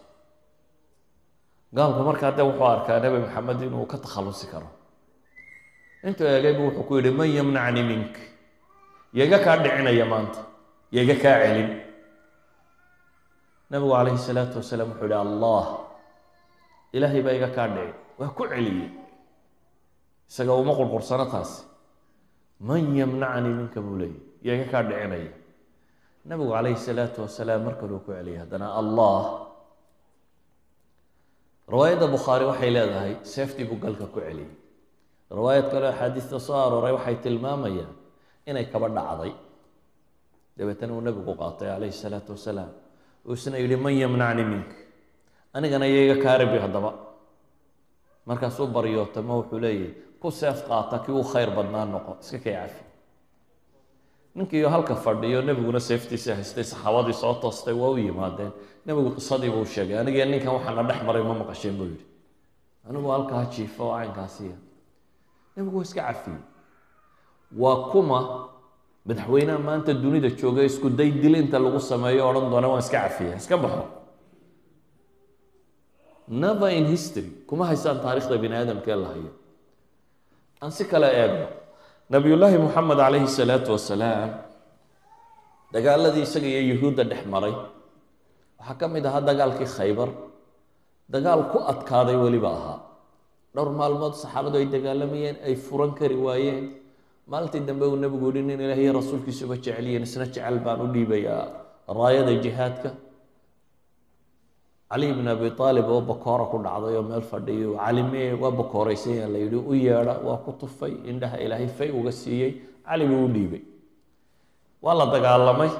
Gaalku 1.76 2.02
markaa 2.04 2.32
de 2.38 2.42
wuxuu 2.48 2.66
arkaa 2.74 3.00
nebi 3.04 3.18
maxamed 3.26 3.62
inuu 3.62 3.86
ka 3.86 3.98
takhallusi 3.98 4.48
karo. 4.52 4.70
Intuu 6.04 6.28
eegay 6.28 6.54
bu 6.58 6.64
wuxuu 6.70 6.84
ku 6.88 6.94
yidhi 6.98 7.12
man 7.12 7.30
yamnacni 7.38 7.84
mink. 7.84 8.16
Yaga 9.14 9.40
kaa 9.46 9.58
dhicinaya 9.64 10.06
maanta 10.06 10.42
yaga 10.92 11.16
kaa 11.24 11.38
celin. 11.44 11.70
Nabigu 13.70 13.92
calayhi 13.92 14.18
salaatu 14.28 14.56
wasalaam 14.60 14.90
wuxuu 14.92 15.08
yihi 15.12 15.20
allah 15.28 15.66
ilaahay 16.96 17.22
baa 17.26 17.36
iga 17.38 17.50
kaa 17.56 17.68
dhici 17.76 17.94
waa 18.20 18.32
ku 18.38 18.44
celiyey. 18.48 18.90
Isaga 20.30 20.54
uma 20.62 20.74
qurqursano 20.80 21.26
taasi. 21.34 21.64
Man 22.60 22.96
yamnacnii 22.96 23.54
minka 23.60 23.80
buu 23.86 23.98
leeyay. 24.02 24.20
Yaga 24.48 24.66
kaa 24.72 24.84
dhicinaya 24.90 25.32
nabigu 26.28 26.52
calayhi 26.56 26.80
salaatu 26.88 27.20
wasalaam 27.26 27.62
mar 27.68 27.76
kaluu 27.82 28.00
ku 28.06 28.12
celiyay 28.12 28.40
haddana 28.44 28.68
allah. 28.82 29.20
Riwaayadda 31.74 32.08
bukhaari 32.16 32.46
waxay 32.52 32.72
leedahay 32.76 33.14
seeftii 33.34 33.66
buu 33.70 33.80
galka 33.84 34.06
ku 34.14 34.20
celiyey 34.20 34.52
riwaayad 35.38 35.68
kale 35.72 35.88
axaadiista 35.92 36.40
soo 36.40 36.56
arooray 36.66 36.94
waxay 36.98 37.16
tilmaamayaan 37.24 37.94
inay 38.50 38.66
kaba 38.72 38.88
dhacday. 38.98 39.34
Dabeetana 40.58 40.94
uu 40.96 41.04
nebigu 41.08 41.34
qaatay 41.42 41.68
calayhi 41.74 41.96
salaatu 42.04 42.32
wasalaam 42.36 42.72
uu 43.28 43.34
isna 43.40 43.58
yidhi 43.64 43.76
man 43.86 43.94
yamnacni 44.04 44.44
mink. 44.52 44.70
Anigana 45.56 45.86
iyaga 45.88 46.16
kaaribi 46.24 46.58
haddaba. 46.64 46.92
Markaasuu 48.28 48.68
baryootamo 48.76 49.34
wuxuu 49.40 49.60
leeyahy 49.64 49.90
ku 50.22 50.28
seef 50.32 50.58
qaata 50.68 51.00
kii 51.04 51.16
uu 51.20 51.24
khayr 51.32 51.50
badnaa 51.58 51.86
noqo 51.94 52.12
iska 52.24 52.40
kay 52.44 52.56
cafi 52.60 52.84
ninkiiyo 54.38 54.70
halka 54.70 54.96
fadhiyo 55.06 55.42
nebiguna 55.48 55.80
seeftiisa 55.80 56.36
haystay 56.38 56.64
saxaabadii 56.72 57.14
soo 57.22 57.34
toostay 57.42 57.74
waa 57.82 57.90
u 57.90 57.98
yimaadeen. 57.98 58.52
Nebigu 58.86 59.10
qisadiiba 59.18 59.58
u 59.58 59.66
sheegay 59.66 59.98
anigee 60.00 60.26
ninkan 60.32 60.54
waxaana 60.58 60.84
dhex 60.90 61.00
maray 61.08 61.24
ma 61.30 61.34
maqasheen 61.42 61.76
buu 61.78 61.88
yidhi. 61.92 62.06
Anigu 62.90 63.10
halkaa 63.16 63.44
jiifa 63.54 63.84
oo 63.84 63.94
caynkaasiya 63.98 64.56
nebigu 65.56 65.76
waa 65.78 65.84
iska 65.90 66.02
cafiyey. 66.08 66.42
Waa 67.62 67.78
kuma 67.92 68.20
madaxweynaha 69.08 69.60
maanta 69.68 69.94
dunida 69.94 70.30
jooga 70.40 70.64
isku 70.70 70.90
day 70.90 71.12
dilinta 71.12 71.60
lagu 71.60 71.80
sameeyo 71.80 72.30
odhan 72.30 72.50
doona 72.52 72.68
waan 72.72 72.80
iska 72.86 73.00
cafiya 73.06 73.36
iska 73.42 73.58
baxo. 73.58 73.84
Never 76.28 76.70
in 76.78 76.86
history 76.86 77.30
kuma 77.48 77.66
haysaan 77.66 78.00
taarikhda 78.04 78.38
bini 78.38 78.56
aadamkee 78.56 78.96
la 78.96 79.08
hayo. 79.08 79.32
Aan 80.62 80.72
si 80.72 80.84
kale 80.86 81.08
eegno 81.22 81.48
nabiyullaahi 82.14 82.58
moxamed 82.66 82.98
calayhi 83.04 83.28
salaatu 83.40 83.70
wasalaam 83.76 84.30
dagaaladii 85.76 86.24
isaga 86.28 86.48
iyo 86.54 86.62
yuhuudda 86.72 87.04
dhex 87.12 87.24
maray. 87.34 87.54
Waxaa 88.60 88.78
ka 88.80 88.86
mid 88.94 89.04
ahaa 89.10 89.22
dagaalkii 89.30 89.68
khaybar. 89.78 90.10
Dagaal 91.14 91.42
ku 91.52 91.58
adkaaday 91.72 92.16
weliba 92.24 92.50
ahaa. 92.58 92.78
Dhowr 93.56 93.70
maalmood 93.80 94.16
saxaabadu 94.24 94.58
ay 94.62 94.68
dagaalamayeen 94.76 95.36
ay 95.48 95.56
furan 95.66 95.92
kari 96.00 96.16
waayeen. 96.26 96.66
Maalintii 97.32 97.68
dambe 97.68 97.86
uu 97.92 98.00
nebigu 98.04 98.32
yihi 98.32 98.44
nin 98.48 98.60
ilaah 98.66 98.80
iyo 98.84 98.92
rasuulkiisuba 99.00 99.56
jecelyihiin 99.60 100.04
isna 100.08 100.26
jecel 100.32 100.58
baan 100.66 100.80
u 100.86 100.88
dhiibayaa 100.96 101.44
raayada 102.00 102.34
jihaadka 102.46 102.90
cali 104.90 105.08
bn 105.14 105.28
abi 105.28 105.48
aalib 105.60 105.88
oo 105.90 106.02
bakoora 106.02 106.46
ku 106.52 106.58
dhacday 106.66 106.96
oo 106.96 107.04
meel 107.10 107.22
fadhiyo. 107.32 107.70
Calime 107.78 108.34
waa 108.42 108.52
bakooraysanyaa 108.60 109.28
la 109.34 109.38
yidhi 109.44 109.58
u 109.58 109.74
yeedha 109.86 110.14
waa 110.28 110.38
ku 110.46 110.52
tufay 110.60 110.94
indhaha 111.10 111.38
ilaahay 111.44 111.68
fay 111.78 111.90
uga 111.92 112.12
siiyey. 112.12 112.52
Cali 112.88 113.06
buu 113.10 113.26
u 113.26 113.30
dhiibay. 113.36 113.64
Waa 114.82 114.96
la 115.00 115.06
dagaalamay. 115.14 115.72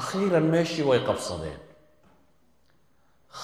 Akhiiran 0.00 0.46
meeshii 0.52 0.84
way 0.84 1.00
qabsadeen. 1.08 1.60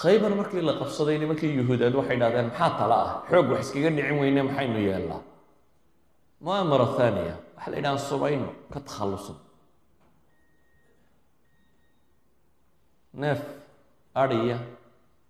Khaybar 0.01 0.33
markii 0.41 0.61
la 0.69 0.75
qabsaday 0.81 1.17
nimankii 1.19 1.57
yuhuudeed 1.59 1.95
waxay 1.95 2.17
dhahdeen 2.21 2.47
maxaa 2.53 2.71
tala 2.79 2.97
ah? 3.05 3.11
Xoog 3.31 3.47
wax 3.53 3.61
iskaga 3.65 3.91
dhicin 3.97 4.17
weyne 4.21 4.43
maxaynu 4.49 4.79
yeelnaa 4.89 5.23
muamara 6.45 6.87
thaniya 6.97 7.35
waxa 7.57 7.69
la 7.71 7.77
yidhaha 7.77 7.99
subayno 8.09 8.49
ka 8.73 8.81
takhallusan. 8.81 9.37
Neef 13.21 13.41
adhiya 14.15 14.59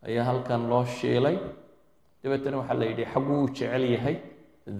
ayaa 0.07 0.24
halkan 0.24 0.62
loo 0.70 0.85
shiilay 0.85 1.37
dabeetana 2.22 2.57
waxaa 2.61 2.74
la 2.80 2.85
yidhi 2.91 3.05
xagguu 3.12 3.45
u 3.45 3.49
jecel 3.49 3.85
yahay 3.95 4.16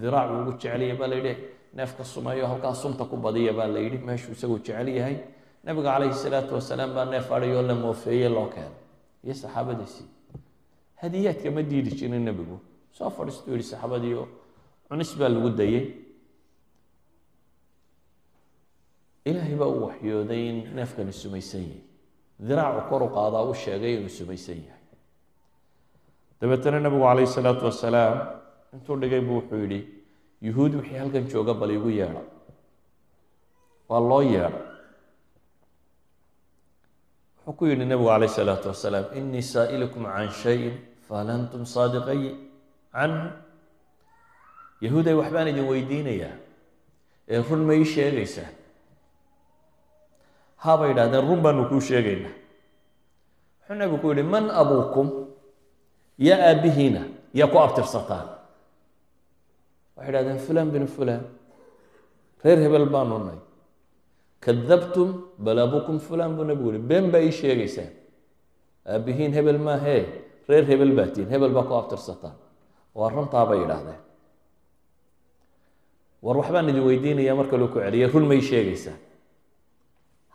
diraacu 0.01 0.33
ugu 0.41 0.51
jecel 0.61 0.81
yahay 0.81 0.97
baa 1.01 1.07
la 1.11 1.15
yidhi 1.15 1.33
neefka 1.77 2.03
sumeeyo 2.03 2.45
halkaa 2.51 2.73
sunta 2.81 3.03
ku 3.05 3.15
badiya 3.17 3.53
baa 3.53 3.67
la 3.67 3.79
yidhi 3.79 3.97
meeshuu 4.07 4.31
isagu 4.37 4.57
jecel 4.59 4.87
yahay. 4.87 5.17
Nabiga 5.63 5.89
calayhi 5.95 6.13
salaatu 6.23 6.53
wasalaam 6.59 6.91
baa 6.95 7.05
neef 7.05 7.31
adhiyoo 7.31 7.61
la 7.69 7.75
moofeeye 7.75 8.29
loo 8.29 8.47
keenay. 8.53 8.75
Iyo 9.23 9.33
saxaabadiisii 9.41 10.05
hadiyaadka 11.01 11.51
ma 11.55 11.61
diidi 11.63 11.91
jirin 11.99 12.23
nebigu. 12.27 12.59
Soo 12.91 13.09
fadhiistuu 13.09 13.51
yihi 13.55 13.63
saxaabadii 13.71 14.13
oo 14.21 14.27
cunis 14.87 15.11
baa 15.19 15.29
lagu 15.29 15.49
dayey 15.49 15.85
ilaahay 19.29 19.55
baa 19.61 19.71
u 19.75 19.79
waxyooday 19.87 20.41
in 20.49 20.57
neefkani 20.75 21.13
sumaysan 21.21 21.61
yahay 21.61 21.82
diraacu 22.39 22.81
koru 22.89 23.07
qaadaa 23.15 23.43
u 23.49 23.53
sheegay 23.53 23.93
inuu 23.97 24.09
sumaysan 24.09 24.57
yahay. 24.65 24.81
Dabeetana 26.41 26.79
nebigu 26.79 27.03
calayhi 27.07 27.27
salaatu 27.37 27.65
wasalaam 27.69 28.17
intuu 28.73 28.95
dhigay 29.01 29.21
buu 29.21 29.35
wuxuu 29.39 29.59
yidhi 29.63 29.79
yuhuud 30.41 30.73
wixii 30.79 30.97
halkan 30.99 31.25
jooga 31.31 31.53
bal 31.53 31.71
igu 31.71 31.89
yeedha. 31.89 32.21
Waa 33.89 33.99
loo 34.09 34.21
yeedha. 34.21 34.49
Wuxuu 37.45 37.57
ku 37.57 37.65
yidhi 37.67 37.85
nebigu 37.85 38.09
calayh 38.09 38.29
salaatu 38.29 38.67
wasalaam 38.71 39.05
inii 39.19 39.41
saa'ilukum 39.53 40.03
can 40.05 40.29
shayin 40.41 40.75
fahal 41.07 41.29
antum 41.29 41.63
saadiqay 41.65 42.21
canhu. 42.91 43.29
Yahuuday 44.83 45.15
waxbaan 45.15 45.47
idin 45.47 45.67
weydiinayaa 45.71 46.35
ee 47.33 47.39
run 47.49 47.61
ma 47.67 47.73
ii 47.79 47.85
sheegaysaa 47.95 48.49
habay 50.65 50.89
idhahdeen 50.93 51.23
run 51.29 51.39
baanu 51.45 51.61
kuu 51.69 51.81
sheegaynaa. 51.87 52.33
Wuxuu 53.63 53.75
nebigu 53.79 53.97
ku 54.01 54.07
yihi 54.11 54.23
man 54.33 54.45
abuukum 54.61 55.07
yaa 56.27 56.39
aabbihiina 56.49 57.01
yaa 57.39 57.47
ku 57.53 57.57
abtirsataan 57.65 58.27
waxay 59.95 60.09
idhahdeen 60.11 60.39
fulan 60.45 60.67
binu 60.73 60.87
fulan 60.95 61.21
reer 62.43 62.59
hebel 62.65 62.85
baanu 62.93 63.17
nay 63.27 63.39
kadabtum 64.45 65.09
bal 65.45 65.57
abuukum 65.65 65.97
fulan 66.07 66.31
buu 66.35 66.45
nebigu 66.49 66.69
yihi 66.75 66.83
been 66.89 67.05
baa 67.11 67.21
ii 67.27 67.31
sheegaysaan. 67.41 67.91
Aabbihiin 68.93 69.31
hebel 69.37 69.57
maahee 69.67 70.01
reer 70.49 70.65
hebel 70.71 70.91
baa 70.97 71.07
tihin 71.13 71.29
hebel 71.33 71.51
baa 71.55 71.63
ku 71.69 71.73
abtirsataan 71.81 72.35
waa 72.97 73.09
runtaa 73.15 73.45
bay 73.49 73.59
idhaahdeen 73.65 74.01
war 76.25 76.35
waxbaan 76.39 76.69
idin 76.71 76.83
weydiinayaa 76.87 77.35
marka 77.39 77.55
loo 77.61 77.67
ku 77.73 77.79
celiyay 77.79 78.09
run 78.13 78.25
ma 78.29 78.35
ii 78.35 78.45
sheegaysaan 78.51 78.99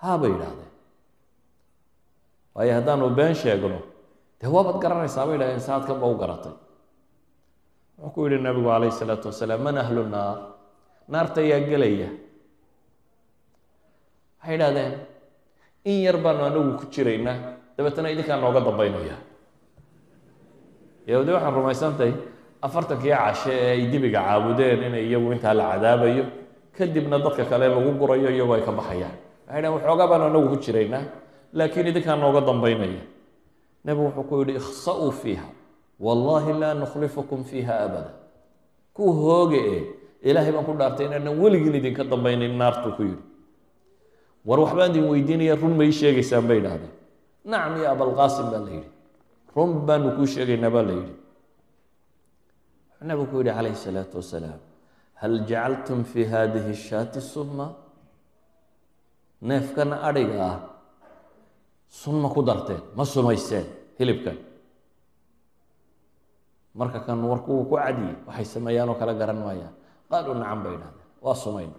haa 0.03 0.17
bay 0.23 0.31
idhaahdeen 0.37 0.73
waayo 2.55 2.73
haddaanu 2.79 3.07
been 3.19 3.35
sheegno 3.43 3.79
dee 4.41 4.49
waabaad 4.55 4.79
garanaysaa? 4.83 5.27
Bay 5.29 5.37
idhahdeen 5.39 5.61
saadkan 5.69 5.97
ba 6.03 6.07
u 6.07 6.15
garatay. 6.23 6.55
Wuxuu 7.99 8.13
ku 8.15 8.21
yihi 8.31 8.39
nabigu 8.47 8.69
calayhi 8.71 8.95
salaatu 9.01 9.27
wasalaam 9.31 9.61
man 9.67 9.77
ahlu 9.83 10.03
naar? 10.15 10.37
Naarta 11.13 11.41
ayaa 11.45 11.61
gelaya. 11.71 12.09
Waxay 14.41 14.55
idhahdeen 14.59 14.93
in 15.91 15.97
yar 16.07 16.17
baanu 16.25 16.43
anagu 16.49 16.71
ku 16.81 16.85
jiraynaa 16.95 17.37
dabeetana 17.77 18.09
idinkaa 18.15 18.39
nooga 18.43 18.61
dambaynaya 18.67 19.17
yahuudi 21.11 21.31
waxaan 21.37 21.55
rumaysantahay 21.59 22.13
afartankii 22.67 23.15
cashe 23.23 23.51
ee 23.63 23.71
ay 23.75 23.83
dibiga 23.93 24.21
caabudeen 24.27 24.81
inay 24.89 25.05
iyagu 25.09 25.29
intaa 25.35 25.55
la 25.59 25.65
cadaabayo 25.73 26.25
kadibna 26.77 27.17
dadka 27.25 27.45
kale 27.51 27.67
lagu 27.75 27.91
gurayo 28.01 28.29
iyagoo 28.35 28.55
ay 28.59 28.63
ka 28.69 28.73
baxayaan 28.79 29.17
waxay 29.49 29.63
dhahen 29.63 29.73
waxoogaa 29.75 30.09
baan 30.11 30.23
anagu 30.29 30.49
ku 30.53 30.57
jiraynaa 30.65 31.05
laakiin 31.53 31.87
idinkaa 31.91 32.17
nooga 32.17 32.41
dambaynaya. 32.49 33.03
Nebigu 33.85 34.05
wuxuu 34.13 34.25
ku 34.29 34.35
yihi 34.45 34.57
ikhsa'uu 34.61 35.11
fiiha 35.21 35.49
wallaahi 36.01 36.53
laa 36.61 36.75
nukhlifukum 36.75 37.45
fiiha 37.45 37.75
abada. 37.89 38.13
Ku 38.93 39.13
hooge 39.13 39.57
e 39.57 39.79
ilaahay 40.29 40.53
baan 40.53 40.67
ku 40.69 40.73
dhaartay 40.77 41.07
inaanan 41.09 41.39
weligiin 41.41 41.75
idinka 41.81 42.05
dambaynin 42.05 42.53
naartuu 42.61 42.93
ku 42.97 43.03
yidhi. 43.03 43.23
War 44.45 44.59
waxbaan 44.61 44.91
idin 44.93 45.07
weydiinaya 45.11 45.55
run 45.57 45.75
ma 45.79 45.85
ii 45.85 45.93
sheegaysaan 45.93 46.45
bay 46.49 46.59
idhahdeen 46.61 46.93
nacam 47.45 47.75
ya 47.83 47.91
abalqaasim 47.97 48.47
baa 48.53 48.61
la 48.67 48.71
yidhi. 48.77 48.91
Run 49.57 49.71
baanu 49.87 50.09
kuu 50.17 50.27
sheegaynaa 50.27 50.71
baa 50.71 50.83
la 50.89 50.93
yidhi. 51.01 51.15
Nabigu 53.01 53.27
ku 53.31 53.37
yihi 53.41 53.55
calayhi 53.57 53.77
salaatu 53.79 54.17
wasalaam 54.21 54.61
hal 55.23 55.35
jacaltum 55.49 56.05
fi 56.05 56.25
hadihi 56.25 56.75
shaati 56.75 57.21
suma 57.23 57.67
neefkan 59.43 59.91
adhiga 60.09 60.37
ah 60.51 60.57
sun 61.89 62.17
ma 62.23 62.29
ku 62.35 62.43
darteen 62.43 62.83
ma 62.97 63.05
sumayseen 63.05 63.67
hilibkan 63.99 64.37
marka 66.79 67.01
kan 67.07 67.19
warku 67.31 67.51
uu 67.59 67.65
ku 67.71 67.75
cadiyey 67.77 68.15
waxay 68.27 68.47
sameeyaan 68.55 68.89
oo 68.93 68.97
kala 69.01 69.15
garan 69.21 69.39
maayaan 69.43 69.75
qaaluu 70.11 70.35
nacam 70.41 70.59
bay 70.65 70.75
idhahdeen 70.79 71.07
waa 71.25 71.35
sumayna 71.45 71.79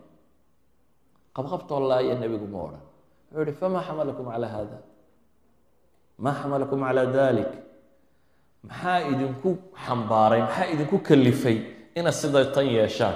qabqabtoo 1.35 1.79
laaya 1.89 2.13
nebigu 2.21 2.47
ma 2.53 2.59
odhan 2.67 2.83
wuxuu 3.31 3.43
yihi 3.47 3.53
famaa 3.61 3.83
xamalakum 3.87 4.25
calaa 4.33 4.51
hada 4.55 4.77
maa 6.23 6.35
xamalakum 6.41 6.79
calaa 6.87 7.07
dalik 7.17 7.51
maxaa 8.67 8.99
idinku 9.11 9.49
xambaaray 9.85 10.41
maxaa 10.47 10.67
idinku 10.73 10.97
kalifay 11.07 11.57
inaad 11.99 12.15
sida 12.21 12.41
tan 12.55 12.67
yeeshaan 12.75 13.15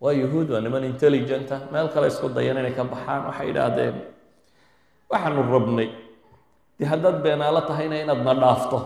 waa 0.00 0.12
yuhuud 0.12 0.48
waa 0.50 0.60
niman 0.64 0.84
intelligenta 0.84 1.56
meel 1.72 1.88
kale 1.94 2.06
isku 2.08 2.28
dayan 2.28 2.56
inay 2.60 2.72
ka 2.78 2.84
baxaan 2.84 3.22
waxay 3.28 3.48
idhaahdeen 3.52 3.94
waxaanu 5.10 5.42
rabnay. 5.54 5.88
Dee 6.78 6.86
haddaad 6.92 7.16
beenaalo 7.24 7.60
tahayna 7.68 7.96
inaad 8.04 8.22
na 8.24 8.32
dhaafto. 8.42 8.78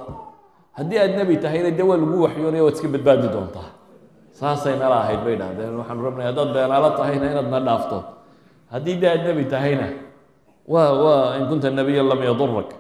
Haddii 0.77 0.99
aad 0.99 1.13
nebi 1.19 1.37
tahayna 1.45 1.71
dee 1.71 1.87
waa 1.91 1.97
lagu 2.01 2.17
waxyoonaya 2.27 2.63
waad 2.67 2.75
iska 2.75 2.89
badbaadi 2.95 3.29
doontaa. 3.35 3.69
Saasay 4.39 4.75
nala 4.81 4.97
ahayd 5.07 5.21
bay 5.25 5.35
idhahdeen 5.39 5.77
waxaanu 5.81 6.03
rabnay. 6.09 6.25
Haddaad 6.31 6.51
beenaalo 6.57 6.89
tahayna 6.99 7.27
inaad 7.33 7.49
na 7.55 7.61
dhaafto. 7.67 7.99
Haddii 8.73 8.97
dee 9.01 9.11
aad 9.15 9.23
nebi 9.29 9.45
tahayna 9.55 9.87
waa 10.67 10.91
waa 11.05 11.37
in 11.39 11.45
kunta 11.49 11.71
nabiyan 11.71 12.09
lam 12.11 12.21
yadurak 12.29 12.71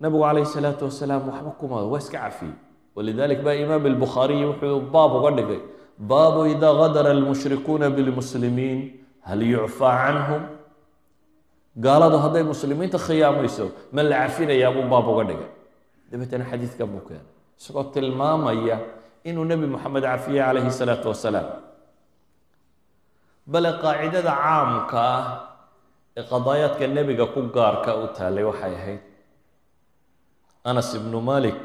nabigu 0.00 0.22
calayhi 0.24 0.48
salaatu 0.48 0.84
wasalaam 0.88 1.28
waxba 1.28 1.50
kuma 1.60 1.76
waa 1.92 1.98
iska 2.02 2.18
cafiyey 2.18 2.54
walidalik 2.96 3.40
baa 3.44 3.52
imaam 3.54 3.84
albukhaariyi 3.86 4.44
wuxuu 4.48 4.80
baab 4.92 5.12
uga 5.20 5.30
dhigay 5.38 5.60
baabu 6.08 6.46
idaa 6.54 6.74
gadara 6.80 7.10
almushrikuuna 7.16 7.90
bilmuslimiin 7.96 8.78
hal 9.28 9.40
yucfaa 9.52 9.96
canhum 10.04 10.42
gaaladu 11.84 12.16
hadday 12.24 12.42
muslimiinta 12.52 12.98
khiyaamayso 13.06 13.64
ma 13.94 14.02
la 14.02 14.16
cafinayaa 14.24 14.72
buu 14.76 14.84
baab 14.92 15.06
uga 15.12 15.24
dhigay. 15.28 15.50
Dabeetana 16.10 16.44
xadiidkan 16.50 16.88
buu 16.92 17.02
keenay 17.06 17.26
isagoo 17.60 17.84
tilmaamaya 17.94 18.76
inuu 19.28 19.44
nebi 19.50 19.66
moxamed 19.74 20.02
cafiyey 20.10 20.42
calayhi 20.46 20.72
salaatu 20.80 21.08
wasalaam. 21.12 21.48
Bale 23.52 23.70
qaacidada 23.82 24.32
caamka 24.42 25.00
ah 25.00 25.24
ee 26.18 26.24
qadaayaadka 26.32 26.84
nebiga 26.96 27.26
ku 27.34 27.40
gaarka 27.56 27.90
u 28.02 28.06
taalay 28.16 28.44
waxay 28.50 28.74
ahayd 28.80 29.02
anas 30.64 30.88
ibnu 30.98 31.18
malik. 31.30 31.60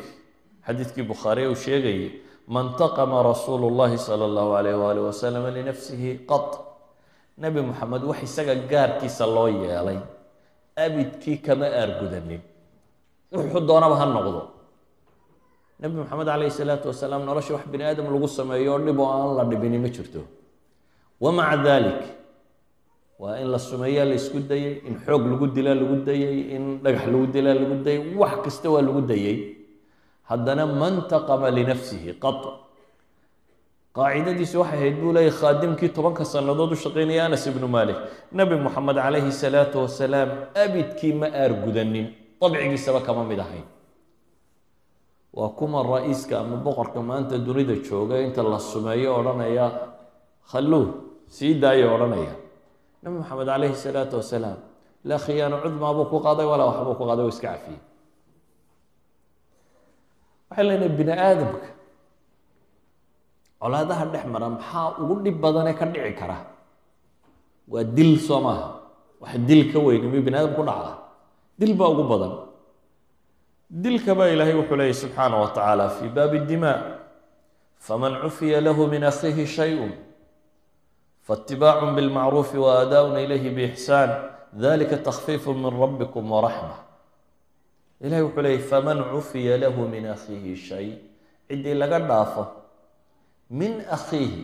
Xadiidkii 0.67 1.05
bukhaariye 1.11 1.47
uu 1.51 1.55
sheegayay 1.65 2.09
man 2.47 2.75
taqama 2.77 3.23
rasuulu 3.23 3.69
llahi 3.73 3.97
sala 3.97 4.25
allahu 4.29 4.53
alayh 4.59 4.73
waalih 4.77 5.03
wasalam 5.09 5.45
linafsihi 5.53 6.25
qad 6.29 6.61
nebi 7.37 7.61
moxamed 7.61 8.03
wax 8.03 8.23
isaga 8.23 8.55
gaarkiisa 8.55 9.25
loo 9.25 9.47
yeelay 9.49 9.99
abidkii 10.75 11.37
kama 11.41 11.65
aargudanin. 11.65 12.41
Wuxuu 13.31 13.61
doonaba 13.67 13.95
ha 13.95 14.05
noqdo. 14.05 14.41
Nebi 15.79 15.95
moxamed 16.03 16.27
calayhi 16.27 16.51
salaatu 16.51 16.87
wasalaam 16.91 17.23
nolosha 17.25 17.53
wax 17.55 17.65
bini 17.71 17.83
aadam 17.83 18.07
lagu 18.13 18.27
sameeyo 18.27 18.77
dhib 18.79 18.99
oo 18.99 19.07
aan 19.09 19.35
la 19.37 19.43
dhibini 19.45 19.77
ma 19.79 19.89
jirto. 19.89 20.21
Wamaca 21.19 21.57
dalik 21.63 22.01
waa 23.19 23.39
in 23.39 23.47
la 23.51 23.57
sumeeyaa 23.59 24.05
la 24.05 24.15
isku 24.15 24.39
dayey 24.39 24.83
in 24.87 24.99
xoog 24.99 25.23
lagu 25.31 25.47
dilaa 25.47 25.73
lagu 25.75 25.95
dayey 26.03 26.51
in 26.55 26.79
dhagax 26.83 27.07
lagu 27.07 27.27
dilaa 27.31 27.55
lagu 27.55 27.75
dayey 27.83 28.13
wax 28.15 28.35
kasta 28.43 28.69
waa 28.69 28.81
lagu 28.83 29.01
dayey 29.01 29.55
haddana 30.30 30.65
man 30.65 30.93
taqama 31.11 31.47
linafsihi 31.57 32.11
qad. 32.23 32.39
Qaacidadiisu 33.95 34.59
waxay 34.59 34.78
ahayd 34.78 34.95
buu 35.01 35.13
leeyay 35.15 35.32
khaadimkii 35.32 35.89
tobanka 35.95 36.26
sannadood 36.26 36.71
u 36.71 36.76
shaqaynaya 36.76 37.26
anas 37.28 37.47
ibnu 37.47 37.67
malik 37.67 37.95
nebi 38.32 38.55
moxamed 38.65 38.97
calayhi 39.05 39.32
salaatu 39.32 39.78
wasalaam 39.88 40.30
abidkii 40.63 41.13
ma 41.21 41.28
aargudanin 41.32 42.07
dabcigiisaba 42.41 42.99
kama 43.07 43.23
mid 43.23 43.39
ahayn. 43.39 43.63
Waa 45.38 45.49
kuma 45.59 45.80
ra'iiska 45.84 46.39
ama 46.43 46.57
boqorka 46.65 46.99
maanta 47.09 47.38
dunida 47.39 47.76
jooga 47.88 48.19
inta 48.26 48.43
la 48.43 48.59
sumeeyo 48.59 49.15
odhanaya 49.19 49.65
khalluuh 50.51 50.88
sii 51.28 51.53
daayo 51.63 51.95
odhanaya. 51.95 52.36
Nebi 53.03 53.15
moxamed 53.23 53.47
calayhi 53.47 53.76
salaatu 53.76 54.15
wasalaam 54.19 54.59
laa 55.07 55.19
khiyaano 55.26 55.57
cudmaa 55.63 55.93
buu 55.97 56.05
ku 56.11 56.17
qaaday 56.26 56.45
walaa 56.51 56.67
waxbuu 56.71 56.95
ku 56.99 57.03
qaaday 57.09 57.23
oo 57.26 57.32
iska 57.32 57.47
cafiyey 57.53 57.80
waxay 60.49 60.63
leenahay 60.67 60.89
bini 60.97 61.11
aadamka. 61.27 61.67
Colaadaha 63.61 64.05
dhex 64.13 64.25
mara 64.33 64.49
maxaa 64.55 64.97
ugu 65.01 65.15
dhib 65.23 65.37
badanee 65.43 65.73
ka 65.79 65.85
dhici 65.85 66.13
kara? 66.19 66.37
Waa 67.71 67.83
dil 67.83 68.19
soo 68.19 68.41
maaha. 68.45 68.67
Wax 69.21 69.33
dil 69.47 69.71
ka 69.73 69.79
weyni 69.79 70.07
miyuu 70.11 70.25
bini 70.27 70.37
aadam 70.37 70.53
ku 70.55 70.63
dhacda 70.63 70.91
dil 71.59 71.73
baa 71.79 71.89
ugu 71.93 72.03
badan. 72.11 72.33
Dilka 73.69 74.13
baa 74.15 74.29
ilaahay 74.29 74.53
wuxuu 74.53 74.77
leeyahy 74.77 74.93
subxaana 74.93 75.35
wa 75.41 75.47
tacaala 75.49 75.89
fi 75.89 76.05
baabi 76.07 76.39
dimaa 76.45 77.01
faman 77.81 78.21
cufiya 78.21 78.61
lahu 78.61 78.85
min 78.87 79.01
akhiihi 79.03 79.45
shayun 79.47 79.91
faاtibaacu 81.25 81.85
bilmacruufi 81.97 82.57
waadaaءun 82.61 83.17
ilayhi 83.25 83.49
biixsaan 83.49 84.09
dalika 84.53 84.97
takfiifu 85.01 85.53
min 85.57 85.73
rabbikum 85.81 86.21
waraxma 86.31 86.84
ilahay 88.03 88.23
wuxuu 88.27 88.41
leeyay 88.45 88.59
faman 88.71 88.99
cufiya 89.11 89.57
lahu 89.63 89.87
min 89.87 90.05
akhiihi 90.15 90.55
shay. 90.55 90.87
Ciddii 91.49 91.73
laga 91.81 91.99
dhaafo 91.99 92.43
min 93.49 93.73
akhiihi 93.97 94.41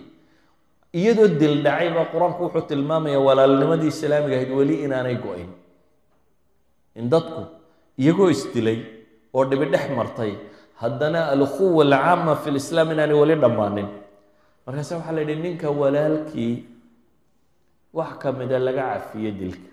iyadoo 0.99 1.27
dil 1.41 1.63
dhacay 1.65 1.89
baa 1.95 2.05
qur'aanku 2.13 2.41
wuxuu 2.47 2.67
tilmaamaya 2.69 3.19
walaalnimadii 3.27 3.89
islaamiga 3.95 4.35
ahayd 4.37 4.51
weli 4.59 4.75
inaanay 4.85 5.15
go-in 5.25 5.49
in 6.99 7.09
dadku 7.13 7.41
iyagoo 7.97 8.29
isdilay 8.35 8.79
oo 9.33 9.43
dhibi 9.49 9.65
dhex 9.73 9.85
martay 9.99 10.31
haddana 10.81 11.19
alkhuwa 11.35 11.83
alcaama 11.87 12.35
fi 12.43 12.49
lislaam 12.57 12.91
inaanay 12.91 13.17
weli 13.21 13.35
dhammaanin. 13.43 13.87
Markaase 14.65 14.93
waxaa 14.95 15.15
la 15.17 15.21
yidhi 15.25 15.35
ninka 15.45 15.69
walaalkii 15.81 16.53
wax 17.97 18.11
ka 18.21 18.31
mida 18.31 18.59
laga 18.59 18.83
cafiyo 18.93 19.31
dilka 19.39 19.69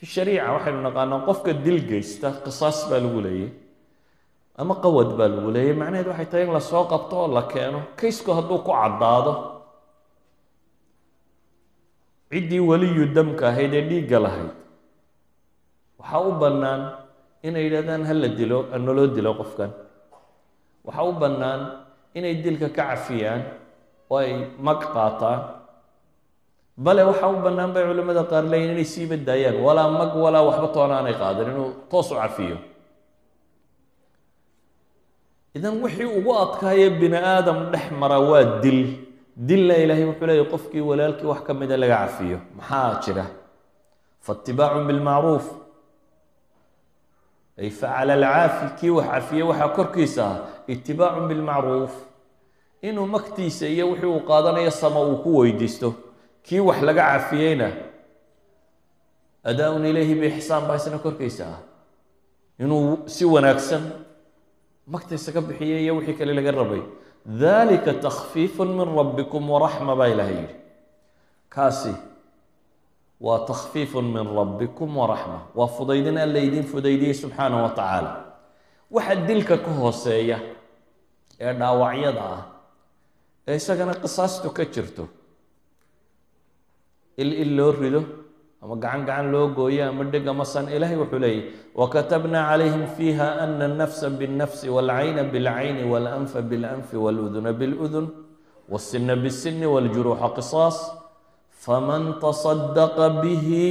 fi 0.00 0.04
shariica 0.14 0.48
waxaynu 0.56 0.80
naqaanaa 0.86 1.24
qofka 1.28 1.52
dil 1.64 1.80
geysta 1.90 2.28
qisaas 2.44 2.78
baa 2.90 3.00
lagu 3.04 3.20
leeyay 3.26 3.50
ama 4.60 4.74
qawad 4.84 5.08
baa 5.18 5.28
lagu 5.36 5.50
leeyay 5.56 5.74
macnaheed 5.80 6.08
waxay 6.12 6.26
tahay 6.32 6.44
in 6.48 6.52
la 6.56 6.62
soo 6.70 6.84
qabto 6.92 7.14
oo 7.22 7.28
la 7.36 7.42
keeno 7.52 7.80
kaysku 8.00 8.30
hadduu 8.38 8.58
ku 8.66 8.72
caddaado 8.80 9.32
ciddii 12.32 12.62
weliyu 12.70 13.04
damka 13.16 13.44
ahayd 13.50 13.72
ee 13.78 13.84
dhiigga 13.90 14.18
lahayd 14.24 14.50
waxaa 16.00 16.22
u 16.28 16.32
bannaan 16.42 16.82
inay 17.46 17.62
yidhahdaan 17.66 18.02
ha 18.08 18.12
la 18.22 18.28
dilo 18.38 18.58
naloo 18.86 19.06
dilo 19.16 19.30
qofkan 19.40 19.70
waxaa 20.86 21.06
u 21.10 21.12
bannaan 21.22 21.60
inay 22.18 22.34
dilka 22.44 22.68
ka 22.76 22.82
cafiyaan 22.90 23.42
oo 24.10 24.18
ay 24.24 24.30
mag 24.66 24.80
qaataan 24.94 25.40
bale 26.84 27.02
waxaa 27.10 27.28
u 27.34 27.36
bannaan 27.44 27.72
bay 27.74 27.84
culimmada 27.88 28.22
qaar 28.30 28.44
leeyiin 28.52 28.72
inay 28.74 28.88
siiba 28.92 29.16
daayaan 29.28 29.56
walaa 29.66 29.88
mag 29.98 30.12
walaa 30.24 30.42
waxba 30.48 30.68
toona 30.74 30.94
aanay 30.98 31.14
qaadan 31.22 31.48
inuu 31.52 31.68
toos 31.90 32.08
u 32.12 32.14
cafiyo. 32.22 32.56
Idan 35.56 35.74
wixii 35.82 36.08
ugu 36.18 36.32
adkaaya 36.44 36.88
bini 37.00 37.16
aadam 37.32 37.58
dhex 37.72 37.86
mara 38.00 38.18
waa 38.30 38.44
dil. 38.62 38.80
Dilla 39.48 39.74
ilaahay 39.82 40.04
wuxuu 40.10 40.26
leeyahy 40.26 40.48
qofkii 40.52 40.80
walaalkii 40.90 41.26
wax 41.32 41.40
ka 41.46 41.52
mida 41.54 41.76
laga 41.76 41.96
cafiyo. 42.02 42.38
Maxaa 42.56 43.00
jira? 43.04 43.24
Faatibaacun 44.26 44.84
bilmacruuf 44.88 45.46
ay 47.60 47.70
facala 47.70 48.12
alcaafi 48.14 48.66
kii 48.80 48.90
wax 48.98 49.06
cafiye 49.12 49.42
waxaa 49.50 49.68
korkiisa 49.76 50.22
ah. 50.30 50.36
Itibaacun 50.72 51.28
bilmacruuf 51.28 51.92
inuu 52.82 53.06
magtiisa 53.06 53.66
iyo 53.74 53.90
wixii 53.90 54.06
uu 54.14 54.20
qaadanayo 54.30 54.70
sama 54.70 55.00
uu 55.02 55.16
ku 55.22 55.38
weydiisto 55.38 55.88
kii 56.46 56.60
wax 56.68 56.78
laga 56.88 57.02
cafiyeyna 57.12 57.68
adaa-un 59.50 59.84
ilayhi 59.90 60.14
biixsaan 60.20 60.64
baa 60.68 60.76
isna 60.80 60.98
korkiisa 60.98 61.44
ah 61.54 61.60
inuu 62.62 63.08
si 63.14 63.24
wanaagsan 63.24 63.82
magtaysa 64.92 65.32
ka 65.34 65.40
bixiyay 65.40 65.82
iyo 65.84 65.96
wixii 65.96 66.14
kale 66.18 66.32
laga 66.34 66.50
rabay. 66.60 66.82
Dalika 67.40 67.92
takfiifu 67.94 68.64
min 68.64 68.88
rabbikum 68.98 69.50
waraxma 69.50 69.96
baa 69.96 70.08
ilahay 70.12 70.34
yidhi. 70.40 70.54
Kaasi 71.48 71.92
waa 73.20 73.38
takfiifu 73.50 74.02
min 74.02 74.26
rabbikum 74.38 74.96
waraxma 74.96 75.38
waa 75.54 75.68
fudaydin 75.76 76.18
alla 76.18 76.38
idin 76.38 76.64
fudaydiyey 76.72 77.14
subxaanah 77.14 77.62
wa 77.62 77.70
tacaala. 77.78 78.12
Waxa 78.90 79.14
dilka 79.28 79.56
ka 79.64 79.70
hooseeya 79.80 80.38
ee 81.40 81.52
dhaawacyada 81.60 82.22
ah 82.34 82.42
ee 83.48 83.56
isagana 83.56 83.94
qisaastu 84.02 84.50
ka 84.56 84.64
jirto 84.74 85.04
il 87.16 87.30
il 87.42 87.50
loo 87.56 87.72
rido 87.72 88.02
ama 88.62 88.76
gacan 88.76 89.04
gacan 89.08 89.26
loo 89.32 89.48
gooyo 89.56 89.88
ama 89.88 90.04
dheg 90.04 90.28
ama 90.28 90.44
san 90.44 90.68
ilaahay 90.68 90.96
wuxuu 91.00 91.18
leeyahy 91.18 91.42
wakatabna 91.74 92.38
calayhim 92.50 92.84
fiiha 92.96 93.28
ana 93.44 93.64
alnafsa 93.70 94.10
biاlnafsi 94.10 94.68
walcayna 94.68 95.24
bilcayni 95.32 95.82
walanfa 95.92 96.42
bilanfi 96.42 96.96
waluduna 96.96 97.52
biludun 97.52 98.06
wasinna 98.68 99.16
bisinni 99.16 99.66
waljuruuxa 99.66 100.28
qisaas 100.36 100.78
faman 101.64 102.04
tasadaqa 102.20 103.06
bihi 103.24 103.64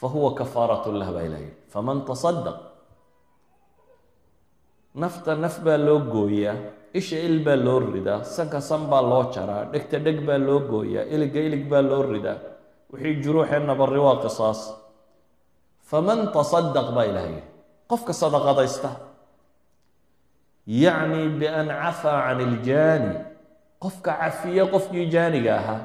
fahuwa 0.00 0.34
kafaarat 0.34 0.84
lah 1.00 1.08
baa 1.14 1.24
ilahay 1.28 1.48
faman 1.72 2.02
tasadaq 2.08 2.58
nafta 4.94 5.34
naf 5.38 5.56
baa 5.64 5.78
loo 5.86 5.98
gooyaa 6.12 6.56
isha 6.98 7.18
il 7.28 7.36
baa 7.46 7.56
loo 7.56 7.78
ridaa 7.80 8.24
sanka 8.24 8.60
san 8.60 8.82
baa 8.90 9.02
loo 9.02 9.24
jaraa 9.34 9.64
dhegta 9.72 9.98
dheg 9.98 10.18
baa 10.26 10.38
loo 10.38 10.60
gooyaa 10.70 11.04
iliga 11.14 11.40
ilig 11.48 11.64
baa 11.70 11.82
loo 11.90 12.02
ridaa 12.12 12.38
wixii 12.92 13.22
juruuxee 13.22 13.60
nabari 13.68 14.00
waa 14.06 14.16
qisaas. 14.24 14.60
Faman 15.88 16.20
tasadaq 16.34 16.88
baa 16.96 17.06
ilahay? 17.10 17.32
Yidhi 17.34 17.44
qofka 17.90 18.12
sadaqadaysta 18.22 18.90
yacni 20.66 21.28
bian 21.38 21.68
cafaa 21.68 22.18
can 22.26 22.40
iljaani 22.46 23.14
qofka 23.82 24.12
cafiya 24.20 24.64
qofkii 24.72 25.06
jaaniga 25.14 25.52
ahaa 25.60 25.80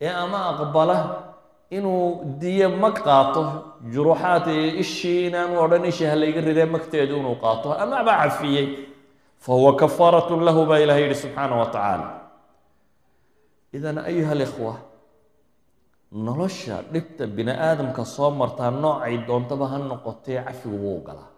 ee 0.00 0.08
ama 0.24 0.38
aqbala 0.52 0.96
inuu 1.70 2.38
diyo 2.40 2.68
mag 2.82 2.96
qaato 3.06 3.42
juruuxaad 3.92 4.46
iyo 4.46 4.80
ishii 4.82 5.26
inaanu 5.28 5.54
odhan 5.64 5.84
ishii 5.90 6.08
ha 6.10 6.16
layga 6.22 6.40
ridee 6.48 6.66
magteedu 6.74 7.14
inuu 7.20 7.36
qaato 7.44 7.68
amaba 7.82 8.12
cafiyey 8.22 8.66
fa 9.44 9.52
huwa 9.58 9.76
kafaaratun 9.76 10.44
lahu 10.46 10.66
baa 10.70 10.78
ilaha 10.78 11.00
yihi 11.02 11.14
subxaana 11.24 11.54
wa 11.60 11.66
tacaala 11.66 12.08
idan 13.74 13.98
ayuha 13.98 14.32
alikhwa 14.38 14.74
nolosha 16.12 16.82
dhibta 16.92 17.26
bini 17.26 17.50
aadamka 17.50 18.04
soo 18.04 18.30
martaa 18.30 18.70
noocay 18.70 19.18
doontaba 19.26 19.66
ha 19.72 19.78
noqotee 19.78 20.38
cafigu 20.46 20.78
wuu 20.84 21.00
galaa 21.08 21.30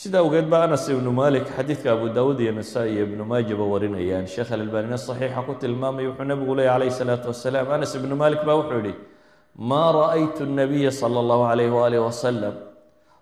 sida 0.00 0.18
awgeed 0.18 0.46
ba 0.52 0.62
anas 0.68 0.84
ibnu 0.88 1.10
malik 1.22 1.48
xadiidka 1.56 1.92
abu 1.96 2.12
daawuud 2.12 2.40
iyo 2.40 2.52
nasaa-i 2.52 2.92
iyo 2.92 3.02
ibnu 3.08 3.24
maajaba 3.24 3.64
warinayaan. 3.72 4.26
Sheekh 4.30 4.52
alalbanina 4.52 4.98
saxiixa 4.98 5.42
ku 5.42 5.54
tilmaamay 5.58 6.06
wuxuu 6.06 6.28
nabigu 6.28 6.54
leeyay 6.54 6.70
calayhi 6.70 6.94
salaatu 6.94 7.34
wasalaam. 7.34 7.66
Anas 7.72 7.94
ibnu 7.98 8.14
malik 8.14 8.44
baa 8.46 8.54
wuxuu 8.60 8.78
yihi 8.84 8.94
maa 9.58 9.90
ra'aytu 9.98 10.46
nabiya 10.46 10.94
sala 10.94 11.18
allahu 11.18 12.67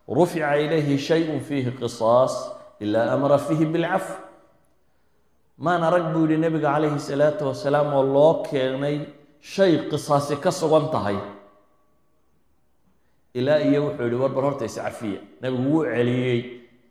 rufica 0.09 0.57
ilayhi 0.65 0.99
shayun 0.99 1.41
fiihi 1.41 1.71
qisaas 1.81 2.35
ilaa 2.81 3.13
amara 3.15 3.39
fiihi 3.39 3.67
bilcaf 3.75 4.07
maan 5.59 5.83
arag 5.89 6.07
buu 6.15 6.25
yihi 6.31 6.39
nebiga 6.45 6.71
calayhi 6.75 6.99
salaatu 7.09 7.43
wasalaam 7.51 7.89
oo 7.99 8.03
loo 8.15 8.33
keenay 8.49 8.97
shay 9.41 9.73
qisaasi 9.91 10.35
ka 10.45 10.51
sugan 10.61 10.87
tahay 10.95 11.19
ilaa 13.39 13.59
iyo 13.69 13.81
wuxuu 13.87 14.05
yihi 14.11 14.21
warbar 14.23 14.45
horta 14.49 14.65
iscafiya 14.71 15.21
nebigu 15.43 15.69
wuu 15.73 15.85
celiyey 15.95 16.39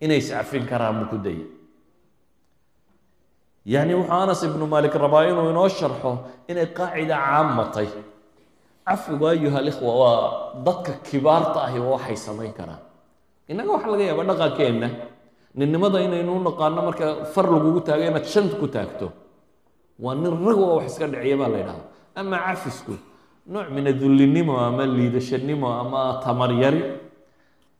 inay 0.03 0.17
iscafin 0.23 0.63
karaan 0.71 0.95
buu 0.99 1.07
ku 1.13 1.17
dayay 1.25 1.45
yacni 3.73 3.93
wuxuu 3.99 4.13
anas 4.23 4.41
ibnu 4.47 4.65
malik 4.73 4.93
rabaa 5.03 5.23
inuu 5.29 5.49
inoo 5.53 5.69
sharxo 5.77 6.11
inay 6.51 6.67
qaacida 6.77 7.15
caamatay 7.27 7.87
cafigu 8.87 9.25
ayuha 9.33 9.57
alikhwa 9.63 9.91
waa 10.01 10.19
dadka 10.67 10.91
kibaarta 11.07 11.59
ahi 11.67 11.79
waxay 11.91 12.17
samayn 12.25 12.53
karaan 12.59 12.81
innaga 13.51 13.69
waxaa 13.75 13.91
laga 13.93 14.03
yaaba 14.09 14.23
dhaqankeenna 14.29 14.87
ninnimada 15.59 15.97
inaynu 16.07 16.31
u 16.37 16.41
naqaano 16.47 16.79
marka 16.87 17.05
far 17.33 17.45
lagugu 17.53 17.79
taago 17.87 18.03
inaad 18.09 18.25
shanta 18.33 18.55
ku 18.61 18.67
taagto. 18.75 19.07
Waa 20.03 20.15
nin 20.15 20.33
rag 20.47 20.57
oo 20.65 20.75
wax 20.79 20.85
iska 20.91 21.05
dhiciya 21.11 21.37
baa 21.41 21.49
la 21.53 21.57
ydhahda 21.63 21.83
ama 22.19 22.37
cafisku 22.45 22.93
nooc 23.53 23.67
min 23.75 23.85
adullinimo 23.91 24.53
ama 24.67 24.83
liidashanimo 24.95 25.67
ama 25.81 26.01
tamaryari 26.25 26.81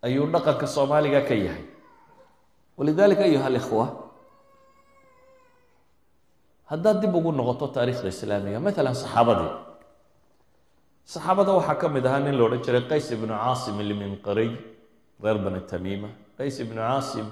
ayuu 0.05 0.25
dhaqanka 0.33 0.67
soomaaliga 0.75 1.21
ka 1.27 1.35
yahay. 1.45 1.65
Walidalika 2.77 3.23
ayuha 3.27 3.45
alikhwa 3.51 3.85
haddaad 6.71 6.97
dib 7.01 7.13
ugu 7.15 7.31
noqoto 7.39 7.67
taariikhda 7.75 8.07
islaamiga 8.15 8.59
maalan 8.65 8.95
saxaabadii. 9.03 9.51
Saxaabada 11.05 11.51
waxaa 11.57 11.75
ka 11.81 11.87
mid 11.95 12.05
ahaa 12.07 12.19
nin 12.25 12.35
la 12.37 12.43
odhan 12.47 12.61
jiray 12.65 12.83
qays 12.89 13.07
ibnu 13.15 13.29
caasim 13.41 13.75
ilminqariy 13.83 14.51
reer 15.23 15.37
bani 15.45 15.59
tamiima 15.71 16.09
qays 16.37 16.55
ibnu 16.63 16.79
caasim 16.87 17.27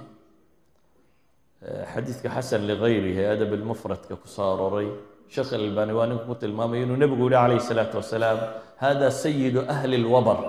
xadiidka 1.94 2.30
xasan 2.36 2.62
ligayrihi 2.70 3.24
adab 3.34 3.52
ilmufradka 3.58 4.14
ku 4.22 4.28
soo 4.36 4.48
arooray 4.54 4.88
sheekh 5.34 5.52
alalbani 5.58 5.94
waa 5.98 6.08
ninku 6.10 6.26
ku 6.30 6.36
tilmaamay 6.42 6.80
inuu 6.86 6.98
nebigu 7.04 7.24
yihi 7.30 7.36
calayhi 7.40 7.64
salaatu 7.72 7.96
wasalaam 8.02 8.40
hada 8.84 9.08
sayidu 9.24 9.60
ahli 9.74 9.98
lwabar 10.06 10.40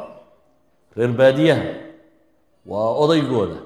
reer 0.97 1.12
baadiyaha 1.20 1.66
waa 2.72 2.89
odaygooda 3.03 3.59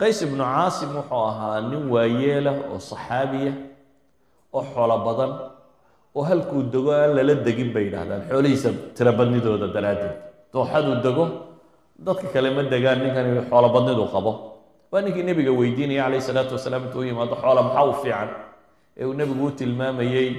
qays 0.00 0.18
ibnu 0.26 0.42
caasim 0.54 0.90
wuxuu 0.98 1.22
ahaa 1.30 1.58
nin 1.72 1.82
waayeelah 1.94 2.54
oo 2.72 2.78
saxaabiya 2.90 3.52
oo 4.56 4.62
xoolo 4.72 4.96
badan 5.08 5.32
oo 6.16 6.22
halkuu 6.30 6.62
dego 6.74 6.90
aan 7.00 7.10
lala 7.18 7.34
degin 7.46 7.68
bay 7.74 7.84
yidhahdaan 7.88 8.22
xoolihiisa 8.30 8.68
tirobadnidooda 8.96 9.66
daraaddeed 9.76 10.16
dooxaduu 10.52 10.96
dego 11.06 11.24
dadka 11.98 12.28
kale 12.32 12.50
ma 12.56 12.62
degaan 12.62 12.98
ninkan 13.02 13.46
xoolo 13.50 13.68
badnidu 13.74 14.04
qabo. 14.14 14.32
Waa 14.92 15.00
ninkii 15.02 15.22
nebiga 15.22 15.50
weydiinaya 15.52 16.04
calayhi 16.04 16.22
salaatu 16.22 16.52
wasalaam 16.54 16.84
intuu 16.86 17.00
u 17.00 17.04
yimaado 17.04 17.34
xoola 17.42 17.62
maxaa 17.62 17.84
u 17.84 17.92
fiican? 18.02 18.28
Ee 18.96 19.04
uu 19.04 19.12
nebigu 19.14 19.46
u 19.46 19.50
tilmaamayey 19.50 20.30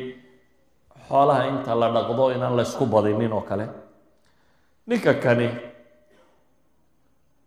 xoolaha 1.08 1.44
inta 1.52 1.76
la 1.76 1.88
dhaqdo 1.96 2.32
inaan 2.36 2.56
la 2.58 2.64
ysku 2.64 2.86
badinin 2.86 3.34
oo 3.34 3.42
kale. 3.42 3.66
Ninka 4.88 5.14
kani 5.14 5.50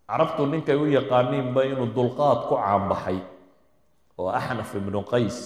carabtu 0.09 0.47
ninkay 0.47 0.77
u 0.77 0.87
yaqaaniinba 0.87 1.65
inuu 1.71 1.89
dulqaad 1.97 2.41
ku 2.49 2.55
caanbaxay 2.61 3.19
oo 4.19 4.29
axnaf 4.29 4.75
ibnu 4.75 5.01
qays 5.13 5.37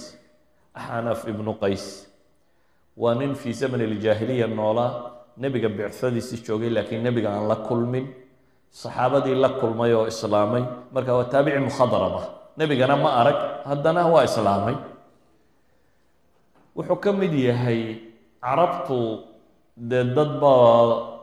axnaf 0.74 1.20
ibnu 1.28 1.52
qays. 1.62 1.84
Waa 2.96 3.14
nin 3.14 3.34
fii 3.34 3.52
zaman 3.52 3.80
iljaahiliya 3.80 4.46
noolaa 4.46 4.90
nebiga 5.36 5.68
bicsadiisi 5.68 6.36
joogay 6.46 6.70
laakiin 6.70 7.02
nebiga 7.02 7.30
aan 7.30 7.48
la 7.48 7.56
kulmin 7.56 8.06
saxaabadii 8.80 9.36
la 9.42 9.48
kulmay 9.60 9.92
oo 9.98 10.06
islaamay 10.12 10.64
marka 10.94 11.12
waa 11.18 11.30
taabici 11.32 11.60
mukhadarama 11.66 12.22
nebigana 12.58 12.94
ma 13.02 13.10
arag 13.22 13.38
haddana 13.68 14.02
waa 14.12 14.24
islaamay. 14.28 14.76
Wuxuu 16.76 16.98
ka 17.04 17.10
mid 17.14 17.30
yahay 17.48 17.80
carabtu 18.42 18.98
dee 19.90 20.04
dad 20.16 20.32
baa 20.42 21.14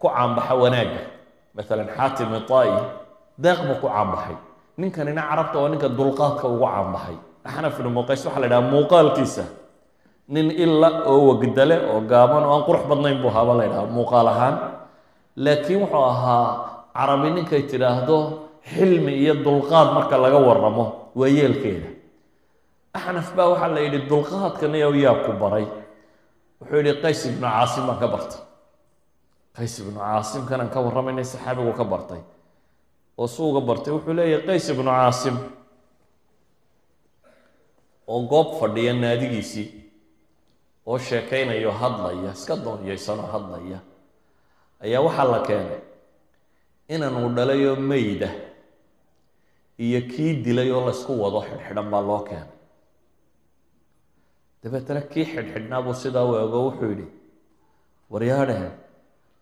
ku 0.00 0.06
caanbaxa 0.08 0.54
wanaagga. 0.62 1.02
Maalan 1.56 1.88
xaatim 1.96 2.30
itai 2.40 2.70
deeq 3.42 3.58
buu 3.66 3.76
ku 3.82 3.88
caanbaxay. 3.88 4.36
Ninkanina 4.80 5.22
carabta 5.28 5.56
waa 5.62 5.70
ninka 5.72 5.88
dulqaadka 5.98 6.44
ugu 6.52 6.64
caanbaxay. 6.68 7.16
Axnaf 7.48 7.74
ibnu 7.80 7.90
muqays 7.98 8.20
waxaa 8.26 8.40
la 8.42 8.46
idhaha 8.52 8.64
muuqaalkiisa. 8.72 9.44
Nin 10.28 10.46
ila 10.64 10.88
oo 11.08 11.20
wagdale 11.32 11.76
oo 11.92 12.00
gaaban 12.10 12.44
oo 12.44 12.52
aan 12.54 12.64
qurux 12.68 12.82
badnayn 12.90 13.16
buu 13.24 13.30
ahaaba 13.32 13.52
la 13.58 13.64
ydhaha 13.68 13.86
muuqaal 13.96 14.28
ahaan. 14.32 14.54
Laakiin 15.44 15.80
wuxuu 15.88 16.04
ahaa 16.12 16.44
carabi 16.98 17.28
ninkay 17.36 17.62
tidhaahdo 17.70 18.16
xilmi 18.72 19.12
iyo 19.22 19.34
dulqaad 19.46 19.88
marka 19.96 20.16
laga 20.24 20.38
waramo 20.48 20.84
waa 21.18 21.30
yeelkeeda 21.38 21.88
axnaf 22.98 23.28
baa 23.36 23.48
waxaa 23.54 23.70
la 23.74 23.80
yidhi 23.86 24.00
dulqaadkana 24.10 24.76
yaa 24.82 25.14
ku 25.24 25.32
baray. 25.42 25.66
Wuxuu 26.60 26.80
yihi 26.84 26.94
qays 27.02 27.20
ibnu 27.30 27.46
caasim 27.46 27.84
baan 27.88 27.98
ka 28.02 28.08
bartay. 28.14 28.40
Qays 29.56 29.74
ibnu 29.82 29.98
caasim 30.02 30.42
kanaan 30.48 30.70
ka 30.74 30.78
warramayna 30.84 31.22
saxaabigu 31.32 31.72
ka 31.78 31.84
bartay. 31.92 32.22
Oo 33.18 33.26
suuga 33.34 33.60
bartay 33.68 33.92
wuxuu 33.94 34.14
leeyahay 34.18 34.42
qays 34.48 34.66
ibnu 34.74 34.90
caasim. 34.90 35.36
Oo 38.10 38.20
goob 38.30 38.48
fadhiya 38.60 38.92
naadigiisii 39.02 39.66
oo 40.88 40.98
sheekaynayo 40.98 41.70
hadlaya 41.80 42.30
iska 42.36 42.54
doonyaysanoo 42.64 43.28
hadlaya 43.32 43.78
ayaa 44.84 45.00
waxaa 45.06 45.28
la 45.32 45.40
keenay 45.46 45.80
inanuu 46.88 47.28
dhalayoo 47.36 47.76
meyda 47.76 48.28
iyo 49.78 50.00
kii 50.10 50.32
dilay 50.44 50.70
oo 50.72 50.84
laysku 50.86 51.12
wado 51.22 51.40
xidhxidhan 51.48 51.90
baa 51.92 52.00
loo 52.08 52.20
keenay. 52.28 52.52
Dabeetana 54.62 55.00
kii 55.12 55.24
xidhxidhnaa 55.32 55.82
buu 55.84 55.94
sidaa 55.94 56.24
u 56.24 56.34
ego 56.44 56.58
wuxuu 56.66 56.88
yidhi 56.92 57.06
waryaadhehen 58.10 58.72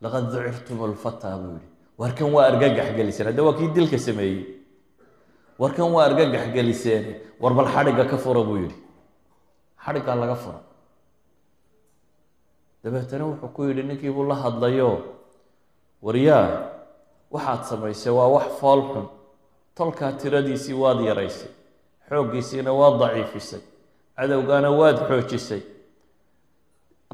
laqad 0.02 0.24
ducirtum 0.32 0.78
lfataa 0.92 1.38
buu 1.38 1.52
yidhi. 1.56 1.68
Warkan 1.98 2.28
waa 2.34 2.46
argagax 2.50 2.88
geliseen 2.96 3.26
hadde 3.28 3.40
waa 3.46 3.56
kii 3.58 3.68
dilka 3.74 3.98
sameeyey. 3.98 4.44
Warkan 5.58 5.88
waa 5.94 6.04
argagax 6.08 6.52
geliseen 6.54 7.04
war 7.40 7.54
bal 7.54 7.68
xadhigga 7.74 8.04
ka 8.10 8.16
fura 8.18 8.42
buu 8.48 8.58
yidhi. 8.64 8.76
Xadhiggaa 9.84 10.14
laga 10.22 10.34
fura 10.34 10.60
dabeetana 12.84 13.24
wuxuu 13.30 13.48
ku 13.54 13.64
yidhi 13.68 13.82
ninkii 13.82 14.10
buu 14.14 14.24
la 14.28 14.34
hadlayo 14.34 14.90
waryaa 16.02 16.75
waxaad 17.30 17.62
samaysay 17.70 18.12
waa 18.12 18.28
wax 18.36 18.48
fool 18.60 18.80
xun. 18.92 19.06
Tolkaa 19.74 20.12
tiradiisii 20.12 20.74
waad 20.82 21.00
yaraysay 21.08 21.50
xooggiisiina 22.08 22.72
waad 22.72 22.98
daciifisay 23.00 23.60
cadowgaana 24.16 24.70
waad 24.70 24.98
xoojisay 25.08 25.62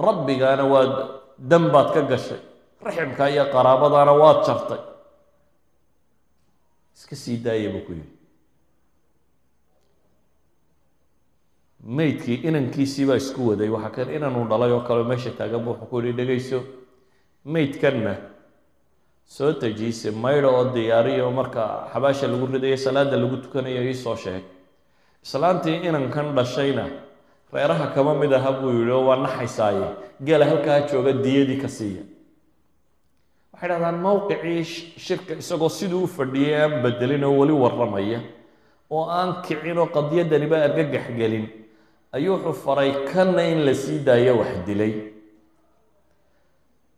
rabbigaana 0.06 0.64
waad 0.72 0.92
danbaad 1.50 1.88
ka 1.94 2.02
gashay 2.10 2.40
raximka 2.84 3.28
iyo 3.30 3.44
qaraabadaana 3.54 4.12
waad 4.22 4.40
jartay 4.46 4.80
iska 6.96 7.16
sii 7.16 7.36
daaya 7.44 7.70
buu 7.72 7.80
ku 7.86 7.92
yidhi. 7.92 8.10
Meydkii 11.82 12.34
inankiisii 12.48 13.06
baa 13.06 13.16
isku 13.16 13.48
waday. 13.48 13.68
Waxaa 13.68 13.90
kan 13.90 14.10
inanuu 14.14 14.44
dhalay 14.48 14.70
oo 14.72 14.80
kaleo 14.86 15.04
meesha 15.04 15.30
taagan 15.30 15.64
bu 15.64 15.70
wuxuu 15.70 15.86
ku 15.90 16.00
yihi 16.00 16.12
dhegayso 16.18 16.58
meydkanna 17.44 18.14
soo 19.34 19.52
tajiise 19.60 20.10
maydha 20.24 20.48
oo 20.56 20.64
diyaariya 20.74 21.30
marka 21.38 21.62
xabaasha 21.92 22.26
lagu 22.32 22.46
ridayo 22.54 22.76
salaada 22.76 23.16
lagu 23.22 23.36
tukanayo 23.44 23.82
iisoo 23.88 24.16
sheeg 24.24 24.42
islaantii 25.24 25.76
inankan 25.88 26.34
dhashayna 26.36 26.84
reeraha 27.52 27.86
kama 27.94 28.14
mid 28.20 28.32
aha 28.38 28.52
buu 28.60 28.70
yihi 28.78 28.90
oo 28.90 29.04
waa 29.08 29.16
naxaysaaye. 29.24 29.86
Geela 30.24 30.44
halkaa 30.50 30.80
jooga 30.90 31.12
diyadii 31.24 31.58
ka 31.62 31.68
siiya. 31.68 32.02
Waxay 33.52 33.68
dhahdaan 33.68 33.98
mowqicii 34.04 34.64
shirka 35.06 35.34
isagoo 35.42 35.68
siduu 35.68 36.02
u 36.04 36.08
fadhiyay 36.16 36.62
aan 36.62 36.82
bedelin 36.82 37.24
oo 37.24 37.34
weli 37.40 37.52
warramaya 37.52 38.20
oo 38.90 39.04
aan 39.18 39.42
kicin 39.42 39.78
oo 39.78 39.86
qadiyadaniba 39.96 40.56
argagax 40.66 41.06
gelin 41.18 41.46
ayuu 42.12 42.34
wuxuu 42.36 42.52
faray 42.64 42.90
kanna 43.12 43.42
in 43.52 43.64
la 43.66 43.74
sii 43.74 43.98
daayo 44.06 44.38
wax 44.40 44.52
dilay 44.66 44.92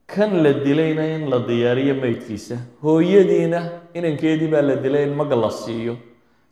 kan 0.07 0.43
la 0.43 0.53
dilayna 0.53 1.05
in 1.17 1.31
la 1.31 1.39
diyaariyo 1.49 1.95
meydkiisa 2.03 2.57
hooyadiina 2.83 3.61
inankeedii 3.95 4.49
baa 4.53 4.63
la 4.63 4.77
dilay 4.85 5.05
in 5.09 5.15
mag 5.21 5.33
la 5.33 5.51
siiyo. 5.51 5.97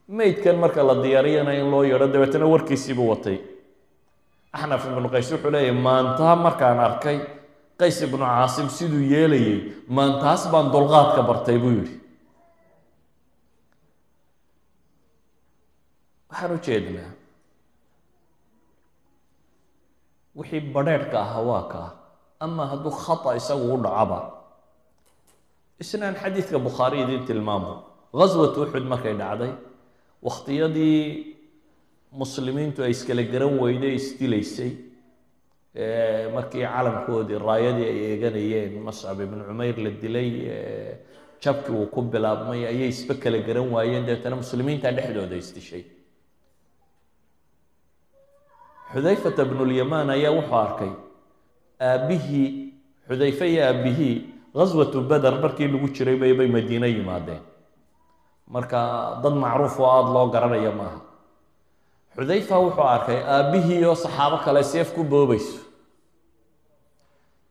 Meydkan 0.09 0.57
marka 0.63 0.83
la 0.83 0.95
diyaariyana 1.03 1.53
in 1.61 1.71
loo 1.71 1.83
yeedho 1.85 2.07
dabeetana 2.13 2.47
warkiisiibuu 2.47 3.09
watay. 3.11 3.39
Axnaf 4.53 4.85
ibnu 4.91 5.09
qays 5.15 5.29
wuxuu 5.33 5.51
leeyahy 5.55 5.79
maantaa 5.87 6.37
markaan 6.37 6.81
arkay 6.81 7.19
qays 7.81 8.03
ibnu 8.03 8.19
caasim 8.25 8.69
siduu 8.69 9.01
yeelayay 9.13 9.59
maantaas 9.89 10.43
baan 10.53 10.73
dulqaadka 10.73 11.23
bartay 11.29 11.59
buu 11.63 11.71
yidhi. 11.79 11.95
Waxaan 16.31 16.53
u 16.57 16.59
jeednaa 16.67 17.11
wixii 20.37 20.61
badheedhka 20.75 21.17
ahaa 21.21 21.43
waa 21.51 21.65
kaa 21.73 21.89
ama 22.45 22.63
hadduu 22.73 22.93
khata 23.05 23.31
isagu 23.41 23.65
u 23.75 23.77
dhacaba 23.85 24.19
isnaan 25.83 26.15
xadiidka 26.23 26.59
bukhaari 26.69 26.97
idiin 27.05 27.25
tilmaamo 27.29 27.73
ghaswat 28.21 28.55
uxud 28.63 28.85
markay 28.93 29.15
dhacday 29.23 29.53
wakhtiyadii 30.27 31.01
muslimiintu 32.23 32.79
ay 32.87 32.91
iskala 32.97 33.23
garan 33.33 33.55
weyday 33.65 33.95
isdilaysay 34.01 34.71
markii 36.37 36.65
calankoodii 36.75 37.39
raayadii 37.49 37.87
ay 37.93 37.99
eeganayeen 38.11 38.73
mascab 38.89 39.19
ibnu 39.27 39.43
cumayr 39.49 39.77
la 39.85 39.91
dilay 40.03 40.29
jabkii 41.45 41.75
uu 41.81 41.87
ku 41.95 42.01
bilaabmay 42.13 42.61
ayay 42.73 42.89
isba 42.95 43.15
kala 43.23 43.39
garan 43.49 43.69
waayeen 43.75 44.05
dabeetana 44.09 44.37
muslimiinta 44.43 44.89
dhexdooda 44.97 45.37
isdishay 45.45 45.85
xudayfata 48.93 49.43
bnulyamaan 49.51 50.09
ayaa 50.17 50.33
wuxuu 50.39 50.59
arkay 50.67 50.93
aabbihii 51.91 52.49
xudayfe 53.09 53.45
iyo 53.53 53.63
aabbihii 53.71 54.15
ghaswatu 54.57 55.01
beder 55.11 55.35
markii 55.43 55.69
lagu 55.73 55.89
jiray 55.97 56.17
baybay 56.23 56.49
madiine 56.55 56.89
yimaadeen. 56.95 57.43
Marka 58.55 58.81
dad 59.23 59.35
macruuf 59.43 59.81
oo 59.81 59.87
aada 59.97 60.11
loo 60.15 60.27
garanaya 60.35 60.73
maaha. 60.81 61.01
Xudayfa 62.17 62.57
wuxuu 62.65 62.87
arkay 62.95 63.19
aabbihii 63.35 63.85
oo 63.85 63.95
saxaabo 63.95 64.37
kale 64.45 64.63
seef 64.73 64.93
ku 64.95 65.03
boobayso. 65.05 65.59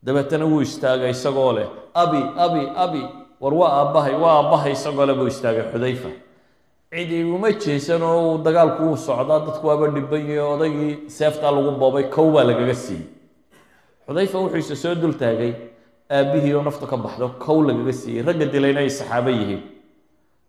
Dabeetana 0.04 0.44
wuu 0.50 0.62
istaagay 0.62 1.10
isagoo 1.10 1.52
leh 1.52 1.68
abi 1.94 2.20
abi 2.44 2.62
abi 2.84 3.02
war 3.40 3.54
waa 3.54 3.70
aabbahay 3.80 4.14
waa 4.22 4.34
aabbahay 4.38 4.72
isagoo 4.72 5.06
leh 5.06 5.14
buu 5.18 5.26
istaagay 5.26 5.64
xudayfa. 5.72 6.10
Cidi 6.92 7.22
uma 7.24 7.50
jeesan 7.52 8.02
oo 8.02 8.38
dagaalku 8.44 8.82
uu 8.90 8.96
socdaa 8.96 9.40
dadku 9.46 9.66
waaba 9.66 9.86
dhiban 9.94 10.22
yahe 10.30 10.40
odaygii 10.54 10.92
seeftaa 11.16 11.50
lagu 11.54 11.70
boobay 11.80 12.04
kow 12.14 12.26
baa 12.34 12.44
lagaga 12.50 12.74
siiyey 12.74 13.06
xudayfa 14.06 14.36
wuxuu 14.42 14.58
isa 14.64 14.76
soo 14.76 14.94
dul 14.94 15.14
taagay 15.22 15.52
aabbihii 16.10 16.54
oo 16.54 16.62
naftu 16.62 16.86
ka 16.86 16.96
baxdo 16.96 17.28
kow 17.44 17.58
lagaga 17.68 17.92
siiyey. 17.92 18.22
Ragga 18.26 18.46
dilayna 18.52 18.80
ay 18.80 18.90
saxaabo 18.90 19.30
yihiin. 19.30 19.62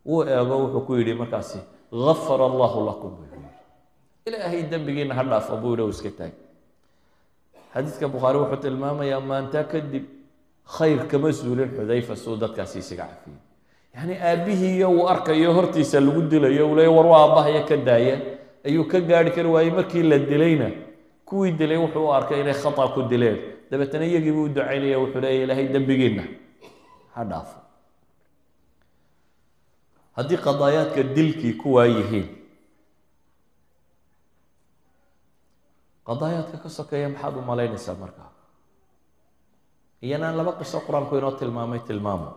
Wuu 0.05 0.23
eego 0.23 0.55
wuxuu 0.63 0.81
ku 0.87 0.91
yidhi 0.99 1.13
markaasi 1.21 1.59
gafara 1.91 2.45
allahu 2.51 2.79
lakum 2.89 3.11
buu 3.17 3.25
yidhi. 3.31 3.49
Ilaahay 4.27 4.63
dembigiina 4.71 5.13
ha 5.17 5.23
dhaafo 5.23 5.57
buu 5.61 5.71
yidhi 5.75 5.89
iska 5.95 6.11
taag 6.17 6.33
xadiidka 7.73 8.07
bukhaari 8.13 8.37
wuxuu 8.41 8.61
tilmaamayaa 8.63 9.21
maantaa 9.29 9.63
kadib 9.71 10.05
khayr 10.77 10.99
kama 11.11 11.29
suulin 11.33 11.69
xudayfa 11.77 12.15
suu 12.23 12.35
dadkaasi 12.43 12.77
isaga 12.83 13.05
cafiyey 13.11 13.39
yacni 13.95 14.15
aabbihii 14.29 14.83
uu 14.85 15.07
arkayo 15.13 15.49
hortiisa 15.57 15.97
lagu 16.05 16.21
dilayo 16.31 16.63
uu 16.69 16.75
leeya 16.77 16.91
war 16.97 17.05
waa 17.11 17.21
aabbahaya 17.25 17.61
ka 17.69 17.75
daaya 17.87 18.15
ayuu 18.67 18.85
ka 18.91 18.99
gaari 19.09 19.31
kari 19.35 19.49
waayey 19.55 19.71
markii 19.77 20.03
la 20.11 20.17
dilayna 20.31 20.67
kuwii 21.33 21.51
dilay 21.57 21.77
wuxuu 21.81 22.05
u 22.07 22.13
arkay 22.13 22.41
inay 22.45 22.53
khata 22.53 22.85
ku 22.93 23.01
dileen. 23.09 23.37
Dabeetana 23.71 24.05
iyagiibuu 24.05 24.45
u 24.45 24.49
ducaynaya 24.53 24.97
wuxuu 25.01 25.21
leeya 25.23 25.43
ilaahay 25.43 25.67
dembigiina 25.73 26.23
ha 27.15 27.21
dhaafo. 27.29 27.57
Haddii 30.15 30.37
qadaayaadka 30.45 31.01
dilkii 31.15 31.53
kuwaa 31.61 31.85
yihiin 31.89 32.27
qadaayaadka 36.05 36.57
ka 36.63 36.69
sokeeya 36.69 37.09
maxaad 37.09 37.35
u 37.37 37.41
malaynaysaa 37.41 37.97
markaa? 38.03 38.29
Iyanaan 40.05 40.37
laba 40.37 40.51
qiso 40.61 40.77
qur'aanku 40.85 41.17
inoo 41.17 41.31
tilmaamay 41.41 41.79
tilmaamo. 41.87 42.29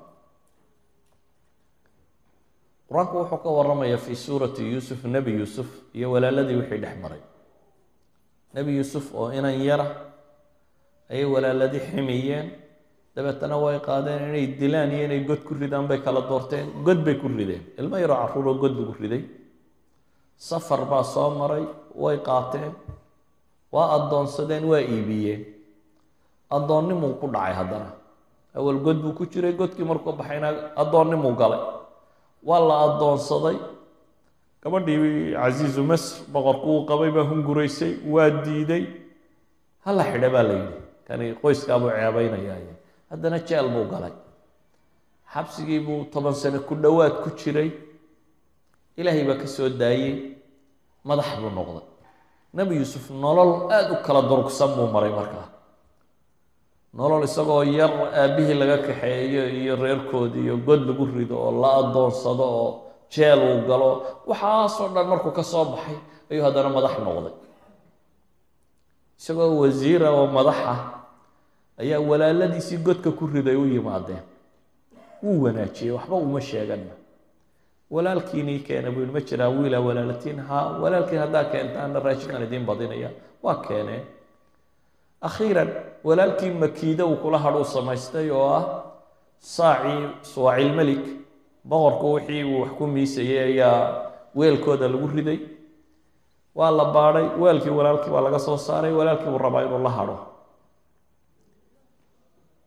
Qur'aanku 2.89 3.15
wuxuu 3.21 3.39
ka 3.45 3.51
waramayaa 3.61 3.99
fii 4.05 4.17
suurati 4.17 4.63
yuusuf 4.73 5.05
nebi 5.05 5.33
yuusuf 5.39 5.69
iyo 5.95 6.11
walaaladii 6.17 6.57
wixii 6.65 6.81
dhex 6.85 6.97
maray 7.03 7.21
nebi 8.57 8.77
yuusuf 8.81 9.13
oo 9.15 9.29
inan 9.39 9.53
yara 9.69 9.87
ayay 11.13 11.25
walaaladii 11.35 11.83
ximiyeen. 11.93 12.47
Dabeetana 13.17 13.57
way 13.65 13.79
qaadeen 13.81 14.23
inay 14.29 14.47
dilaan 14.61 14.91
iyo 14.93 15.05
inay 15.09 15.21
god 15.29 15.41
ku 15.45 15.55
ridaan 15.55 15.87
bay 15.89 16.01
kala 16.05 16.21
doorteen. 16.29 16.67
God 16.85 17.01
bay 17.05 17.17
ku 17.21 17.29
rideen. 17.29 17.63
Ilmo 17.81 17.97
yaroo 18.03 18.17
carruuroo 18.23 18.55
god 18.63 18.73
lagu 18.79 18.93
riday. 19.01 19.23
Safar 20.37 20.85
baa 20.91 21.05
soo 21.05 21.31
maray 21.39 21.65
way 21.95 22.17
qaateen. 22.29 22.73
Waa 23.73 23.87
addoonsadeen 23.97 24.65
waa 24.69 24.81
iibiyeen. 24.85 25.43
Addoonnimuu 26.57 27.15
ku 27.21 27.27
dhacay 27.33 27.55
haddana. 27.61 27.89
Awal 28.57 28.79
god 28.85 28.99
buu 29.03 29.13
ku 29.19 29.25
jiray 29.33 29.53
godkii 29.53 29.85
markuu 29.85 30.13
baxayna 30.13 30.49
addoonnimuu 30.77 31.33
galay. 31.41 31.61
Waa 32.49 32.61
la 32.69 32.77
addoonsaday 32.87 33.57
gabadhii 34.67 35.33
casiizu 35.39 35.83
masr 35.91 36.27
boqorku 36.35 36.67
uu 36.75 36.87
qabay 36.91 37.11
baa 37.17 37.23
hunguraysay 37.31 37.93
waa 38.15 38.31
diiday. 38.45 38.85
Hala 39.85 40.03
xidha 40.11 40.29
baa 40.35 40.43
la 40.49 40.55
yidhi. 40.59 40.79
Kani 41.07 41.27
qoyskaabuu 41.43 41.91
ceebaynayaa 41.97 42.75
haddana 43.11 43.39
jeel 43.49 43.69
buu 43.75 43.85
galay. 43.93 44.15
Xabsigii 45.33 45.81
buu 45.87 46.05
toban 46.13 46.35
sano 46.35 46.59
ku 46.69 46.75
dhowaad 46.75 47.15
ku 47.23 47.31
jiray. 47.39 47.71
Ilaahay 48.99 49.25
baa 49.29 49.39
ka 49.43 49.47
soo 49.47 49.69
daayey. 49.69 50.15
Madax 51.09 51.29
buu 51.41 51.51
noqday. 51.59 51.85
Nebi 52.55 52.75
yuusuf 52.81 53.11
nolol 53.11 53.71
aada 53.71 53.93
u 53.95 54.03
kala 54.07 54.23
durugsan 54.29 54.71
buu 54.77 54.89
maray 54.95 55.13
markaa. 55.19 55.47
Nolol 56.99 57.23
isagoo 57.29 57.63
yar 57.63 57.93
aabbihii 58.21 58.55
laga 58.61 58.79
kaxeeyo 58.87 59.43
iyo 59.61 59.77
reerkoodii 59.83 60.43
iyo 60.47 60.57
god 60.67 60.81
lagu 60.89 61.05
rido 61.07 61.37
oo 61.47 61.53
la 61.63 61.69
addoonsado 61.81 62.45
oo 62.61 62.71
jeel 63.13 63.41
uu 63.49 63.61
galo 63.69 63.91
waxaasoo 64.31 64.89
dhan 64.95 65.07
markuu 65.11 65.31
ka 65.39 65.43
soo 65.43 65.65
baxay 65.73 65.99
ayuu 66.31 66.45
haddana 66.47 66.69
madax 66.77 66.95
noqday. 67.07 67.35
Isagoo 69.19 69.59
wasiira 69.63 70.09
oo 70.19 70.27
madaxa 70.37 70.75
ayaa 71.81 72.01
walaaladiisii 72.11 72.79
godka 72.87 73.11
ku 73.19 73.27
riday 73.27 73.57
u 73.57 73.65
yimaadeen. 73.75 74.25
Wuu 75.23 75.43
wanaajiyey 75.45 75.93
waxba 75.97 76.17
uma 76.17 76.41
sheeganna. 76.41 76.95
Walaalkiinii 77.91 78.59
keena 78.67 78.91
buu 78.91 79.01
yihi 79.01 79.13
ma 79.13 79.21
jiraa 79.21 79.49
wiila 79.49 79.81
walaalatiin 79.81 80.39
haa 80.49 80.79
walaalkiin 80.83 81.21
haddaa 81.21 81.45
keentaana 81.53 82.01
raashinkan 82.01 82.43
idiin 82.43 82.67
badinaya. 82.67 83.11
Waa 83.43 83.55
keeneen 83.67 84.05
akhiiran 85.21 85.71
walaalkii 86.05 86.51
makiida 86.51 87.07
uu 87.07 87.17
kula 87.17 87.39
hadhuu 87.39 87.65
samaystay 87.65 88.31
oo 88.31 88.49
ah 88.59 88.65
saacii 89.39 90.09
suwaacilmelik 90.23 91.05
boqorku 91.71 92.07
wixii 92.15 92.45
uu 92.45 92.61
wax 92.63 92.71
ku 92.79 92.85
miisayay 92.95 93.39
ayaa 93.51 93.77
weelkooda 94.39 94.87
lagu 94.93 95.07
riday. 95.17 95.39
Waa 96.59 96.71
la 96.79 96.85
baadhay 96.95 97.27
weelkii 97.43 97.75
walaalkii 97.79 98.11
baa 98.15 98.25
laga 98.27 98.39
soo 98.39 98.57
saaray 98.57 98.93
walaalkii 98.99 99.31
buu 99.33 99.39
rabaa 99.47 99.63
inuu 99.67 99.83
la 99.87 99.91
hadho. 99.99 100.17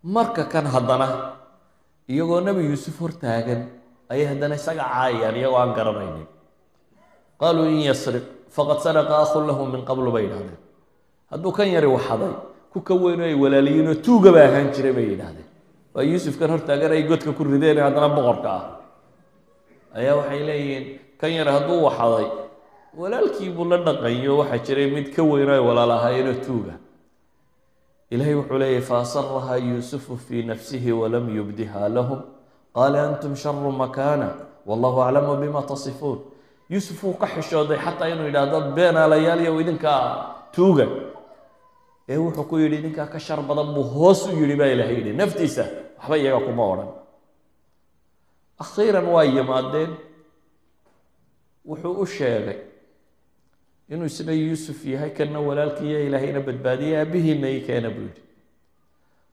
Marka 0.03 0.43
kan 0.51 0.65
haddana 0.65 1.07
iyagoo 2.09 2.41
nebi 2.41 2.61
yuusuf 2.69 2.95
hortaagan 3.01 3.61
ayay 4.11 4.25
haddana 4.31 4.55
isaga 4.55 4.83
caayayaan 4.93 5.35
iyagoo 5.39 5.57
aan 5.61 5.73
garanaynin. 5.77 6.27
Qaaluu 7.39 7.65
in 7.73 7.81
yasriq 7.89 8.23
faqad 8.55 8.79
saraqa 8.85 9.15
akhun 9.23 9.47
lahu 9.47 9.65
min 9.73 9.81
qablu 9.89 10.11
bay 10.11 10.23
yidhahdeen 10.27 10.57
hadduu 11.31 11.51
kan 11.57 11.67
yari 11.75 11.87
waxaday 11.87 12.33
ku 12.73 12.81
ka 12.81 12.93
weyno 12.93 13.23
ay 13.23 13.35
walaaliyiinoo 13.43 13.95
tuuga 14.05 14.31
ba 14.35 14.41
ahaan 14.47 14.71
jiray 14.75 14.93
bay 14.97 15.05
yidhahdeen 15.13 15.47
waa 15.93 16.03
yuusufkan 16.03 16.49
hortaagan 16.53 16.91
ay 16.91 17.03
godka 17.09 17.31
ku 17.37 17.43
rideen 17.43 17.77
haddana 17.85 18.09
boqorka 18.17 18.49
ah 18.49 18.63
ayaa 19.95 20.15
waxay 20.19 20.39
leeyihiin 20.49 20.85
kan 21.21 21.31
yar 21.37 21.47
hadduu 21.47 21.83
waxaday 21.87 22.27
walaalkii 22.97 23.49
buu 23.55 23.65
la 23.71 23.77
dhaqanyo 23.77 24.37
waxaa 24.37 24.57
jiray 24.65 24.87
mid 24.91 25.07
ka 25.15 25.23
weyno 25.23 25.53
ay 25.53 25.59
walaal 25.59 25.91
ahaayeenoo 25.91 26.37
tuuga. 26.45 26.73
Ilahay 28.09 28.33
wuxuu 28.33 28.57
leeyahy 28.57 28.81
faasarahaa 28.81 29.57
yuusufu 29.57 30.17
fii 30.17 30.43
nafsihi 30.43 30.91
walam 30.91 31.29
yubdiha 31.37 31.89
lahum. 31.89 32.21
Qaala 32.73 33.03
antum 33.09 33.35
sharu 33.35 33.71
makaana 33.71 34.29
wallahu 34.65 35.01
aclamu 35.03 35.35
bima 35.37 35.61
tasifuun. 35.61 36.19
Yuusuf 36.69 37.03
wuu 37.03 37.13
ka 37.13 37.27
xishooday 37.27 37.77
xataa 37.77 38.07
inuu 38.09 38.25
yidhaahdo 38.25 38.61
beenaalayaal 38.75 39.41
iyo 39.41 39.61
idinkaa 39.61 40.35
tuuga. 40.51 40.87
Ee 42.09 42.17
wuxuu 42.17 42.43
ku 42.49 42.57
yidhi 42.57 42.75
idinkaa 42.81 43.05
ka 43.13 43.19
shar 43.19 43.41
badan 43.41 43.73
buu 43.73 43.83
hoos 43.83 44.25
u 44.27 44.33
yidhi 44.41 44.55
baa 44.55 44.65
ilahay 44.73 44.95
yidhi. 44.95 45.13
Naftiisa 45.13 45.65
waxba 45.99 46.17
iyaga 46.17 46.45
kuma 46.45 46.63
odhan 46.73 46.89
akhiiran 48.63 49.05
waa 49.13 49.23
yimaadeen. 49.23 49.91
Wuxuu 51.69 51.93
u 52.01 52.05
sheegay 52.05 52.59
inuu 53.89 54.05
isna 54.05 54.31
yuusuf 54.31 54.85
yahay 54.85 55.09
kana 55.17 55.39
walaalkiiyo 55.39 55.99
ilaahayna 56.07 56.39
badbaadiyay 56.47 57.01
aabihiina 57.01 57.49
i 57.49 57.59
keena 57.67 57.89
buu 57.89 58.05
yidhi. 58.07 58.21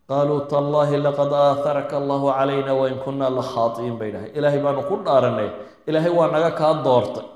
Qaaluu 0.08 0.40
tallaahi 0.52 0.96
laqad 1.06 1.32
aaharaka 1.32 1.96
allahu 2.00 2.26
calayna 2.38 2.72
wain 2.80 2.98
kunaa 3.04 3.30
la 3.30 3.42
khaatiin 3.42 3.96
bay 3.98 4.10
dhahay. 4.14 4.30
Ilaahay 4.38 4.60
baanu 4.66 4.82
ku 4.88 4.94
dhaaranay. 5.06 5.50
Ilaahay 5.86 6.12
waa 6.18 6.30
naga 6.34 6.50
kaa 6.60 6.74
doortay. 6.84 7.26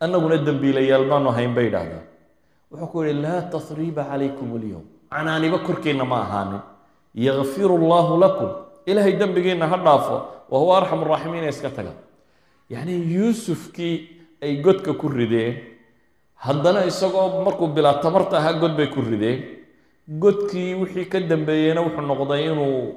Annaguna 0.00 0.36
dembiilayaal 0.46 1.04
baanu 1.10 1.30
hayn 1.36 1.54
bay 1.54 1.68
dhahdeen. 1.74 2.04
Wuxuu 2.70 2.88
ku 2.92 3.02
yihi 3.04 3.22
laa 3.22 3.40
tasriiba 3.52 4.04
calaykum 4.10 4.48
alyowm 4.58 4.84
canaaniba 5.10 5.58
korkiina 5.66 6.04
ma 6.04 6.18
ahaanin. 6.24 6.62
Yakfiru 7.14 7.74
allahu 7.80 8.20
lakum 8.20 8.50
ilaahay 8.86 9.12
dembigiina 9.20 9.66
ha 9.70 9.76
dhaafo 9.86 10.16
wa 10.50 10.58
huwa 10.60 10.78
arxam 10.78 11.00
araaximiina 11.04 11.48
iska 11.48 11.70
taga. 11.70 11.92
Yacni 12.70 12.94
yuusufkii 13.14 13.94
ay 14.42 14.56
godka 14.64 14.92
ku 14.94 15.08
rideen 15.08 15.54
haddana 16.44 16.84
isagoo 16.90 17.42
markuu 17.44 17.66
bilaa 17.76 18.00
tamarta 18.04 18.38
ahaa 18.38 18.52
god 18.62 18.76
bay 18.76 18.86
ku 18.94 19.00
rideen. 19.00 19.38
Godkii 20.08 20.74
wixii 20.80 21.06
ka 21.12 21.20
dambeeyeyna 21.20 21.80
wuxuu 21.82 22.06
noqday 22.10 22.42
inuu 22.46 22.94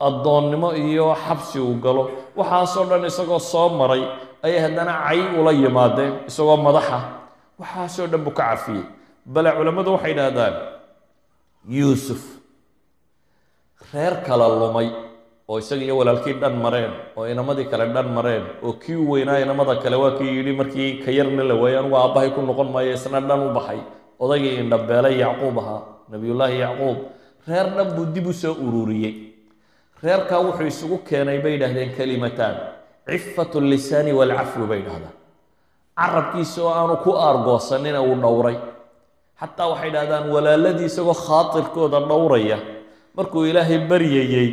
addoonnimo 0.00 0.74
iyo 0.74 1.14
xabsi 1.14 1.58
uu 1.60 1.74
galo. 1.84 2.10
Waxaasoo 2.36 2.84
dhan 2.90 3.04
isagoo 3.06 3.38
soo 3.38 3.68
maray 3.78 4.02
ayay 4.42 4.60
haddana 4.66 4.92
cay 5.06 5.20
ula 5.38 5.52
yimaadeen 5.52 6.12
isagoo 6.28 6.56
madaxa. 6.56 6.98
Waxaasoo 7.60 8.06
dhan 8.10 8.22
buu 8.24 8.34
ka 8.34 8.42
cafiyey. 8.50 8.82
Bale 9.26 9.50
culammadu 9.56 9.92
waxay 9.94 10.12
idhaahdaan 10.12 10.54
yuusuf 11.68 12.22
reer 13.92 14.14
kala 14.26 14.48
lumay 14.60 14.88
oo 15.50 15.56
isaga 15.62 15.82
iyo 15.86 15.94
walaalkii 16.00 16.34
dhan 16.42 16.54
mareen 16.64 16.92
oo 17.18 17.24
inamadii 17.32 17.66
kale 17.72 17.84
dhan 17.94 18.08
mareen 18.16 18.44
oo 18.66 18.72
kii 18.82 18.96
u 19.02 19.10
weynaa 19.12 19.38
inamada 19.44 19.74
kale 19.82 19.96
waa 20.02 20.12
kii 20.18 20.30
yidhi 20.36 20.52
markii 20.60 20.90
ka 21.04 21.10
yarna 21.18 21.42
la 21.50 21.54
waayey 21.62 21.78
anugu 21.80 21.96
aabbahay 22.02 22.30
ku 22.36 22.40
noqon 22.48 22.68
maayo 22.74 22.92
isna 22.98 23.20
dhan 23.28 23.40
u 23.46 23.50
baxay 23.56 23.80
odaygii 24.24 24.54
indhabeelay 24.62 25.14
yacquub 25.24 25.56
ahaa 25.62 25.80
nabiyullaahi 26.12 26.58
yacquub 26.64 26.96
reer 27.48 27.66
dhan 27.76 27.88
buu 27.96 28.06
dib 28.14 28.26
u 28.26 28.34
soo 28.42 28.54
ururiyey 28.66 29.14
reerkaa 30.04 30.40
wuxuu 30.46 30.66
isugu 30.72 30.96
keenay 31.08 31.38
bay 31.44 31.52
yidhahdeen 31.56 31.90
kalimataan 31.98 32.56
cifatu 33.10 33.58
lisaani 33.72 34.12
waalcafwi 34.18 34.66
bay 34.72 34.80
dhahdaan 34.88 35.16
carabkiisa 36.00 36.58
oo 36.64 36.72
aanu 36.80 36.96
ku 37.04 37.10
aargoosanina 37.26 38.00
uu 38.08 38.16
dhowray 38.24 38.56
xataa 39.40 39.68
waxay 39.72 39.90
dhahdaan 39.96 40.24
walaaladii 40.34 40.88
isagoo 40.92 41.16
khaatirkooda 41.26 41.98
dhowraya 42.10 42.58
markuu 43.16 43.42
ilaahay 43.50 43.78
baryayey 43.90 44.48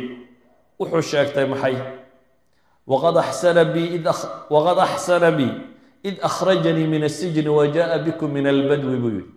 wuxuu 0.80 1.02
sheegtay 1.02 1.46
maxay? 1.52 1.76
Waqad 2.86 3.16
axsana 3.16 3.64
bi 3.64 3.82
waqad 4.54 4.78
axsana 4.78 5.30
bi 5.38 5.46
id 6.08 6.16
akhrajanii 6.22 6.86
min 6.86 7.02
asijni 7.04 7.48
wa 7.48 7.66
jaءa 7.66 7.98
bikum 7.98 8.30
min 8.32 8.46
albadwi 8.46 8.96
buu 9.02 9.10
yidhi. 9.16 9.30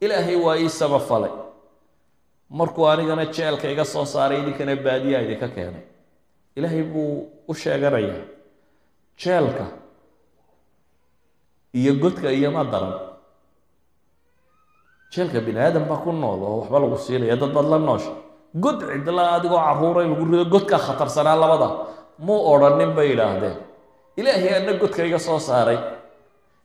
Ilaahay 0.00 0.36
waa 0.36 0.56
ii 0.58 0.68
samafalay 0.68 1.30
markuu 2.50 2.86
anigana 2.88 3.26
jeelka 3.26 3.70
iga 3.70 3.84
soo 3.84 4.04
saaray 4.04 4.40
idinkana 4.42 4.76
baadiyaa 4.76 5.22
idinka 5.22 5.48
keenay. 5.48 5.84
Ilaahay 6.56 6.82
buu 6.82 7.28
u 7.48 7.54
sheeganayaa 7.54 8.24
jeelka 9.22 9.66
iyo 11.72 11.94
godka 11.94 12.32
iyoma 12.32 12.64
daran. 12.64 12.94
Jeelka 15.12 15.40
bini 15.40 15.58
aadam 15.60 15.84
baa 15.88 16.02
ku 16.02 16.12
nool 16.12 16.42
oo 16.42 16.56
waxba 16.60 16.78
lagu 16.82 16.98
siinaya 16.98 17.36
dad 17.36 17.52
baad 17.54 17.66
la 17.72 17.78
noosha 17.78 18.12
god 18.54 18.78
cidla 18.80 19.22
adigoo 19.36 19.58
caruuray 19.66 20.06
lagu 20.08 20.24
rido 20.30 20.44
godkaa 20.44 20.78
khatarsanaa 20.86 21.36
labada. 21.42 21.68
Muu 22.18 22.40
odhanin 22.52 22.90
bay 22.96 23.12
idhaahdeen 23.14 23.56
ilaahay 24.16 24.54
ana 24.58 24.72
godka 24.82 25.04
iga 25.08 25.18
soo 25.18 25.38
saaray. 25.38 25.78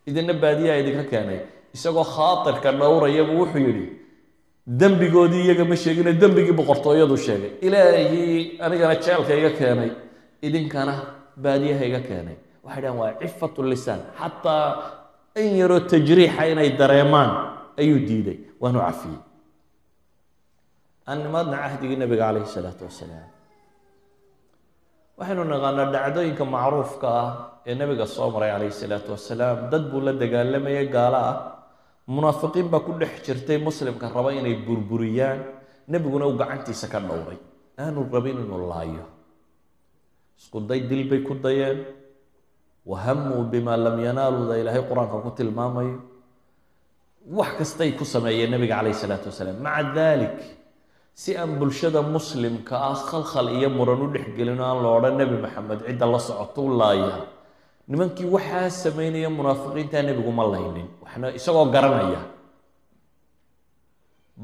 Idina 0.08 0.34
baadiyaa 0.34 0.78
idinka 0.82 1.04
keenay. 1.12 1.40
Isagoo 1.76 2.04
khaatirka 2.16 2.72
dhowrayabuu 2.80 3.40
wuxuu 3.42 3.60
yidhi 3.68 3.86
dembigoodii 4.80 5.44
iyaga 5.46 5.66
ma 5.66 5.76
sheegine 5.76 6.14
dembigii 6.22 6.54
boqortooyadu 6.60 7.18
sheegay. 7.18 7.52
Ilaahii 7.62 8.60
anigana 8.62 8.96
jeelka 8.96 9.34
iga 9.40 9.50
keenay. 9.60 9.92
Idinkana 10.42 10.94
baadiyaha 11.44 11.86
iga 11.90 12.00
keenay. 12.08 12.38
Waxay 12.64 12.82
dhahan 12.84 12.98
waa 13.02 13.14
cifatu 13.22 13.64
lisaan. 13.64 14.00
Xataa 14.20 14.66
in 15.36 15.58
yaroo 15.58 15.80
tajriixa 15.90 16.44
inay 16.52 16.70
dareemaan 16.80 17.32
ayuu 17.78 18.00
diiday. 18.08 18.38
Waanu 18.62 18.80
cafiyey 18.80 19.18
annimaadna 21.12 21.57
cahdigii 21.64 21.97
nabiga 22.01 22.24
calayhi 22.30 22.49
salaatu 22.55 22.84
wasalaam. 22.88 23.30
Waxaynu 25.20 25.43
naqaanaa 25.53 25.91
dhacdooyinka 25.95 26.45
macruufka 26.55 27.07
ah 27.22 27.30
ee 27.70 27.76
nabiga 27.82 28.05
soo 28.16 28.30
maray 28.36 28.51
calayhi 28.55 28.76
salaatu 28.84 29.10
wasalaam. 29.16 29.57
Dad 29.72 29.84
buu 29.91 30.01
la 30.07 30.14
dagaalamayay 30.22 30.88
gaalo 30.95 31.20
ah. 31.30 31.36
Munaafiqiin 32.16 32.68
baa 32.74 32.82
ku 32.86 32.91
dhex 33.01 33.14
jirtay 33.26 33.57
muslimka 33.68 34.05
raba 34.16 34.30
inay 34.39 34.55
burburiyaan. 34.66 35.39
Nebiguna 35.91 36.26
uu 36.30 36.38
gacantiisa 36.41 36.88
ka 36.93 36.99
dhowray. 36.99 37.39
Aanu 37.82 38.05
rabin 38.14 38.38
inuu 38.43 38.70
laayo. 38.72 39.05
Isku 40.39 40.60
day 40.70 40.80
dil 40.89 41.03
bay 41.10 41.22
ku 41.28 41.34
dayeen. 41.36 41.80
Wahamuu 42.86 43.43
bima 43.51 43.74
lam 43.78 43.97
yanaaluda 44.07 44.55
ilaahay 44.62 44.84
qur'aanka 44.89 45.18
ku 45.26 45.30
tilmaamayo. 45.38 45.97
Wax 47.38 47.51
kastay 47.60 47.91
ku 47.99 48.05
sameeyeen 48.14 48.49
nabiga 48.53 48.80
calayhi 48.80 48.97
salaatu 49.03 49.30
wasalaam. 49.30 49.57
Maca 49.66 49.84
dalik 49.97 50.36
si 51.22 51.32
aan 51.41 51.51
bulshada 51.59 52.01
muslimka 52.15 52.76
ah 52.91 52.95
khalkhal 53.09 53.47
iyo 53.57 53.70
muran 53.78 53.99
u 54.05 54.07
dhexgelin 54.15 54.59
aan 54.67 54.78
la 54.84 54.89
odhan 54.97 55.15
nebi 55.22 55.36
maxamed 55.45 55.80
cidda 55.88 56.05
la 56.13 56.20
socoto 56.28 56.61
u 56.67 56.70
laaya. 56.80 57.28
Nimankii 57.91 58.28
waxaa 58.36 58.70
sameynaya 58.84 59.30
munaafiqiinta 59.39 59.97
nebigu 60.07 60.32
ma 60.39 60.43
laynin 60.53 60.88
waxna 61.03 61.28
isagoo 61.39 61.65
garanaya. 61.76 62.22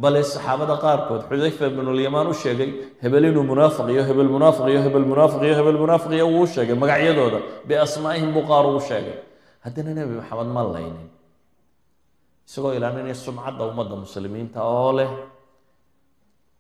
Bale 0.02 0.20
saxaabada 0.34 0.76
qaarkood 0.84 1.22
xudayfa 1.30 1.66
binulyamaan 1.78 2.28
u 2.28 2.36
sheegay 2.44 2.70
hebel 3.04 3.24
inuu 3.30 3.46
munaafiq 3.52 3.88
iyo 3.94 4.04
hebel 4.10 4.30
munaafiq 4.36 4.66
iyo 4.72 4.82
hebel 4.86 5.06
munaafiq 5.12 5.42
iyo 5.48 5.56
hebel 5.60 5.78
munaafiq 5.84 6.12
iyo 6.18 6.26
wuu 6.34 6.48
sheegay 6.56 6.76
magacyadooda 6.84 7.40
biasmaa'ihim 7.68 8.30
buu 8.36 8.44
qaar 8.50 8.66
ugu 8.70 8.82
sheegay. 8.90 9.18
Haddana 9.64 9.92
nebi 10.00 10.14
maxamed 10.20 10.50
ma 10.58 10.62
laynin. 10.76 11.08
Isagoo 12.48 12.74
ilaalinaya 12.78 13.16
sumcadda 13.26 13.64
ummadda 13.72 13.96
muslimiinta 14.04 14.60
oo 14.76 14.92
leh 15.00 15.10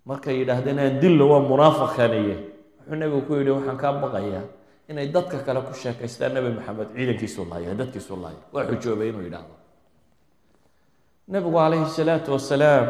markay 0.05 0.35
yidhaahdeen 0.41 0.79
aan 0.79 1.21
waa 1.31 1.41
munaafiqkaniye 1.51 2.35
wuxuu 2.79 2.95
nebigu 3.01 3.21
ku 3.27 3.33
yidhi 3.39 3.51
waxaan 3.57 3.77
kaa 3.77 3.93
baqayaa 4.03 4.45
inay 4.89 5.07
dadka 5.15 5.37
kale 5.45 5.61
ku 5.67 5.73
sheekaystaan 5.73 6.33
nebi 6.33 6.49
maxamed 6.57 6.89
ciidankiisu 6.95 7.41
laaya 7.49 7.73
dadkiisu 7.73 8.13
laaya 8.21 8.39
inuu 9.09 9.23
yidhaahdo. 9.27 9.55
Nebigu 11.27 11.57
calayhi 11.57 11.89
salaatu 11.89 12.31
wasalaam 12.37 12.85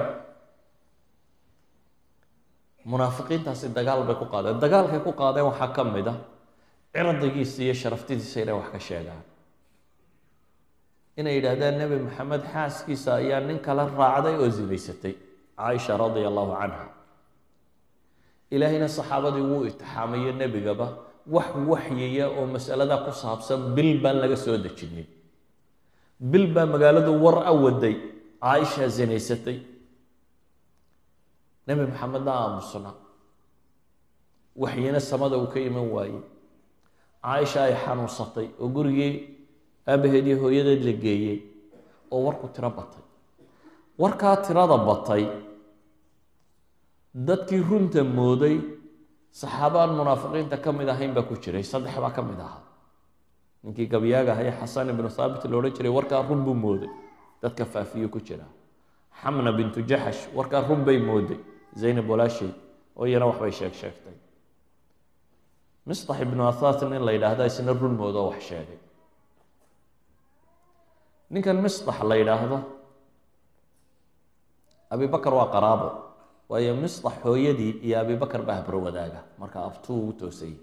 munaafiqiintaasi 2.86 3.68
dagaal 3.78 4.03
bay 4.07 4.16
ku 4.16 4.26
qaadeen. 4.34 4.59
Dagaalkay 4.59 4.99
ku 4.99 5.11
qaadeen 5.22 5.45
waxaa 5.49 5.72
ka 5.76 5.84
mid 5.84 6.07
ah 6.07 6.18
cirdigiisa 6.93 7.63
iyo 7.63 7.74
sharaftidiisa 7.74 8.41
inay 8.43 8.55
wax 8.59 8.68
ka 8.76 8.80
sheegaan. 8.80 9.24
Inay 11.18 11.34
yidhaahdaan 11.39 11.78
nebi 11.80 11.95
maxamed 12.07 12.43
xaaskiisa 12.53 13.09
ayaa 13.24 13.39
nin 13.39 13.59
kala 13.59 13.88
raacday 13.88 14.36
oo 14.36 14.49
zinaysatay 14.57 15.16
caaisha 15.57 15.97
radia 15.97 16.28
allahu 16.28 16.51
canha 16.59 16.86
ilaahayna 18.54 18.88
saxaabadii 18.98 19.46
wuu 19.52 19.64
itixaamayo 19.70 20.32
nebigaba 20.41 20.88
wax 21.36 21.50
waxyiya 21.72 22.26
oo 22.38 22.46
masalada 22.56 22.96
ku 23.06 23.12
saabsan 23.22 23.60
bil 23.76 23.91
baan 24.04 24.18
laga 24.24 24.38
soo 24.46 24.58
dejinin 24.66 25.08
bil 26.32 26.46
baa 26.56 26.66
magaaladu 26.74 27.12
war 27.24 27.38
a 27.46 27.54
waday 27.64 27.96
caaisha 28.46 28.88
zinaysatay. 28.98 29.58
Nebi 31.68 31.82
maxamedna 31.89 32.32
aamusna 32.41 32.91
waxyina 34.64 35.00
samada 35.10 35.36
uu 35.41 35.48
ka 35.54 35.60
iman 35.70 35.88
waayey 35.96 36.22
caaisha 37.26 37.60
ay 37.68 37.74
xanuunsatay 37.84 38.48
oo 38.62 38.68
gurigii 38.76 39.14
aabaheed 39.91 40.26
iyo 40.28 40.38
hooyadeed 40.43 40.82
la 40.88 40.93
geeyey 41.04 41.38
oo 42.14 42.20
warku 42.26 42.48
tiro 42.54 42.70
batay. 42.70 43.04
Warkaa 44.02 44.36
tirada 44.46 44.78
batay 44.89 45.24
dadkii 47.16 47.61
runta 47.63 48.03
mooday 48.03 48.59
saxaabaan 49.32 49.95
munaafiqiinta 49.95 50.57
ka 50.63 50.72
mid 50.72 50.89
ahayn 50.89 51.13
baa 51.13 51.24
ku 51.24 51.36
jiray. 51.36 51.63
Saddex 51.63 51.95
baa 51.99 52.11
ka 52.11 52.22
mid 52.22 52.39
ahaa. 52.39 52.61
Ninkii 53.63 53.88
gabyaaga 53.88 54.32
ahaye 54.34 54.51
xasan 54.59 54.89
ibnu 54.89 55.09
thaabit 55.09 55.43
la 55.49 55.57
odhan 55.57 55.72
jiray 55.74 55.91
warkaa 55.91 56.22
run 56.28 56.43
buu 56.45 56.53
mooday. 56.53 56.89
Dadka 57.41 57.66
faafiyo 57.66 58.09
ku 58.09 58.20
jira. 58.20 58.45
Xamna 59.22 59.51
bintu 59.51 59.82
jaxash 59.82 60.28
warkaa 60.36 60.68
run 60.68 60.84
bay 60.86 60.97
mooday. 60.99 61.39
Zaynab 61.76 62.09
walaashay 62.09 62.51
oo 62.95 63.05
iyana 63.05 63.26
waxbay 63.26 63.51
sheeg 63.51 63.74
sheegtay. 63.74 64.13
Ibnu 66.22 66.43
athaat 66.47 66.82
nin 66.89 67.03
la 67.05 67.11
yidhaahda 67.11 67.45
isna 67.45 67.74
run 67.74 67.95
moodoo 67.95 68.30
wax 68.32 68.43
sheegay. 68.43 68.80
Ninkan 71.32 71.57
mistax 71.61 72.03
la 72.03 72.16
yidhaahdo 72.16 72.59
abibakar 74.89 75.34
waa 75.34 75.49
qaraabo 75.51 76.05
waayo 76.50 76.76
mistax 76.76 77.14
hooyadii 77.24 77.72
iyo 77.86 78.00
abibakar 78.00 78.41
baa 78.48 78.56
habro 78.62 78.82
wadaaga. 78.82 79.24
Marka 79.39 79.66
abtuu 79.66 80.10
u 80.10 80.14
toosayey 80.14 80.58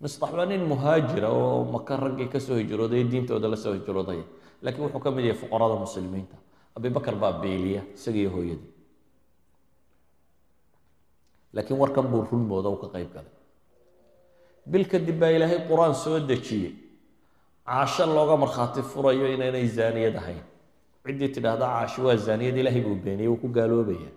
mistax 0.00 0.32
waa 0.32 0.46
nin 0.46 0.62
muhaajira 0.70 1.28
oo 1.30 1.64
maka 1.64 1.96
raggii 1.96 2.28
ka 2.28 2.40
soo 2.40 2.56
hijrooday 2.60 3.04
diintooda 3.04 3.48
la 3.48 3.56
soo 3.56 3.72
hijrooday. 3.72 4.20
Laakiin 4.62 4.84
wuxuu 4.84 5.00
ka 5.00 5.10
mid 5.10 5.24
yahay 5.24 5.38
fuqarada 5.40 5.76
muslimiinta. 5.84 6.36
Abibakar 6.76 7.14
baa 7.16 7.32
beeliya 7.42 7.82
isagiiyo 7.94 8.30
hooyadii. 8.30 8.70
Laakiin 11.54 11.78
warkan 11.80 12.06
buu 12.10 12.24
run 12.30 12.44
mooda 12.50 12.68
u 12.68 12.76
ka 12.76 12.88
qayb 12.94 13.10
galay. 13.14 13.32
Bil 14.66 14.84
kadib 14.88 15.18
baa 15.20 15.30
ilaahay 15.36 15.60
qur'aan 15.68 15.94
soo 15.94 16.18
dejiyey. 16.20 16.72
Caasho 17.66 18.06
looga 18.06 18.36
markhaati 18.36 18.82
furayo 18.82 19.26
inaynay 19.34 19.66
zaaniyad 19.68 20.16
ahayn. 20.16 20.42
Ciddii 21.06 21.28
tidhaahda 21.34 21.66
caasho 21.74 22.04
waa 22.06 22.16
zaaniyad 22.16 22.56
ilaahay 22.56 22.82
buu 22.82 22.96
beeniyey 23.04 23.28
wuu 23.28 23.36
ku 23.40 23.48
gaaloobaya 23.48 24.10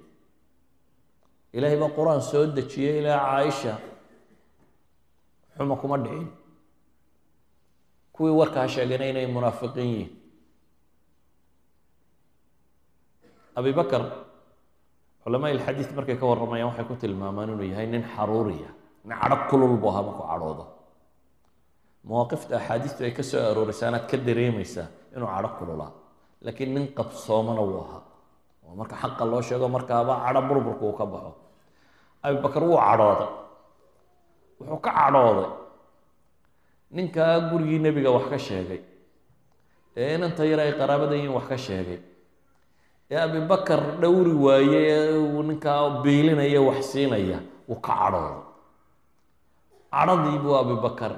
ilaahay 1.58 1.78
baa 1.82 1.92
qur'aan 1.98 2.22
soo 2.32 2.44
dejiyey 2.58 2.96
ilaa 3.02 3.20
caaisha. 3.28 3.74
Xuma 5.58 5.76
kuma 5.82 5.98
dhicin. 6.04 6.28
Kuwii 8.16 8.36
warkaa 8.40 8.68
sheegayna 8.74 9.06
inay 9.12 9.26
munaafiqiin 9.36 9.90
yihiin. 9.94 10.12
Abibakar 13.58 14.04
culamaa 15.24 15.50
ilxadiid 15.56 15.90
markay 15.98 16.18
ka 16.22 16.26
warramayaan 16.30 16.70
waxay 16.72 16.86
ku 16.90 16.96
tilmaamaan 17.02 17.50
inuu 17.54 17.68
yahay 17.74 17.88
nin 17.90 18.04
xaruuriya 18.16 18.70
nin 19.06 19.16
cadho 19.22 19.38
kulul 19.50 19.74
buu 19.82 19.90
ahaa 19.92 20.04
markuu 20.08 20.26
cadhoodo. 20.32 20.66
Mawaaqifta 22.08 22.54
axaadiistu 22.60 23.02
ay 23.04 23.12
ka 23.18 23.24
soo 23.24 23.42
arooraysa 23.50 23.84
anaad 23.90 24.06
ka 24.12 24.18
dareemaysaa 24.28 24.88
inuu 25.16 25.28
cadho 25.34 25.50
kululaa 25.58 25.92
laakiin 26.46 26.72
nin 26.76 26.86
qabsoomana 26.98 27.62
wuu 27.70 27.82
ahaa. 27.86 28.02
Oo 28.66 28.74
marka 28.80 28.96
xaqa 29.02 29.24
loo 29.32 29.42
sheego 29.42 29.68
markaaba 29.76 30.14
cadho 30.26 30.42
burburka 30.50 30.84
uu 30.86 30.96
ka 31.00 31.06
baxo 31.06 31.32
abibakar 32.24 32.64
wuu 32.64 32.78
cadhooday. 32.78 33.30
Wuxuu 34.60 34.80
ka 34.86 34.92
cadhooday. 34.98 35.50
Ninkaa 36.92 37.40
gurigii 37.50 37.80
nebiga 37.80 38.12
wax 38.12 38.26
ka 38.30 38.38
sheegay. 38.40 38.82
Ee 39.98 40.16
inanta 40.16 40.46
yar 40.46 40.60
ay 40.60 40.74
qaraabada 40.80 41.16
yihiin 41.16 41.34
wax 41.38 41.46
ka 41.52 41.58
sheegay. 41.58 42.00
Ee 43.12 43.18
abibakar 43.26 43.82
dhowri 44.02 44.34
waaye 44.46 44.80
ee 44.88 45.44
ninkaa 45.50 46.02
biilinaya 46.04 46.62
wax 46.62 46.80
siinaya 46.92 47.40
wuu 47.68 47.80
ka 47.86 47.94
cadhooday. 47.94 48.44
Cadhadii 49.92 50.38
buu 50.44 50.56
abibakar 50.62 51.14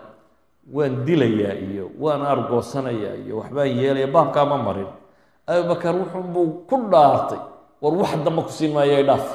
waan 0.73 1.05
dilayaa 1.05 1.55
iyo 1.67 1.85
waan 1.99 2.21
argoosanayaa 2.21 3.15
iyo 3.25 3.37
waxbaan 3.41 3.71
yeelaya 3.79 4.07
baabkaa 4.07 4.45
ma 4.45 4.57
marin. 4.57 4.87
Abibakar 5.47 5.95
wuxuunbuu 5.99 6.47
ku 6.69 6.75
dhaartay 6.91 7.41
war 7.81 7.93
wax 8.01 8.11
dambe 8.25 8.41
ku 8.45 8.51
siin 8.57 8.73
maayo 8.73 9.03
dhaaf 9.09 9.27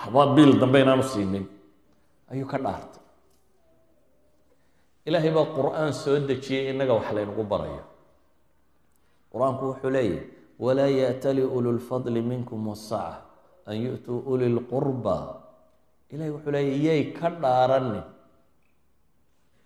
waxba 0.00 0.22
biil 0.34 0.52
dambe 0.60 0.80
inaanu 0.80 1.02
siinin. 1.04 1.44
Ayuu 2.32 2.46
ka 2.48 2.58
dhaartay. 2.58 3.02
Ilaahay 5.06 5.30
baa 5.36 5.46
qur'aan 5.56 5.92
soo 5.92 6.18
dejiyey 6.28 6.70
innaga 6.72 6.94
wax 6.98 7.08
laynagu 7.16 7.44
barayo. 7.44 7.82
Qur'aanku 9.32 9.62
wuxuu 9.74 9.90
leeyahy 9.90 10.20
walaa 10.60 10.88
yaatali 11.00 11.42
ulu 11.42 11.70
lfadli 11.78 12.20
minkum 12.22 12.60
wasaca 12.68 13.22
an 13.66 13.76
yu'tuu 13.84 14.18
uli 14.32 14.48
lqurba 14.56 15.16
ilahay 16.12 16.30
wuxuu 16.34 16.52
leeyahy 16.54 16.84
yay 16.86 17.02
ka 17.18 17.28
dhaaranin 17.42 18.02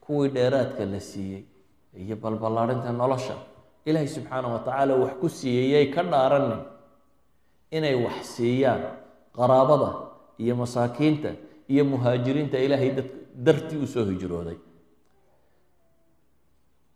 kuwii 0.04 0.28
dheeraadka 0.36 0.84
la 0.86 1.00
siiyey 1.00 1.42
iyo 1.96 2.16
balballaarinta 2.22 2.92
nolosha 2.92 3.34
ilaahay 3.88 4.06
subxaana 4.08 4.48
wa 4.54 4.58
tacaala 4.66 4.94
wax 5.02 5.14
ku 5.20 5.28
siiyey 5.28 5.66
yay 5.74 5.86
ka 5.94 6.02
dhaaranin 6.04 6.60
inay 7.76 7.96
wax 8.04 8.36
siiyaan 8.36 8.82
qaraabada 9.36 9.90
iyo 10.42 10.54
masaakiinta 10.56 11.30
iyo 11.72 11.84
muhaajiriinta 11.84 12.58
ilaahay 12.66 12.90
dad 12.98 13.08
dartii 13.46 13.80
u 13.82 13.86
soo 13.86 14.04
hijrooday. 14.10 14.56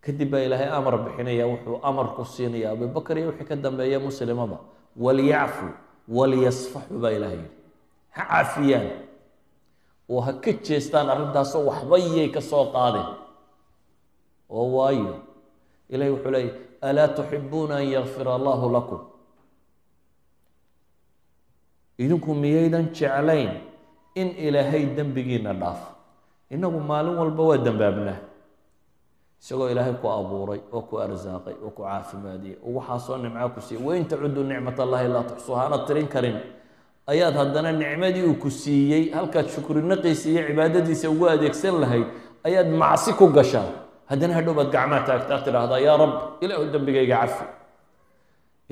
Kadib 0.05 0.31
baa 0.31 0.41
ilaahay 0.47 0.69
amar 0.79 0.95
bixinaya 1.05 1.45
wuxuu 1.51 1.79
amar 1.89 2.07
ku 2.17 2.23
siinaya 2.25 2.71
abubakar 2.73 3.17
iyo 3.19 3.29
wixii 3.31 3.45
ka 3.49 3.57
dambeeya 3.57 3.99
muslimaba 4.01 4.59
walyacfu 5.05 5.67
walyasfaxu 6.09 6.95
baa 7.03 7.11
ilahay 7.17 7.37
yihi 7.39 7.51
ha 8.17 8.23
cafiyaan 8.33 8.89
oo 10.13 10.21
ha 10.27 10.33
ka 10.45 10.53
jeestaan 10.67 11.09
arrintaasoo 11.15 11.63
waxba 11.71 11.97
yay 11.99 12.29
ka 12.37 12.41
soo 12.41 12.65
qaadeen. 12.75 13.11
Oo 14.51 14.67
waayo. 14.79 15.15
Ilahay 15.93 16.13
wuxuu 16.15 16.31
leeyay 16.35 16.51
alaa 16.81 17.09
tuxibuuna 17.17 17.75
an 17.83 17.87
yakfira 17.95 18.35
allahu 18.39 18.67
lakum 18.77 19.01
idinku 21.99 22.31
miyaydan 22.35 22.85
jeclayn 22.97 23.51
in 24.15 24.29
ilaahay 24.47 24.85
dembigiina 24.97 25.53
dhaafo 25.61 25.89
innagu 26.55 26.81
maalin 26.91 27.17
walba 27.21 27.43
waa 27.51 27.59
dembaabnaa. 27.67 28.19
Isagoo 29.43 29.69
ilaahay 29.71 29.95
ku 30.03 30.07
abuuray 30.11 30.61
oo 30.73 30.83
ku 30.89 30.95
arsaaqay 30.99 31.55
oo 31.65 31.71
ku 31.77 31.83
caafimaadiyey 31.87 32.57
oo 32.67 32.73
waxaasoo 32.79 33.17
nimco 33.23 33.49
ku 33.55 33.61
siiyey 33.67 33.83
wain 33.87 34.05
tacudu 34.11 34.43
nicmat 34.51 34.79
allahi 34.85 35.09
laa 35.15 35.23
tuxsuha 35.31 35.67
ana 35.67 35.79
tirin 35.87 36.09
karin. 36.15 36.39
Ayaad 37.07 37.35
haddana 37.41 37.71
nicmadii 37.73 38.25
uu 38.27 38.35
ku 38.43 38.51
siiyey 38.51 39.11
halkaad 39.15 39.47
shukrinaqiisa 39.55 40.27
iyo 40.31 40.43
cibaadadiisa 40.49 41.07
ugu 41.11 41.25
adeegsan 41.35 41.77
lahayd 41.83 42.07
ayaad 42.47 42.69
macsi 42.83 43.13
ku 43.15 43.27
gashaa. 43.31 43.69
Haddana 44.11 44.35
hadhow 44.39 44.55
baad 44.59 44.71
gacmaa 44.75 45.03
taagtaa 45.07 45.39
tidhaahdaa 45.47 45.79
yaa 45.87 45.97
rab 46.03 46.13
ilaahu 46.43 46.65
dembigayga 46.75 47.17
cafi 47.23 47.45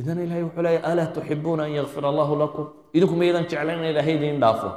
idan 0.01 0.18
ilahay 0.24 0.42
wuxuu 0.47 0.62
leeya 0.66 0.80
alaa 0.90 1.07
tuxibuuna 1.14 1.62
an 1.64 1.72
yakfira 1.78 2.09
allahu 2.12 2.34
lakum 2.42 2.66
idinku 2.97 3.14
maydan 3.20 3.44
jeclayn 3.51 3.78
in 3.82 3.90
ilaahay 3.92 4.14
idiin 4.18 4.40
dhaafo 4.42 4.70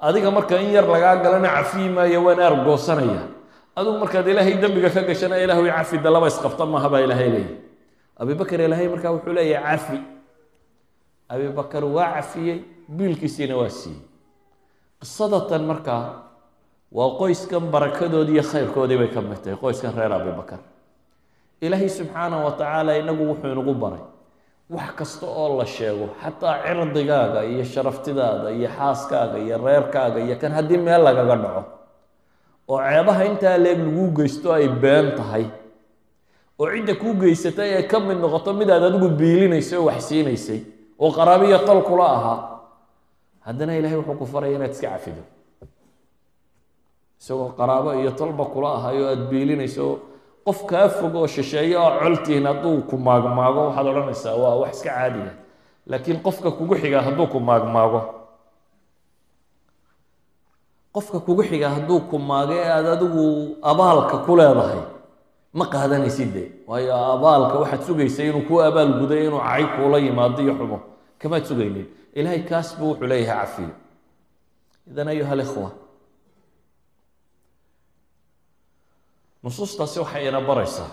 adiga 0.00 0.30
marka 0.36 0.56
in 0.64 0.70
yar 0.76 0.86
lagaa 0.94 1.16
galana 1.24 1.48
cafiyi 1.56 1.88
maayo 1.96 2.20
waan 2.26 2.40
aargoosanaya 2.46 3.22
adigu 3.76 3.96
markaad 4.02 4.26
ilaahay 4.32 4.54
dembiga 4.62 4.90
ka 4.94 5.00
gashana 5.08 5.36
ilaahu 5.44 5.64
cafi 5.76 5.96
dalaba 6.04 6.26
isqabta 6.32 6.64
maaha 6.72 6.88
baa 6.92 7.00
ilaahay 7.06 7.28
leeyahy 7.34 7.54
abibakar 8.20 8.60
ilaahay 8.66 8.88
markaa 8.92 9.12
wuxuu 9.16 9.32
leeyahay 9.38 9.76
cafi 9.76 9.98
abibakar 11.32 11.84
waa 11.96 12.08
cafiyey 12.16 12.58
biilkiisiina 12.96 13.54
waa 13.60 13.68
siiyey 13.78 14.00
qisadatan 15.00 15.62
markaa 15.70 16.04
waa 16.96 17.10
qoyskan 17.20 17.64
barakadoodii 17.74 18.34
iyo 18.40 18.44
khayrkoodii 18.50 18.98
bay 19.00 19.08
ka 19.14 19.20
mid 19.28 19.40
tahay 19.44 19.56
qoyskan 19.62 19.92
reer 19.98 20.12
abibakar 20.18 20.60
ilaahay 21.64 21.88
subxaanah 21.98 22.38
wa 22.46 22.52
tacaala 22.58 22.90
inagu 23.00 23.22
wuxuu 23.30 23.52
inagu 23.54 23.74
baray 23.82 24.02
wax 24.76 24.90
kasta 24.98 25.26
oo 25.40 25.48
la 25.58 25.66
sheego 25.74 26.06
xataa 26.22 26.54
cirdigaaga 26.64 27.40
iyo 27.52 27.64
sharaftidaada 27.72 28.48
iyo 28.58 28.68
xaaskaaga 28.78 29.36
iyo 29.44 29.56
reerkaaga 29.66 30.18
iyo 30.26 30.36
kan 30.40 30.52
haddii 30.56 30.78
meel 30.86 31.02
lagaga 31.06 31.36
dhaco 31.42 31.62
oo 32.72 32.78
ceebaha 32.88 33.22
intaa 33.30 33.56
leeg 33.64 33.78
laguu 33.86 34.08
geysto 34.18 34.48
ay 34.58 34.68
been 34.82 35.06
tahay 35.18 35.44
oo 36.60 36.66
cidda 36.74 36.94
kuu 37.00 37.14
geysatay 37.22 37.70
ay 37.78 37.84
ka 37.90 37.98
mid 38.06 38.18
noqoto 38.24 38.50
midaad 38.60 38.82
adigu 38.88 39.08
biilinaysay 39.20 39.78
oo 39.78 39.86
wax 39.90 40.00
siinaysay 40.08 40.60
oo 41.02 41.10
qaraabiya 41.16 41.58
tol 41.68 41.80
kula 41.88 42.06
ahaa 42.16 42.38
haddana 43.46 43.72
ilahay 43.78 43.96
wuxuu 44.00 44.16
ku 44.20 44.26
faraya 44.32 44.54
inaad 44.56 44.70
iska 44.74 44.88
cafido. 44.94 45.22
Isagoo 47.20 47.48
qaraabo 47.58 47.90
iyo 48.00 48.10
tolba 48.18 48.44
kula 48.52 48.68
ahayo 48.78 49.04
aada 49.10 49.24
biilinayso 49.30 49.84
qof 50.46 50.58
kaa 50.70 50.88
fog 50.88 51.14
oo 51.14 51.26
shisheeyo 51.26 51.78
oo 51.84 51.92
coltihin 52.00 52.46
hadduu 52.46 52.82
ku 52.90 52.96
maagmaago 52.98 53.60
waxaad 53.66 53.86
odhanaysaa 53.86 54.34
waa 54.42 54.54
wax 54.62 54.72
iska 54.76 54.90
caadiya 54.90 55.32
laakiin 55.86 56.18
qofka 56.26 56.50
kugu 56.50 56.74
xiga 56.82 56.98
hadduu 57.06 57.26
ku 57.26 57.38
maagmaago. 57.40 58.00
Qofka 60.94 61.18
kugu 61.20 61.42
xiga 61.48 61.68
hadduu 61.74 62.00
ku 62.10 62.18
maago 62.18 62.52
ee 62.52 62.68
aada 62.76 62.92
adigu 62.96 63.24
abaalka 63.70 64.16
ku 64.26 64.32
leedahay 64.36 64.82
ma 65.58 65.64
qaadanaysid 65.72 66.30
de 66.34 66.44
waayo 66.68 66.92
abaalka 67.14 67.56
waxaad 67.62 67.82
sugaysay 67.86 68.28
inuu 68.28 68.44
ku 68.48 68.54
abaal 68.60 68.90
guday 69.00 69.22
inuu 69.26 69.40
cay 69.40 69.64
kuula 69.76 69.98
yimaado 69.98 70.42
iyo 70.42 70.54
xumo. 70.58 70.78
Kamaad 71.20 71.44
sugaynin 71.48 71.86
ilahay 72.18 72.42
kaas 72.50 72.68
buu 72.78 72.88
wuxuu 72.92 73.06
leeyahay 73.06 73.38
cafiyo. 73.46 73.70
Idan 74.90 75.08
ayuha 75.08 75.32
alikhwa 75.32 75.70
nusuustaasi 79.42 79.98
waxay 80.00 80.28
ina 80.28 80.40
baraysaa. 80.40 80.90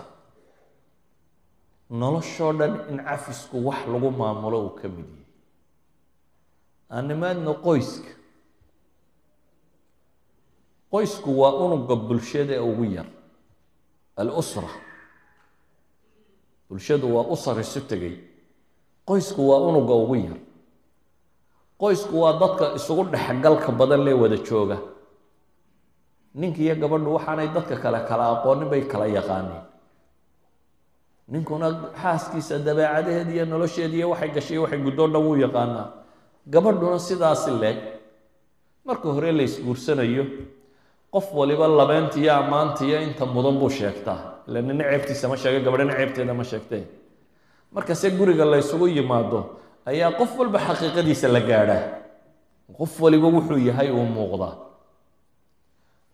Noloshoo 1.90 2.54
dhan 2.60 2.74
in 2.92 2.98
cafisku 3.08 3.58
wax 3.68 3.82
lagu 3.92 4.10
maamulo 4.12 4.58
uu 4.66 4.70
ka 4.80 4.88
mid 4.88 5.06
yahay. 5.10 5.26
Animaadna 6.90 7.54
qoyska. 7.66 8.12
Qoysku 10.92 11.30
waa 11.40 11.54
unuga 11.66 11.96
bulshada 11.96 12.54
ee 12.54 12.60
ugu 12.72 12.86
yar 12.96 13.06
alusra. 14.18 14.70
Bulshadu 16.70 17.16
waa 17.16 17.26
usar 17.34 17.60
isu 17.60 17.82
tegay 17.90 18.16
qoysku 19.08 19.42
waa 19.50 19.62
unuga 19.70 19.94
ugu 19.94 20.16
yar. 20.16 20.38
Qoysku 21.82 22.16
waa 22.22 22.34
dadka 22.42 22.66
isugu 22.78 23.04
dhexgalka 23.14 23.72
badan 23.80 24.02
lee 24.06 24.14
wada 24.22 24.38
jooga 24.38 24.78
ninka 26.36 26.60
iyo 26.62 26.76
gabadhu 26.76 27.14
waxaanay 27.18 27.48
dadka 27.56 27.76
kale 27.84 28.00
kala 28.10 28.26
aqoonin 28.40 28.70
bay 28.70 28.82
kala 28.92 29.08
yaqaaneen 29.08 29.64
ninkuna 31.28 31.68
xaaskiisa 32.02 32.60
dabeecadaheed 32.66 33.30
iyo 33.36 33.46
nolosheed 33.46 33.94
iyo 33.94 34.10
waxay 34.10 34.30
gashay 34.36 34.58
waxay 34.58 34.80
guddoon 34.86 35.12
dhan 35.14 35.24
wuu 35.26 35.36
yaqaanaa. 35.46 35.88
Gabadhuna 36.50 37.00
sidaasi 37.00 37.52
leeg. 37.62 37.78
Marka 38.86 39.10
hore 39.14 39.32
la 39.32 39.44
isguursanayo 39.44 40.26
qof 41.14 41.34
waliba 41.34 41.68
labeentiyo 41.68 42.34
ammaantiyo 42.34 43.02
inta 43.02 43.26
mudan 43.26 43.58
buu 43.60 43.70
sheegtaa. 43.70 44.42
Ila 44.48 44.62
nina 44.62 44.84
ceebtiisa 44.84 45.28
ma 45.30 45.38
sheega 45.38 45.60
gabadhina 45.66 45.94
ceebteeda 45.94 46.34
ma 46.34 46.44
sheegtee. 46.44 46.84
Markase 47.74 48.10
guriga 48.18 48.46
la 48.46 48.58
ysugu 48.58 48.88
yimaado 48.88 49.40
ayaa 49.86 50.12
qof 50.18 50.34
walba 50.40 50.60
xaqiiqadiisa 50.60 51.28
la 51.28 51.40
gaadhaa. 51.42 51.84
Qof 52.78 53.02
waliba 53.02 53.28
wuxuu 53.28 53.58
yahay 53.70 53.92
uu 53.92 54.06
muuqdaa 54.06 54.69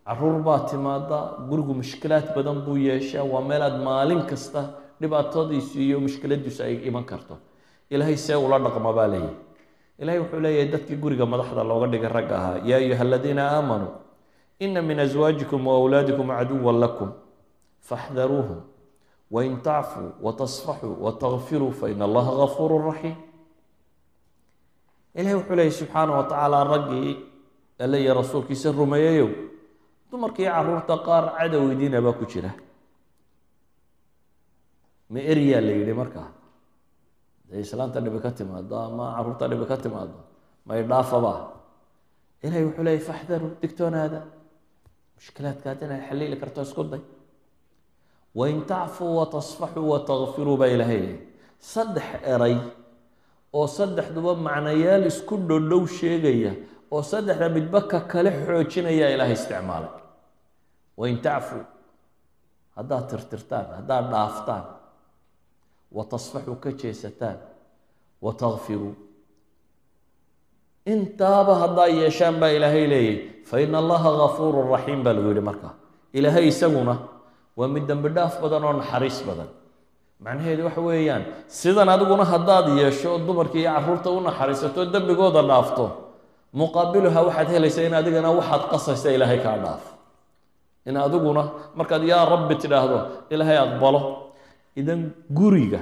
carruur 0.06 0.38
baa 0.48 0.60
timaada 0.70 1.20
gurigu 1.50 1.74
mushkilaad 1.82 2.28
badan 2.36 2.62
buu 2.66 2.78
yeeshaa 2.78 3.24
waa 3.34 3.42
meel 3.50 3.62
aad 3.68 3.78
maalin 3.88 4.22
kasta 4.30 4.62
dhibaatadiisu 5.02 5.78
iyo 5.88 5.98
mushkiladiisu 6.06 6.64
ay 6.64 6.76
iman 6.90 7.04
karto. 7.04 7.38
Ilaahay 7.90 8.18
see 8.18 8.36
ula 8.36 8.58
dhaqma 8.66 8.92
baa 8.98 9.08
leeyahy 9.08 9.34
ilahay 10.00 10.20
wuxuu 10.20 10.40
leeyahay 10.46 10.72
dadkii 10.74 10.96
guriga 11.04 11.26
madaxda 11.26 11.64
looga 11.70 11.88
dhigay 11.92 12.10
ragga 12.18 12.36
ahaa 12.40 12.58
yaa 12.70 12.78
ayuha 12.84 13.02
aladiina 13.08 13.44
aamanuu 13.58 13.92
ina 14.60 14.82
min 14.82 15.00
aswaajikum 15.00 15.62
waawlaadikum 15.68 16.28
caduwan 16.38 16.78
lakum 16.84 17.10
faxdaruuhum 17.90 18.60
wain 19.32 19.54
tacfuu 19.68 20.10
watasfaxuu 20.26 20.94
watakfiruu 21.06 21.72
faina 21.80 22.06
allaha 22.06 22.32
gafuuru 22.42 22.78
raxiim 22.92 23.16
ilahay 25.16 25.36
wuxuu 25.40 25.56
leeyahy 25.56 25.72
subxaana 25.80 26.12
wa 26.18 26.24
tacaala 26.24 26.64
raggii 26.64 27.12
alle 27.80 27.98
iyo 28.04 28.14
rasuulkiisa 28.14 28.72
rumeeyayow 28.72 29.30
dumarkii 30.16 30.48
carruurta 30.56 30.96
qaar 31.08 31.24
cadowdiina 31.38 32.00
baa 32.06 32.14
ku 32.20 32.26
jira. 32.32 32.52
Ma 35.12 35.20
eryaa 35.32 35.62
la 35.68 35.72
yidhi 35.80 35.94
markaa 36.02 36.30
dee 37.50 37.60
islaanta 37.66 38.00
dhibi 38.06 38.20
ka 38.26 38.32
timaado 38.38 38.76
ama 38.88 39.06
carruurta 39.16 39.46
dhibi 39.52 39.66
ka 39.72 39.78
timaado 39.84 40.18
may 40.68 40.82
dhaafaba 40.90 41.34
ilahay 42.44 42.64
wuxuu 42.68 42.84
leeyay 42.88 43.04
faxdaru 43.10 43.48
digtoonaada. 43.62 44.20
Mushkilaadkaad 45.18 45.80
inaad 45.86 46.02
xaliili 46.10 46.38
karto 46.42 46.62
isku 46.68 46.84
day. 46.92 47.02
Wain 48.40 48.58
tacfuu 48.72 49.12
watasfaxuu 49.20 49.88
watakfiruu 49.94 50.58
baa 50.62 50.68
ilahay 50.76 51.00
leeyay 51.06 51.20
saddex 51.74 52.08
eray 52.34 52.56
oo 53.58 53.68
saddexduba 53.78 54.32
macnayaal 54.48 55.04
isku 55.12 55.36
dhodhow 55.50 55.84
sheegaya 55.98 56.52
oo 56.94 57.02
saddexda 57.12 57.48
midba 57.58 57.80
ka 57.92 58.00
kale 58.12 58.30
xoojinaya 58.46 59.08
ilaahay 59.14 59.36
isticmaalay 59.40 59.92
wain 61.00 61.18
tacfuu 61.26 61.64
haddaad 62.78 63.04
tirtirtaan 63.12 63.66
haddaad 63.78 64.06
dhaaftaan 64.14 64.64
watasfaxuu 65.98 66.56
ka 66.64 66.70
jeesataan 66.82 67.38
watakfiruu 68.26 68.94
intaaba 70.94 71.54
haddaa 71.64 71.88
yeeshaan 72.00 72.36
baa 72.42 72.52
ilaahay 72.58 72.86
leeyay 72.94 73.18
fa 73.50 73.56
ina 73.66 73.78
allaha 73.84 74.10
gafuuru 74.22 74.60
raxiim 74.74 75.02
baa 75.06 75.14
lagu 75.18 75.30
yihi 75.34 75.44
markaa 75.50 75.74
ilaahay 76.18 76.46
isaguna 76.54 76.96
waa 77.60 77.68
mid 77.76 77.86
dembi 77.90 78.10
dhaaf 78.18 78.34
badan 78.44 78.64
oo 78.68 78.74
naxariis 78.82 79.18
badan 79.30 79.50
macnaheedu 80.26 80.62
waxa 80.68 80.82
weeyaan 80.90 81.24
sidan 81.60 81.90
adiguna 81.96 82.26
haddaad 82.34 82.68
yeesho 82.82 83.12
dumarkii 83.28 83.62
iyo 83.66 83.72
carruurta 83.76 84.10
u 84.18 84.20
naxariisato 84.28 84.82
dembigooda 84.94 85.42
dhaafto 85.50 85.86
muqaabiluha 86.62 87.20
waxaad 87.28 87.50
helaysaa 87.56 87.86
in 87.90 87.94
adigana 88.02 88.30
waxaad 88.40 88.64
qasaysa 88.72 89.08
ilaahay 89.16 89.40
kaa 89.46 89.58
dhaafo 89.66 89.90
in 90.90 90.96
adiguna 91.06 91.44
markaad 91.80 92.04
yaa 92.12 92.24
rabbi 92.34 92.54
tidhaahdo 92.64 92.98
ilaahay 93.34 93.58
aqbalo 93.66 94.00
idan 94.82 95.02
guriga 95.38 95.82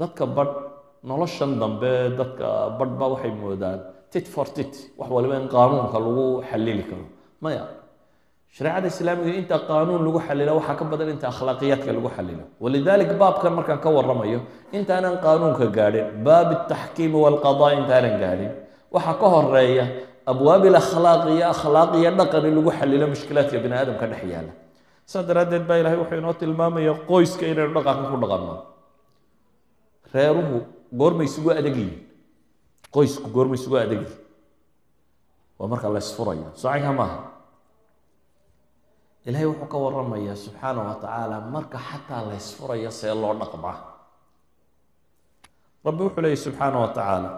dadka 0.00 0.24
badh 0.36 0.54
noloshan 1.10 1.50
dambe 1.62 1.92
dadka 2.18 2.46
badh 2.78 2.92
ba 3.00 3.06
waxay 3.12 3.32
moodaan 3.42 3.78
tit 4.12 4.26
for 4.34 4.46
tit 4.56 4.72
wax 4.98 5.08
waliba 5.16 5.34
in 5.40 5.46
qaanuunka 5.54 5.98
lagu 6.06 6.26
xalili 6.50 6.84
karo. 6.90 7.04
Maya 7.44 7.62
shareecada 8.56 8.86
islaamiga 8.92 9.32
inta 9.40 9.56
qaanuun 9.70 10.00
lagu 10.06 10.18
xalilo 10.26 10.52
waxaa 10.58 10.76
ka 10.80 10.84
badan 10.92 11.08
inta 11.14 11.26
akhlaaqiyaadka 11.32 11.90
lagu 11.96 12.08
xalilo 12.16 12.44
walidalik 12.62 13.10
baabkan 13.22 13.52
markaan 13.58 13.80
ka 13.84 13.88
waramayo 13.96 14.40
intaanan 14.76 15.14
qaanuunka 15.24 15.66
gaadhin 15.76 16.06
baab 16.26 16.48
taxkiimi 16.70 17.18
walqadaa 17.24 17.70
intaanan 17.80 18.14
gaadhin 18.22 18.52
waxaa 18.94 19.14
ka 19.20 19.26
horreeya 19.34 19.84
abwaabil 20.30 20.76
akhlaaq 20.82 21.22
iyo 21.34 21.46
akhlaaq 21.54 21.90
iyo 22.00 22.10
dhaqan 22.18 22.44
in 22.48 22.54
lagu 22.58 22.70
xalilo 22.78 23.06
mushkilaadka 23.12 23.56
bini 23.64 23.74
aadamka 23.80 24.06
dhex 24.12 24.22
yaalla. 24.32 24.52
Saa 25.10 25.22
daraaddeed 25.28 25.64
baa 25.68 25.78
ilahay 25.80 25.96
wuxuu 26.00 26.18
inoo 26.20 26.34
tilmaamaya 26.40 26.92
qoyska 27.10 27.44
inaynu 27.52 27.72
dhaqanka 27.76 28.04
ku 28.12 28.16
dhaqanno 28.22 28.54
reeruhu 30.14 30.56
goormay 31.00 31.26
isugu 31.30 31.50
adag 31.56 31.76
yihiin 31.80 31.96
qoysku 32.94 33.26
goormay 33.36 33.56
isugu 33.60 33.76
adag 33.84 34.00
yihiin 34.04 34.20
waa 35.58 35.68
marka 35.72 35.88
la 35.88 36.00
isfurayo 36.04 36.48
socanka 36.60 36.92
maaha. 37.00 37.18
Ilahay 39.28 39.46
wuxuu 39.48 39.68
ka 39.72 39.76
waramayaa 39.84 40.36
subxaana 40.44 40.80
wa 40.88 40.94
tacaala 41.02 41.36
marka 41.54 41.78
xataa 41.88 42.22
la 42.28 42.34
ysfurayo 42.40 42.90
see 42.92 43.12
loo 43.22 43.32
dhaqmaa 43.40 43.76
rabbi 45.84 46.00
wuxuu 46.04 46.20
leeyay 46.24 46.40
subxaana 46.44 46.76
wa 46.84 46.88
tacaala 46.96 47.30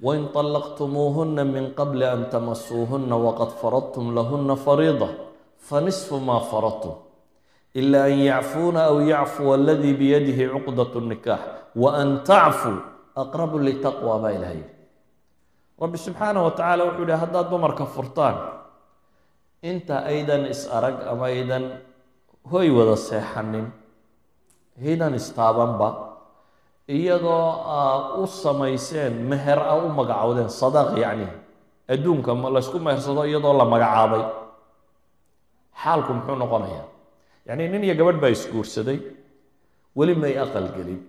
wain 0.00 0.28
طalaqtumuuhuna 0.28 1.44
min 1.44 1.72
qabli 1.72 2.04
an 2.04 2.28
tamasuuhuna 2.28 3.16
waqad 3.16 3.56
faradtum 3.60 4.12
lahuna 4.12 4.56
fariida 4.56 5.08
fanisfu 5.56 6.20
maa 6.20 6.40
faradtum 6.44 7.00
ila 7.74 8.04
an 8.04 8.16
yacfuuna 8.20 8.92
aw 8.92 9.00
yacfuwa 9.00 9.56
aladii 9.56 9.94
biyadihi 9.96 10.52
cuqdat 10.52 10.92
nikaax 11.00 11.42
wa 11.76 11.96
an 11.96 12.24
tacfuu 12.24 12.76
aqrabu 13.16 13.56
litaqwa 13.60 14.20
baa 14.20 14.32
ilaha 14.36 14.52
yidhi 14.52 14.72
rabbi 15.80 15.98
subxaanah 16.00 16.40
wa 16.44 16.52
tacaala 16.52 16.82
wuxuu 16.88 17.04
yihi 17.08 17.20
haddaad 17.20 17.46
dumarka 17.52 17.84
furtaan 17.88 18.36
inta 19.64 20.04
aydan 20.04 20.44
is 20.48 20.68
arag 20.68 21.08
ama 21.08 21.28
aydan 21.32 21.80
hoy 22.44 22.68
wada 22.72 22.96
seexanin 22.96 23.72
haydan 24.76 25.16
istaabanba 25.16 26.15
iyadoo 26.88 27.46
aa 27.66 28.14
u 28.22 28.26
samayseen 28.26 29.12
meher 29.30 29.58
a 29.58 29.74
u 29.84 29.88
magacowdeen 29.98 30.48
sadaaq 30.60 30.90
yacni 31.04 31.26
adduunka 31.92 32.30
laysku 32.54 32.78
mehersado 32.86 33.22
iyadoo 33.30 33.52
la 33.60 33.64
magacaabay. 33.64 34.22
Xaalku 35.82 36.10
muxuu 36.16 36.36
noqonayaa. 36.42 36.86
Yacni 37.46 37.68
nin 37.72 37.84
iyo 37.84 37.94
gabadh 38.00 38.20
baa 38.22 38.30
isguursaday 38.36 38.98
weli 39.96 40.14
may 40.14 40.34
aqal 40.44 40.68
gelin. 40.76 41.00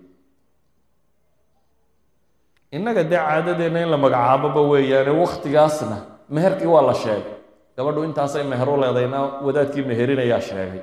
Innaga 2.76 3.02
dee 3.10 3.16
caadadeenna 3.26 3.80
in 3.84 3.90
la 3.90 3.96
magacaaboba 4.04 4.60
weeyaane 4.70 5.10
waktigaasna 5.22 5.96
meherkii 6.34 6.66
waa 6.74 6.82
la 6.88 6.94
sheegay. 6.94 7.34
Gabadhu 7.76 8.00
intaasay 8.08 8.44
meher 8.44 8.68
u 8.68 8.76
leedayna 8.82 9.18
wadaadkii 9.46 9.84
meherinayaa 9.90 10.40
sheegay. 10.48 10.82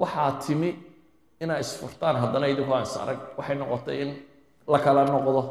Waxaa 0.00 0.32
timi 0.46 0.70
inaa 1.42 1.58
isfurtaan 1.64 2.16
haddana 2.22 2.46
idinku 2.52 2.72
aan 2.74 2.82
is 2.88 2.96
arag 3.02 3.20
waxay 3.38 3.56
noqotay 3.60 3.96
in 4.02 4.10
la 4.72 4.78
kala 4.78 5.04
noqdo. 5.04 5.42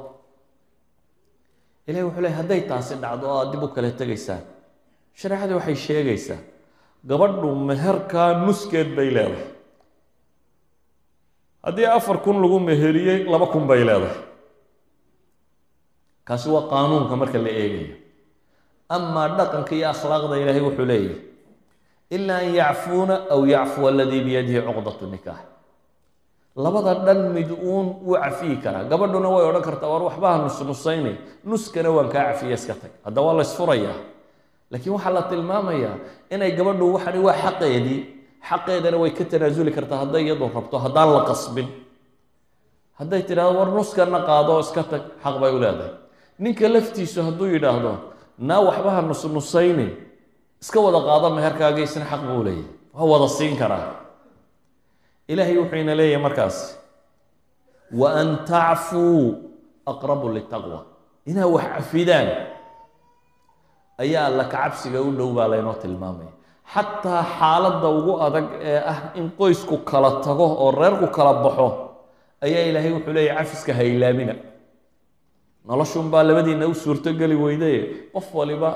Ilahi 1.88 2.04
wuxuu 2.08 2.22
ley 2.26 2.32
hadday 2.40 2.62
taasi 2.70 2.96
dhacdo 3.04 3.26
oo 3.32 3.38
aad 3.42 3.52
dib 3.52 3.64
u 3.64 3.68
kala 3.76 3.92
tegaysaan 3.92 4.42
shareecadii 5.20 5.56
waxay 5.60 5.76
sheegaysaa 5.86 6.42
gabadhu 7.10 7.48
meherkaa 7.70 8.30
nuskeed 8.46 8.90
bay 8.98 9.10
leedahay. 9.16 9.48
Haddii 11.66 11.86
afar 11.98 12.18
kun 12.26 12.38
lagu 12.44 12.60
meheriyey 12.60 13.20
laba 13.32 13.48
kun 13.54 13.68
bay 13.68 13.84
leedahay. 13.90 14.20
Kaasi 16.28 16.50
waa 16.52 16.68
qaanuunka 16.72 17.16
marka 17.16 17.40
la 17.46 17.50
eegayo. 17.62 17.96
Amaa 18.96 19.28
dhaqanka 19.38 19.76
iyo 19.76 19.88
akhlaaqda 19.94 20.36
ilaahay 20.42 20.64
wuxuu 20.68 20.86
leeyahy 20.92 21.16
ila 22.16 22.34
an 22.40 22.48
yacfuuna 22.56 23.16
aw 23.34 23.40
yacfuwa 23.54 23.90
aladii 23.92 24.22
biyadihi 24.28 24.62
cuqdat 24.68 25.02
nikaax 25.12 25.40
labada 26.58 26.94
dhan 27.06 27.20
mid 27.36 27.50
uun 27.52 27.88
wuu 28.06 28.18
cafiyi 28.24 28.58
karaa. 28.64 28.84
Gabadhuna 28.92 29.30
way 29.36 29.46
odhan 29.50 29.62
kartaa 29.68 29.90
war 29.94 30.04
waxbaha 30.10 30.38
nusnusaynay 30.50 31.16
nuskana 31.46 31.90
waan 31.96 32.10
kaa 32.14 32.24
cafiya 32.34 32.56
iska 32.60 32.74
tag. 32.82 32.92
Hadda 33.06 33.22
waa 33.26 33.34
la 33.38 33.44
ysfurayaa 33.48 33.98
laakiin 34.72 34.94
waxaa 34.98 35.14
la 35.18 35.22
tilmaamayaa 35.32 35.96
inay 36.34 36.52
gabadhu 36.58 36.86
waxani 36.98 37.20
waa 37.28 37.38
xaqeedii 37.44 38.00
xaqeedana 38.50 38.98
way 39.02 39.12
ka 39.18 39.24
tanaasuli 39.32 39.72
kartaa 39.78 40.00
hadday 40.04 40.24
iyadu 40.26 40.46
rabto 40.56 40.78
haddaan 40.84 41.10
la 41.16 41.22
qasbin. 41.30 41.68
Hadday 43.00 43.22
tidhahdo 43.28 43.54
war 43.60 43.70
nuskana 43.78 44.20
qaado 44.30 44.54
iska 44.66 44.84
tag 44.92 45.04
xaq 45.24 45.36
bay 45.42 45.52
u 45.56 45.60
leedahay. 45.64 45.94
Ninka 46.40 46.66
laftiisu 46.74 47.20
hadduu 47.28 47.48
yidhaahdo 47.54 47.92
naa 48.48 48.62
waxbaha 48.68 49.02
nusnusaynin 49.10 49.92
iska 50.62 50.80
wada 50.86 51.00
qaado 51.08 51.28
meherkaaga 51.38 51.82
isna 51.88 52.06
xaq 52.12 52.22
buu 52.28 52.42
leeyahy 52.48 52.66
waa 52.98 53.06
wada 53.12 53.28
siin 53.38 53.54
karaa 53.62 53.86
ilaahay 55.32 55.58
wuxuu 55.62 55.80
ina 55.84 55.96
leeyahay 56.00 56.24
markaas 56.28 56.58
wa 58.00 58.08
an 58.22 58.30
tacfuu 58.52 59.22
aqrabu 59.92 60.28
litaqwa 60.38 60.80
inaa 61.30 61.48
wax 61.56 61.66
cafidaan 61.76 62.28
ayaa 64.04 64.24
alla 64.30 64.44
kacabsiga 64.54 65.00
u 65.02 65.12
dhow 65.18 65.30
baa 65.38 65.48
laynoo 65.54 65.74
tilmaamaya. 65.84 66.34
Xataa 66.74 67.24
xaaladda 67.40 67.88
ugu 67.98 68.14
adag 68.28 68.46
ee 68.70 68.80
ah 68.92 69.00
in 69.20 69.28
qoysku 69.40 69.76
kala 69.90 70.10
tago 70.26 70.46
oo 70.64 70.72
reerku 70.82 71.08
kala 71.18 71.34
baxo 71.46 71.68
ayaa 72.46 72.64
ilaahay 72.70 72.92
wuxuu 72.98 73.14
leeyahy 73.18 73.38
cafiska 73.40 73.72
ha 73.78 73.84
ilaamina 73.94 74.34
noloshunbaa 75.70 76.24
labadiina 76.30 76.66
u 76.68 76.74
suurtogeli 76.84 77.36
weydaye. 77.44 77.80
Qof 78.14 78.28
waliba 78.40 78.70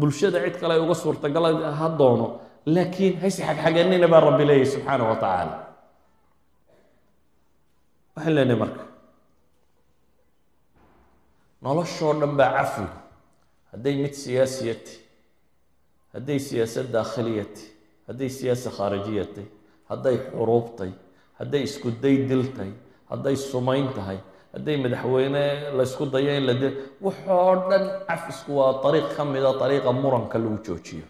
bulshada 0.00 0.38
cid 0.44 0.56
kale 0.60 0.74
uga 0.84 0.94
suurtagal 1.02 1.44
ha 1.78 1.86
doono 1.98 2.26
laakiin 2.74 3.14
hayse 3.22 3.40
xagxaganina 3.48 4.06
baa 4.12 4.20
rabbi 4.28 4.44
leeyahy 4.50 4.68
subxaanah 4.74 5.06
wa 5.12 5.16
tacaala 5.22 5.54
waxaan 8.16 8.34
leenahay 8.34 8.58
marka. 8.62 8.84
Noloshoo 11.62 12.12
dhan 12.20 12.36
baa 12.38 12.50
cafigu 12.56 12.88
hadday 13.72 13.94
mid 14.02 14.14
siyaasiyati 14.14 14.94
hadday 16.14 16.38
siyaasad 16.48 16.86
daakhiliyati 16.96 17.64
hadday 18.08 18.28
siyaasa 18.38 18.70
khaarijiyatay 18.76 19.46
hadday 19.90 20.16
xuruubtay 20.30 20.92
hadday 21.38 21.62
isku 21.68 21.90
day 22.04 22.16
diltay 22.30 22.70
hadday 23.10 23.36
sumayn 23.36 23.88
tahay 23.96 24.18
hadday 24.54 24.76
madaxweyne 24.84 25.42
laysku 25.78 26.04
dayo 26.14 26.32
in 26.38 26.44
la 26.48 26.54
dil 26.60 26.74
waxoo 27.06 27.54
dhan 27.70 27.84
cafisku 28.08 28.50
waa 28.58 28.72
ariiq 28.88 29.08
ka 29.16 29.24
mida 29.24 29.50
ariiqa 29.64 29.92
muranka 29.92 30.38
lagu 30.38 30.58
joojiyo. 30.66 31.06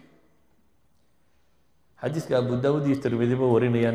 Xadiidka 2.01 2.37
abu 2.37 2.55
daawud 2.63 2.85
iyo 2.87 2.97
tirmidiba 3.03 3.45
warinaya 3.53 3.91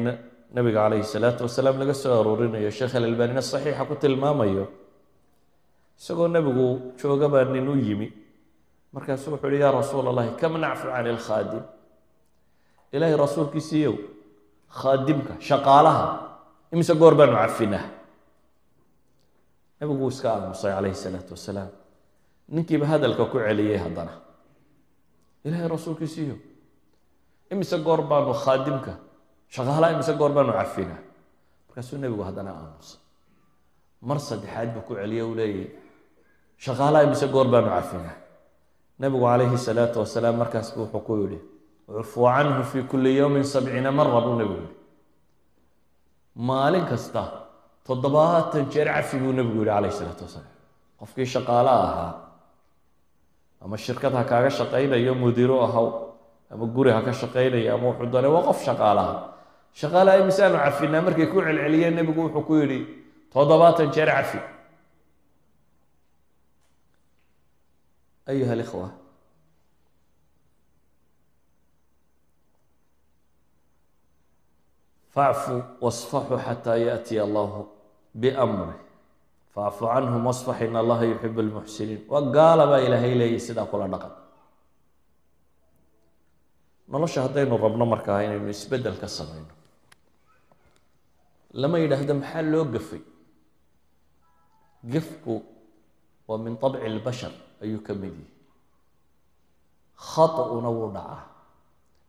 nabiga 0.54 0.80
calayhi 0.84 1.04
salaatu 1.04 1.44
wasalaam 1.46 1.76
laga 1.80 1.94
soo 1.94 2.12
aroorinayo 2.20 2.70
sheekh 2.70 2.94
alalbanina 2.94 3.42
saxiixa 3.52 3.84
ku 3.88 3.94
tilmaamayo 4.02 4.64
isagoo 5.98 6.28
nebigu 6.28 6.66
joogabaa 7.00 7.44
nin 7.44 7.68
u 7.68 7.76
yimi. 7.76 8.08
Markaasu 8.92 9.30
wuxu 9.32 9.46
uhi 9.46 9.60
yaa 9.60 9.72
rasuul 9.72 10.06
allahi 10.08 10.36
kam 10.40 10.52
nacfu 10.60 10.86
cani 10.92 11.08
alkhaadim 11.16 11.62
ilaahay 12.92 13.16
rasuulkiisiiyow 13.16 13.94
khaadimka 14.68 15.32
shaqaalaha 15.40 16.04
imise 16.72 16.94
goor 17.00 17.14
baanu 17.14 17.32
cafinaa. 17.42 17.84
Nebigu 19.80 20.00
wuu 20.02 20.12
iska 20.14 20.28
aamusay 20.32 20.72
calayhi 20.76 20.94
salaatu 21.04 21.32
wasalaam. 21.36 21.70
Ninkiiba 22.54 22.86
hadalka 22.86 23.24
ku 23.32 23.38
celiyey 23.38 23.78
haddana. 23.84 24.12
Ilaahay 25.44 25.68
rasuulkiisiiyo 25.68 26.36
imise 27.52 27.76
goor 27.86 28.00
baanu 28.10 28.34
khaadimka 28.44 28.92
shaqaalaha 29.54 29.92
imise 29.94 30.12
goor 30.20 30.32
baanu 30.36 30.52
cafinaa 30.58 31.00
markaasuu 31.68 31.98
nebigu 32.02 32.22
haddana 32.28 32.50
aamusay 32.58 32.98
mar 34.08 34.18
saddexaad 34.28 34.68
buu 34.74 34.84
ku 34.88 34.92
celiye 35.00 35.22
uu 35.28 35.34
leeyahy 35.40 35.66
shaqaalaha 36.64 37.02
imise 37.08 37.26
goor 37.34 37.46
baanu 37.54 37.68
cafinaa 37.76 38.16
nebigu 39.00 39.24
calayhi 39.30 39.58
salaatu 39.68 39.96
wasalaam 40.02 40.36
markaas 40.42 40.68
buu 40.74 40.84
wuxuu 40.84 41.02
ku 41.06 41.12
yidhi 41.22 41.38
cufuu 41.96 42.26
canhu 42.36 42.62
fi 42.70 42.78
kulli 42.90 43.16
yowmin 43.20 43.44
sabciina 43.54 43.90
mara 43.98 44.20
buu 44.26 44.36
nebigu 44.40 44.60
yihi 44.62 44.74
maalin 46.48 46.84
kasta 46.90 47.22
toddobaatan 47.86 48.64
jeer 48.72 48.88
cafi 48.96 49.16
buu 49.22 49.32
nebigu 49.32 49.60
yihi 49.64 49.70
calayhi 49.74 49.96
salaatu 50.00 50.24
wasalaam. 50.26 50.50
Qofkii 51.00 51.26
shaqaala 51.34 51.72
ahaa 51.86 52.12
ama 53.64 53.76
shirkad 53.76 54.12
ha 54.14 54.24
kaaga 54.24 54.50
shaqaynayo 54.50 55.14
mudiiro 55.14 55.56
ahaw 55.66 55.86
ama 56.52 56.66
guri 56.66 56.90
ha 56.92 57.02
ka 57.02 57.12
shaqaynayo 57.12 57.74
ama 57.74 57.84
wuxuu 57.90 58.06
doonay 58.12 58.30
waa 58.30 58.42
qof 58.48 58.58
shaqaalaha 58.68 59.31
shaqaalaha 59.80 60.20
imisaanu 60.22 60.56
cafinaa 60.64 61.02
markay 61.06 61.26
ku 61.32 61.38
celceliyeen 61.46 61.94
nebigu 61.96 62.20
wuxuu 62.26 62.46
ku 62.48 62.54
yidhi 62.60 62.78
toddobaatan 63.32 63.88
jeer 63.94 64.10
cafi. 64.16 64.40
Ayuha 68.30 68.52
alikhwa 68.52 68.88
facfu 75.14 75.56
wasfaxuu 75.80 76.38
xataa 76.46 76.76
yaatiya 76.76 77.22
allahu 77.26 77.68
biamri 78.14 78.76
facfu 79.54 79.84
canhum 79.92 80.22
wasfax 80.26 80.60
in 80.62 80.76
allaha 80.76 81.04
yuxib 81.04 81.36
lmuxsiniin 81.38 82.00
waa 82.12 82.22
gaala 82.36 82.66
baa 82.70 82.80
ilaahay 82.86 83.14
leeyahy 83.20 83.40
sidaa 83.48 83.66
kula 83.72 83.88
dhaqan. 83.94 84.12
Nolosha 86.88 87.22
haddaynu 87.26 87.56
rabno 87.64 87.84
markaa 87.94 88.20
inaynu 88.24 88.48
isbeddel 88.48 88.96
ka 89.02 89.08
samayno 89.08 89.61
lama 91.52 91.78
yidhaahdo 91.78 92.14
maxaa 92.14 92.42
loo 92.42 92.64
gafay? 92.64 93.02
Gafku 94.84 95.42
waa 96.28 96.38
min 96.38 96.56
abci 96.56 96.78
اlbashar 96.90 97.32
ayuu 97.62 97.82
ka 97.86 97.94
mid 97.94 98.16
khata-una 99.96 100.68
wuu 100.68 100.90
dhacaa. 100.90 101.22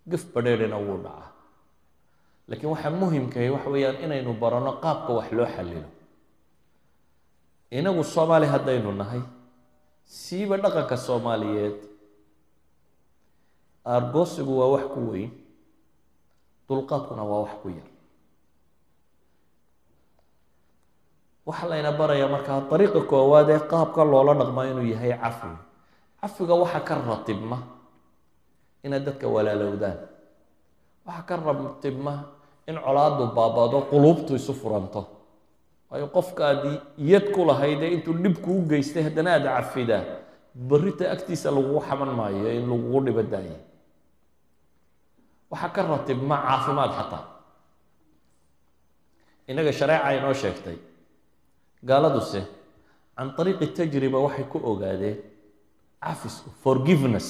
Gaf 0.10 0.24
badheerhina 0.34 0.78
wuu 0.78 0.98
dhacaa. 1.04 1.32
Laakiin 2.48 2.72
waxaa 2.74 2.92
muhimkahay 2.92 3.48
ah, 3.48 3.54
waxa 3.56 3.70
weeyaan 3.70 4.02
inaynu 4.04 4.34
barano 4.34 4.72
qaabka 4.84 5.14
wax 5.14 5.32
loo 5.32 5.46
xalilo. 5.46 5.90
Inagu 7.72 8.04
soomaali 8.04 8.48
haddaynu 8.48 8.92
nahay 8.92 9.22
siiba 10.06 10.58
dhaqanka 10.58 10.98
soomaaliyeed. 10.98 11.80
Aargoosigu 13.86 14.60
waa 14.60 14.74
wax 14.76 14.86
ku 14.94 15.02
weyn 15.12 15.32
dulqaadkuna 16.68 17.24
waa 17.24 17.44
wax 17.46 17.54
ku 17.62 17.70
yar. 17.70 17.93
Waxaa 21.48 21.70
layna 21.72 21.92
barayaa 22.00 22.30
markaa 22.36 22.60
dariiqa 22.72 23.02
koowaad 23.12 23.50
ee 23.56 23.60
qaabka 23.72 24.02
loola 24.12 24.34
dhaqmaa 24.40 24.66
inuu 24.72 24.88
yahay 24.94 25.14
cafwi 25.24 25.56
cafwiga 26.22 26.56
waxaa 26.64 26.84
ka 26.88 26.96
ratibma 27.10 27.58
inaad 28.86 29.04
dadka 29.08 29.28
walaalowdaan. 29.36 29.98
Waxaa 31.08 31.26
ka 31.30 31.36
ratibma 31.48 32.14
in 32.70 32.76
colaadu 32.86 33.24
baabado 33.38 33.78
quluubtu 33.92 34.32
isu 34.40 34.54
furanto. 34.62 35.02
Waayo 35.92 36.08
qofkaad 36.16 36.62
yad 37.12 37.26
ku 37.36 37.42
lahaydee 37.50 37.90
intuu 37.96 38.14
dhibku 38.24 38.50
u 38.60 38.62
geystay 38.70 39.04
haddana 39.08 39.30
aada 39.36 39.50
cafidaa 39.60 40.02
berrita 40.70 41.12
agtiisa 41.12 41.52
lagugu 41.56 41.80
xaman 41.88 42.12
maayo 42.20 42.48
in 42.58 42.66
lagugu 42.72 43.00
dhibo 43.06 43.24
daayo 43.34 43.58
waxaa 45.52 45.70
ka 45.76 45.82
ratibma 45.92 46.36
caafimaad 46.48 46.92
xataa. 46.98 47.24
Innaga 49.50 49.72
shareeca 49.80 50.10
inoo 50.18 50.34
sheegtay 50.42 50.78
gaaladuse 51.90 52.42
can 53.18 53.30
ariiqi 53.38 53.68
tajriba 53.78 54.20
waxay 54.26 54.46
ku 54.52 54.58
ogaadeen 54.72 55.18
cafisku 56.04 56.50
forgiveness 56.64 57.28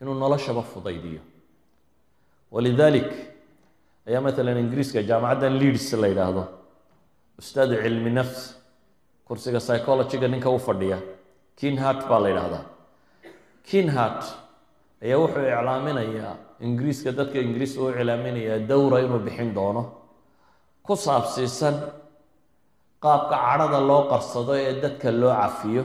inuu 0.00 0.14
noloshaba 0.14 0.62
fudaydiyo. 0.62 1.20
Walidalik 2.50 3.10
ayaa 4.08 4.20
maalan 4.20 4.58
ingiriiska 4.64 5.02
jaamacaddan 5.02 5.58
leads 5.60 5.92
la 5.92 6.08
yidhaahdo 6.12 6.44
ustaadu 7.40 7.74
cilmi 7.82 8.10
nafs 8.10 8.40
kursiga 9.26 9.58
psychologyga 9.58 10.28
ninka 10.28 10.50
u 10.50 10.58
fadhiya. 10.58 10.98
Kinhart 11.56 12.08
baa 12.08 12.20
la 12.24 12.28
yidhaahdaa. 12.28 12.64
Kinhart 13.68 14.22
ayaa 15.02 15.18
wuxuu 15.22 15.44
iclaaminayaa 15.52 16.34
ingiriiska 16.66 17.12
dadka 17.12 17.38
ingiriis 17.46 17.76
u 17.76 17.90
iclaaminayaa 17.90 18.58
dowra 18.68 19.00
inuu 19.04 19.18
bixin 19.26 19.54
doono 19.54 19.82
ku 20.86 20.96
saabsiisan 20.96 21.74
qaabka 23.06 23.36
cadhada 23.46 23.80
loo 23.88 24.02
qarsado 24.10 24.52
ee 24.64 24.72
dadka 24.82 25.08
loo 25.20 25.32
cafiyo. 25.42 25.82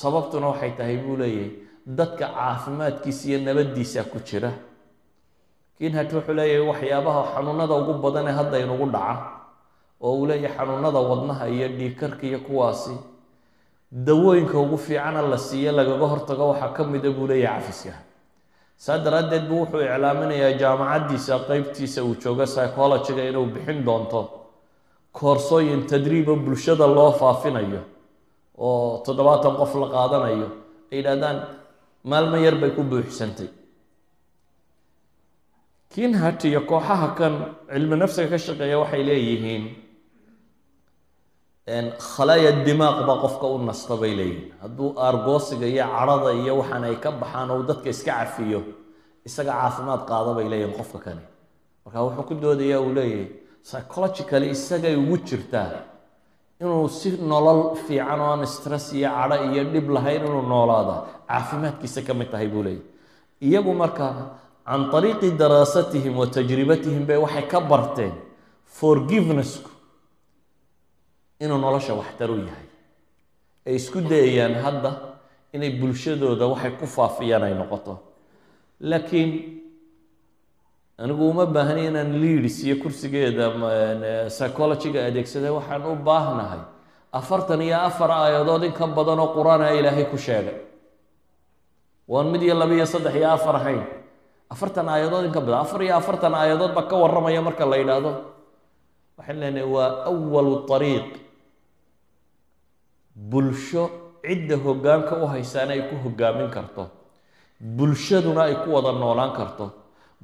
Sababtuna 0.00 0.46
waxay 0.52 0.72
tahay 0.78 0.96
buu 1.04 1.16
leeyahay 1.20 1.50
dadka 1.98 2.26
caafimaadkiisa 2.36 3.24
iyo 3.28 3.38
nabaddiisa 3.46 4.00
ku 4.12 4.18
jira. 4.28 4.50
Kinhat 5.78 6.10
wuxuu 6.16 6.34
leeyahay 6.38 6.66
waxyaabaha 6.70 7.22
xanuunada 7.34 7.74
ugu 7.80 7.92
badan 8.04 8.26
ee 8.30 8.36
hadda 8.38 8.58
inugu 8.64 8.86
dhaca 8.94 9.16
oo 10.04 10.12
uu 10.18 10.26
leeyahay 10.30 10.56
xanuunada 10.56 10.98
wadnaha 11.10 11.44
iyo 11.54 11.68
dhiigkarka 11.78 12.24
iyo 12.30 12.38
kuwaasi 12.46 12.94
dawooyinka 14.06 14.56
ugu 14.58 14.76
fiicana 14.78 15.22
la 15.22 15.38
siiye 15.38 15.70
lagaga 15.78 16.06
hortago 16.12 16.44
waxaa 16.50 16.72
ka 16.76 16.82
mida 16.92 17.10
buu 17.16 17.26
leeyahay 17.30 17.60
cafiska 17.62 17.94
saa 18.84 18.98
daraaddeed 19.04 19.44
buu 19.48 19.58
wuxuu 19.62 19.80
iclaaminayaa 19.86 20.52
jaamacaddiisa 20.62 21.34
qeybtiisa 21.48 22.00
uu 22.04 22.14
joogo 22.22 22.44
psychologyga 22.50 23.22
inuu 23.30 23.46
bixin 23.54 23.78
doonto 23.86 24.20
koorsooyin 25.18 25.82
tadriiba 25.90 26.34
bulshada 26.44 26.86
loo 26.96 27.10
faafinayo 27.20 27.80
oo 28.66 29.02
toddobaatan 29.06 29.54
qof 29.60 29.72
la 29.82 29.86
qaadanayo 29.94 30.48
ay 30.92 30.96
yidhahdaan 30.98 31.38
maalmo 32.10 32.36
yar 32.44 32.56
bay 32.62 32.70
ku 32.76 32.82
buuxsantay. 32.90 33.48
Kinhat 35.94 36.42
iyo 36.44 36.60
kooxaha 36.70 37.08
kan 37.18 37.34
cilmi 37.72 37.96
nafsiga 38.00 38.28
ka 38.34 38.38
shaqeeya 38.46 38.76
waxay 38.82 39.02
leeyihiin 39.08 39.64
khalaaya 42.12 42.50
dimaaq 42.66 42.98
baa 43.08 43.18
qofka 43.24 43.46
u 43.54 43.58
nasta 43.68 43.94
bay 44.02 44.12
leeyihiin. 44.18 44.52
Hadduu 44.62 44.88
aargoosiga 45.06 45.66
iyo 45.74 45.84
cadhada 45.94 46.30
iyo 46.42 46.52
waxaan 46.60 46.84
ay 46.90 46.96
ka 47.04 47.10
baxaan 47.22 47.50
oo 47.54 47.62
dadka 47.68 47.88
iska 47.94 48.12
cafiyo 48.18 48.60
isaga 49.28 49.52
caafimaad 49.60 50.02
qaada 50.10 50.30
bay 50.36 50.46
leeyihiin 50.52 50.74
qofka 50.78 50.98
kani. 51.06 51.24
Marka 51.86 51.98
wuxuu 52.04 52.24
ku 52.28 52.34
doodayaa 52.42 52.80
uu 52.86 52.92
leeyahay 52.98 53.26
psychologically 53.66 54.50
isagay 54.54 54.94
ugu 55.02 55.16
jirtaa 55.28 55.70
inuu 56.60 56.88
si 56.88 57.08
nolol 57.32 57.60
fiican 57.86 58.20
oo 58.20 58.30
aan 58.32 58.46
stress 58.46 58.92
iyo 58.92 59.08
cadho 59.16 59.36
iyo 59.52 59.62
dhib 59.72 59.86
lahayn 59.96 60.22
inuu 60.28 60.42
noolaada. 60.52 60.96
Caafimaadkiisa 61.28 62.00
ka 62.06 62.12
mid 62.14 62.28
tahay 62.32 62.48
buu 62.52 62.62
leeyahy 62.62 62.82
iyagu 63.46 63.72
marka 63.82 64.06
can 64.66 64.82
ariiqi 64.96 65.28
daraasatihim 65.40 66.14
wa 66.20 66.26
tajribatihim 66.26 67.04
bay 67.08 67.16
waxay 67.24 67.46
ka 67.52 67.60
barteen 67.60 68.12
forgivenessku 68.78 69.70
inuu 71.40 71.58
nolosha 71.58 71.94
waxtar 72.00 72.30
u 72.30 72.36
yahay. 72.48 72.66
Ay 73.66 73.74
isku 73.80 73.98
dayayaan 74.00 74.54
hadda 74.64 74.90
inay 75.54 75.70
bulshadooda 75.80 76.46
waxay 76.52 76.72
ku 76.80 76.86
faafiyaan 76.86 77.42
ay 77.48 77.54
noqoto. 77.60 77.94
Laakiin 78.80 79.30
anigu 80.98 81.24
uma 81.30 81.46
baahni 81.46 81.86
inaan 81.90 82.12
leads 82.22 82.62
iyo 82.64 82.76
kursigeeda 82.82 83.46
psychologyga 84.28 85.00
adeegsada 85.08 85.52
waxaan 85.52 85.82
u 85.86 85.94
baahnahay. 86.08 86.62
Afartan 87.12 87.60
iyo 87.62 87.76
afar 87.88 88.10
aayadood 88.10 88.64
in 88.64 88.72
ka 88.72 88.86
badan 88.86 89.18
oo 89.18 89.34
qur'aana 89.36 89.70
ilaahay 89.78 90.06
ku 90.10 90.16
sheegay. 90.18 90.56
Waan 92.08 92.30
mid 92.32 92.42
iyo 92.42 92.54
laba 92.54 92.74
iyo 92.74 92.86
saddex 92.86 93.14
iyo 93.14 93.30
afar 93.30 93.54
ahayn. 93.56 93.82
Afartan 94.50 94.88
aayadood 94.88 95.24
in 95.26 95.32
ka 95.32 95.40
badan 95.40 95.60
afar 95.66 95.82
iyo 95.82 95.94
afartan 95.96 96.34
aayadood 96.34 96.74
baa 96.74 96.86
ka 96.90 96.96
warramaya 96.96 97.42
marka 97.42 97.66
la 97.66 97.76
yidhaahdo. 97.76 98.12
Waxaan 99.18 99.38
leenahay 99.40 99.66
waa 99.74 100.04
awalu 100.10 100.54
ariiq 100.76 101.10
bulsho 103.14 103.90
cidda 104.26 104.56
hoggaanka 104.64 105.14
u 105.22 105.26
haysaana 105.26 105.72
ay 105.74 105.82
ku 105.90 105.94
hoggaamin 106.04 106.50
karto. 106.50 106.90
Bulshaduna 107.60 108.42
ay 108.50 108.54
ku 108.64 108.70
wada 108.74 108.90
noolaan 108.92 109.32
karto 109.38 109.70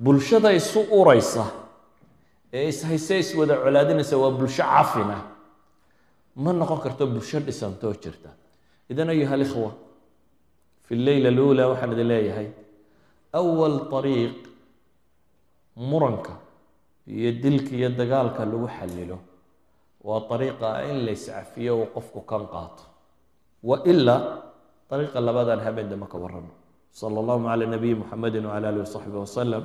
bulshada 0.04 0.50
isu 0.60 0.80
uraysa 1.00 1.44
ee 2.58 2.68
ishayse 2.72 3.14
iswada 3.22 3.54
colaadinaysa 3.64 4.16
waa 4.22 4.30
bulsho 4.38 4.62
cafina 4.72 5.16
ma 6.42 6.50
noqon 6.60 6.78
karto 6.84 7.04
bulsho 7.06 7.38
dhisantoo 7.46 7.92
jirta. 8.02 8.30
Idan 8.90 9.08
ayuha 9.14 9.34
alikhwa 9.38 9.70
fi 10.86 10.94
lleyla 11.04 11.28
aluula 11.32 11.62
waxaan 11.70 11.92
idin 11.94 12.08
leeyahay 12.12 12.48
awal 13.38 13.76
ariiq 13.98 14.36
muranka 15.90 16.32
iyo 17.06 17.30
dilka 17.42 17.72
iyo 17.78 17.88
dagaalka 18.00 18.42
lagu 18.50 18.66
xallilo 18.76 19.18
waa 20.06 20.22
ariiqa 20.34 20.68
in 20.90 20.96
la 21.06 21.12
iscafiyo 21.18 21.72
uu 21.80 21.86
qofku 21.94 22.20
kan 22.30 22.42
qaato. 22.52 22.82
Wa 23.62 23.76
ilaa 23.84 24.22
ariiqa 24.90 25.18
labadaan 25.20 25.60
habeen 25.66 25.88
dambe 25.90 26.06
ka 26.12 26.18
warramo. 26.18 26.50
Sala 26.90 27.20
allahu 27.22 27.44
cala 27.46 27.66
nabiyi 27.66 27.94
muxamedi 28.00 28.38
wcala 28.38 28.68
alihi 28.68 28.82
wasaxbi 28.86 29.16
wasalam 29.24 29.64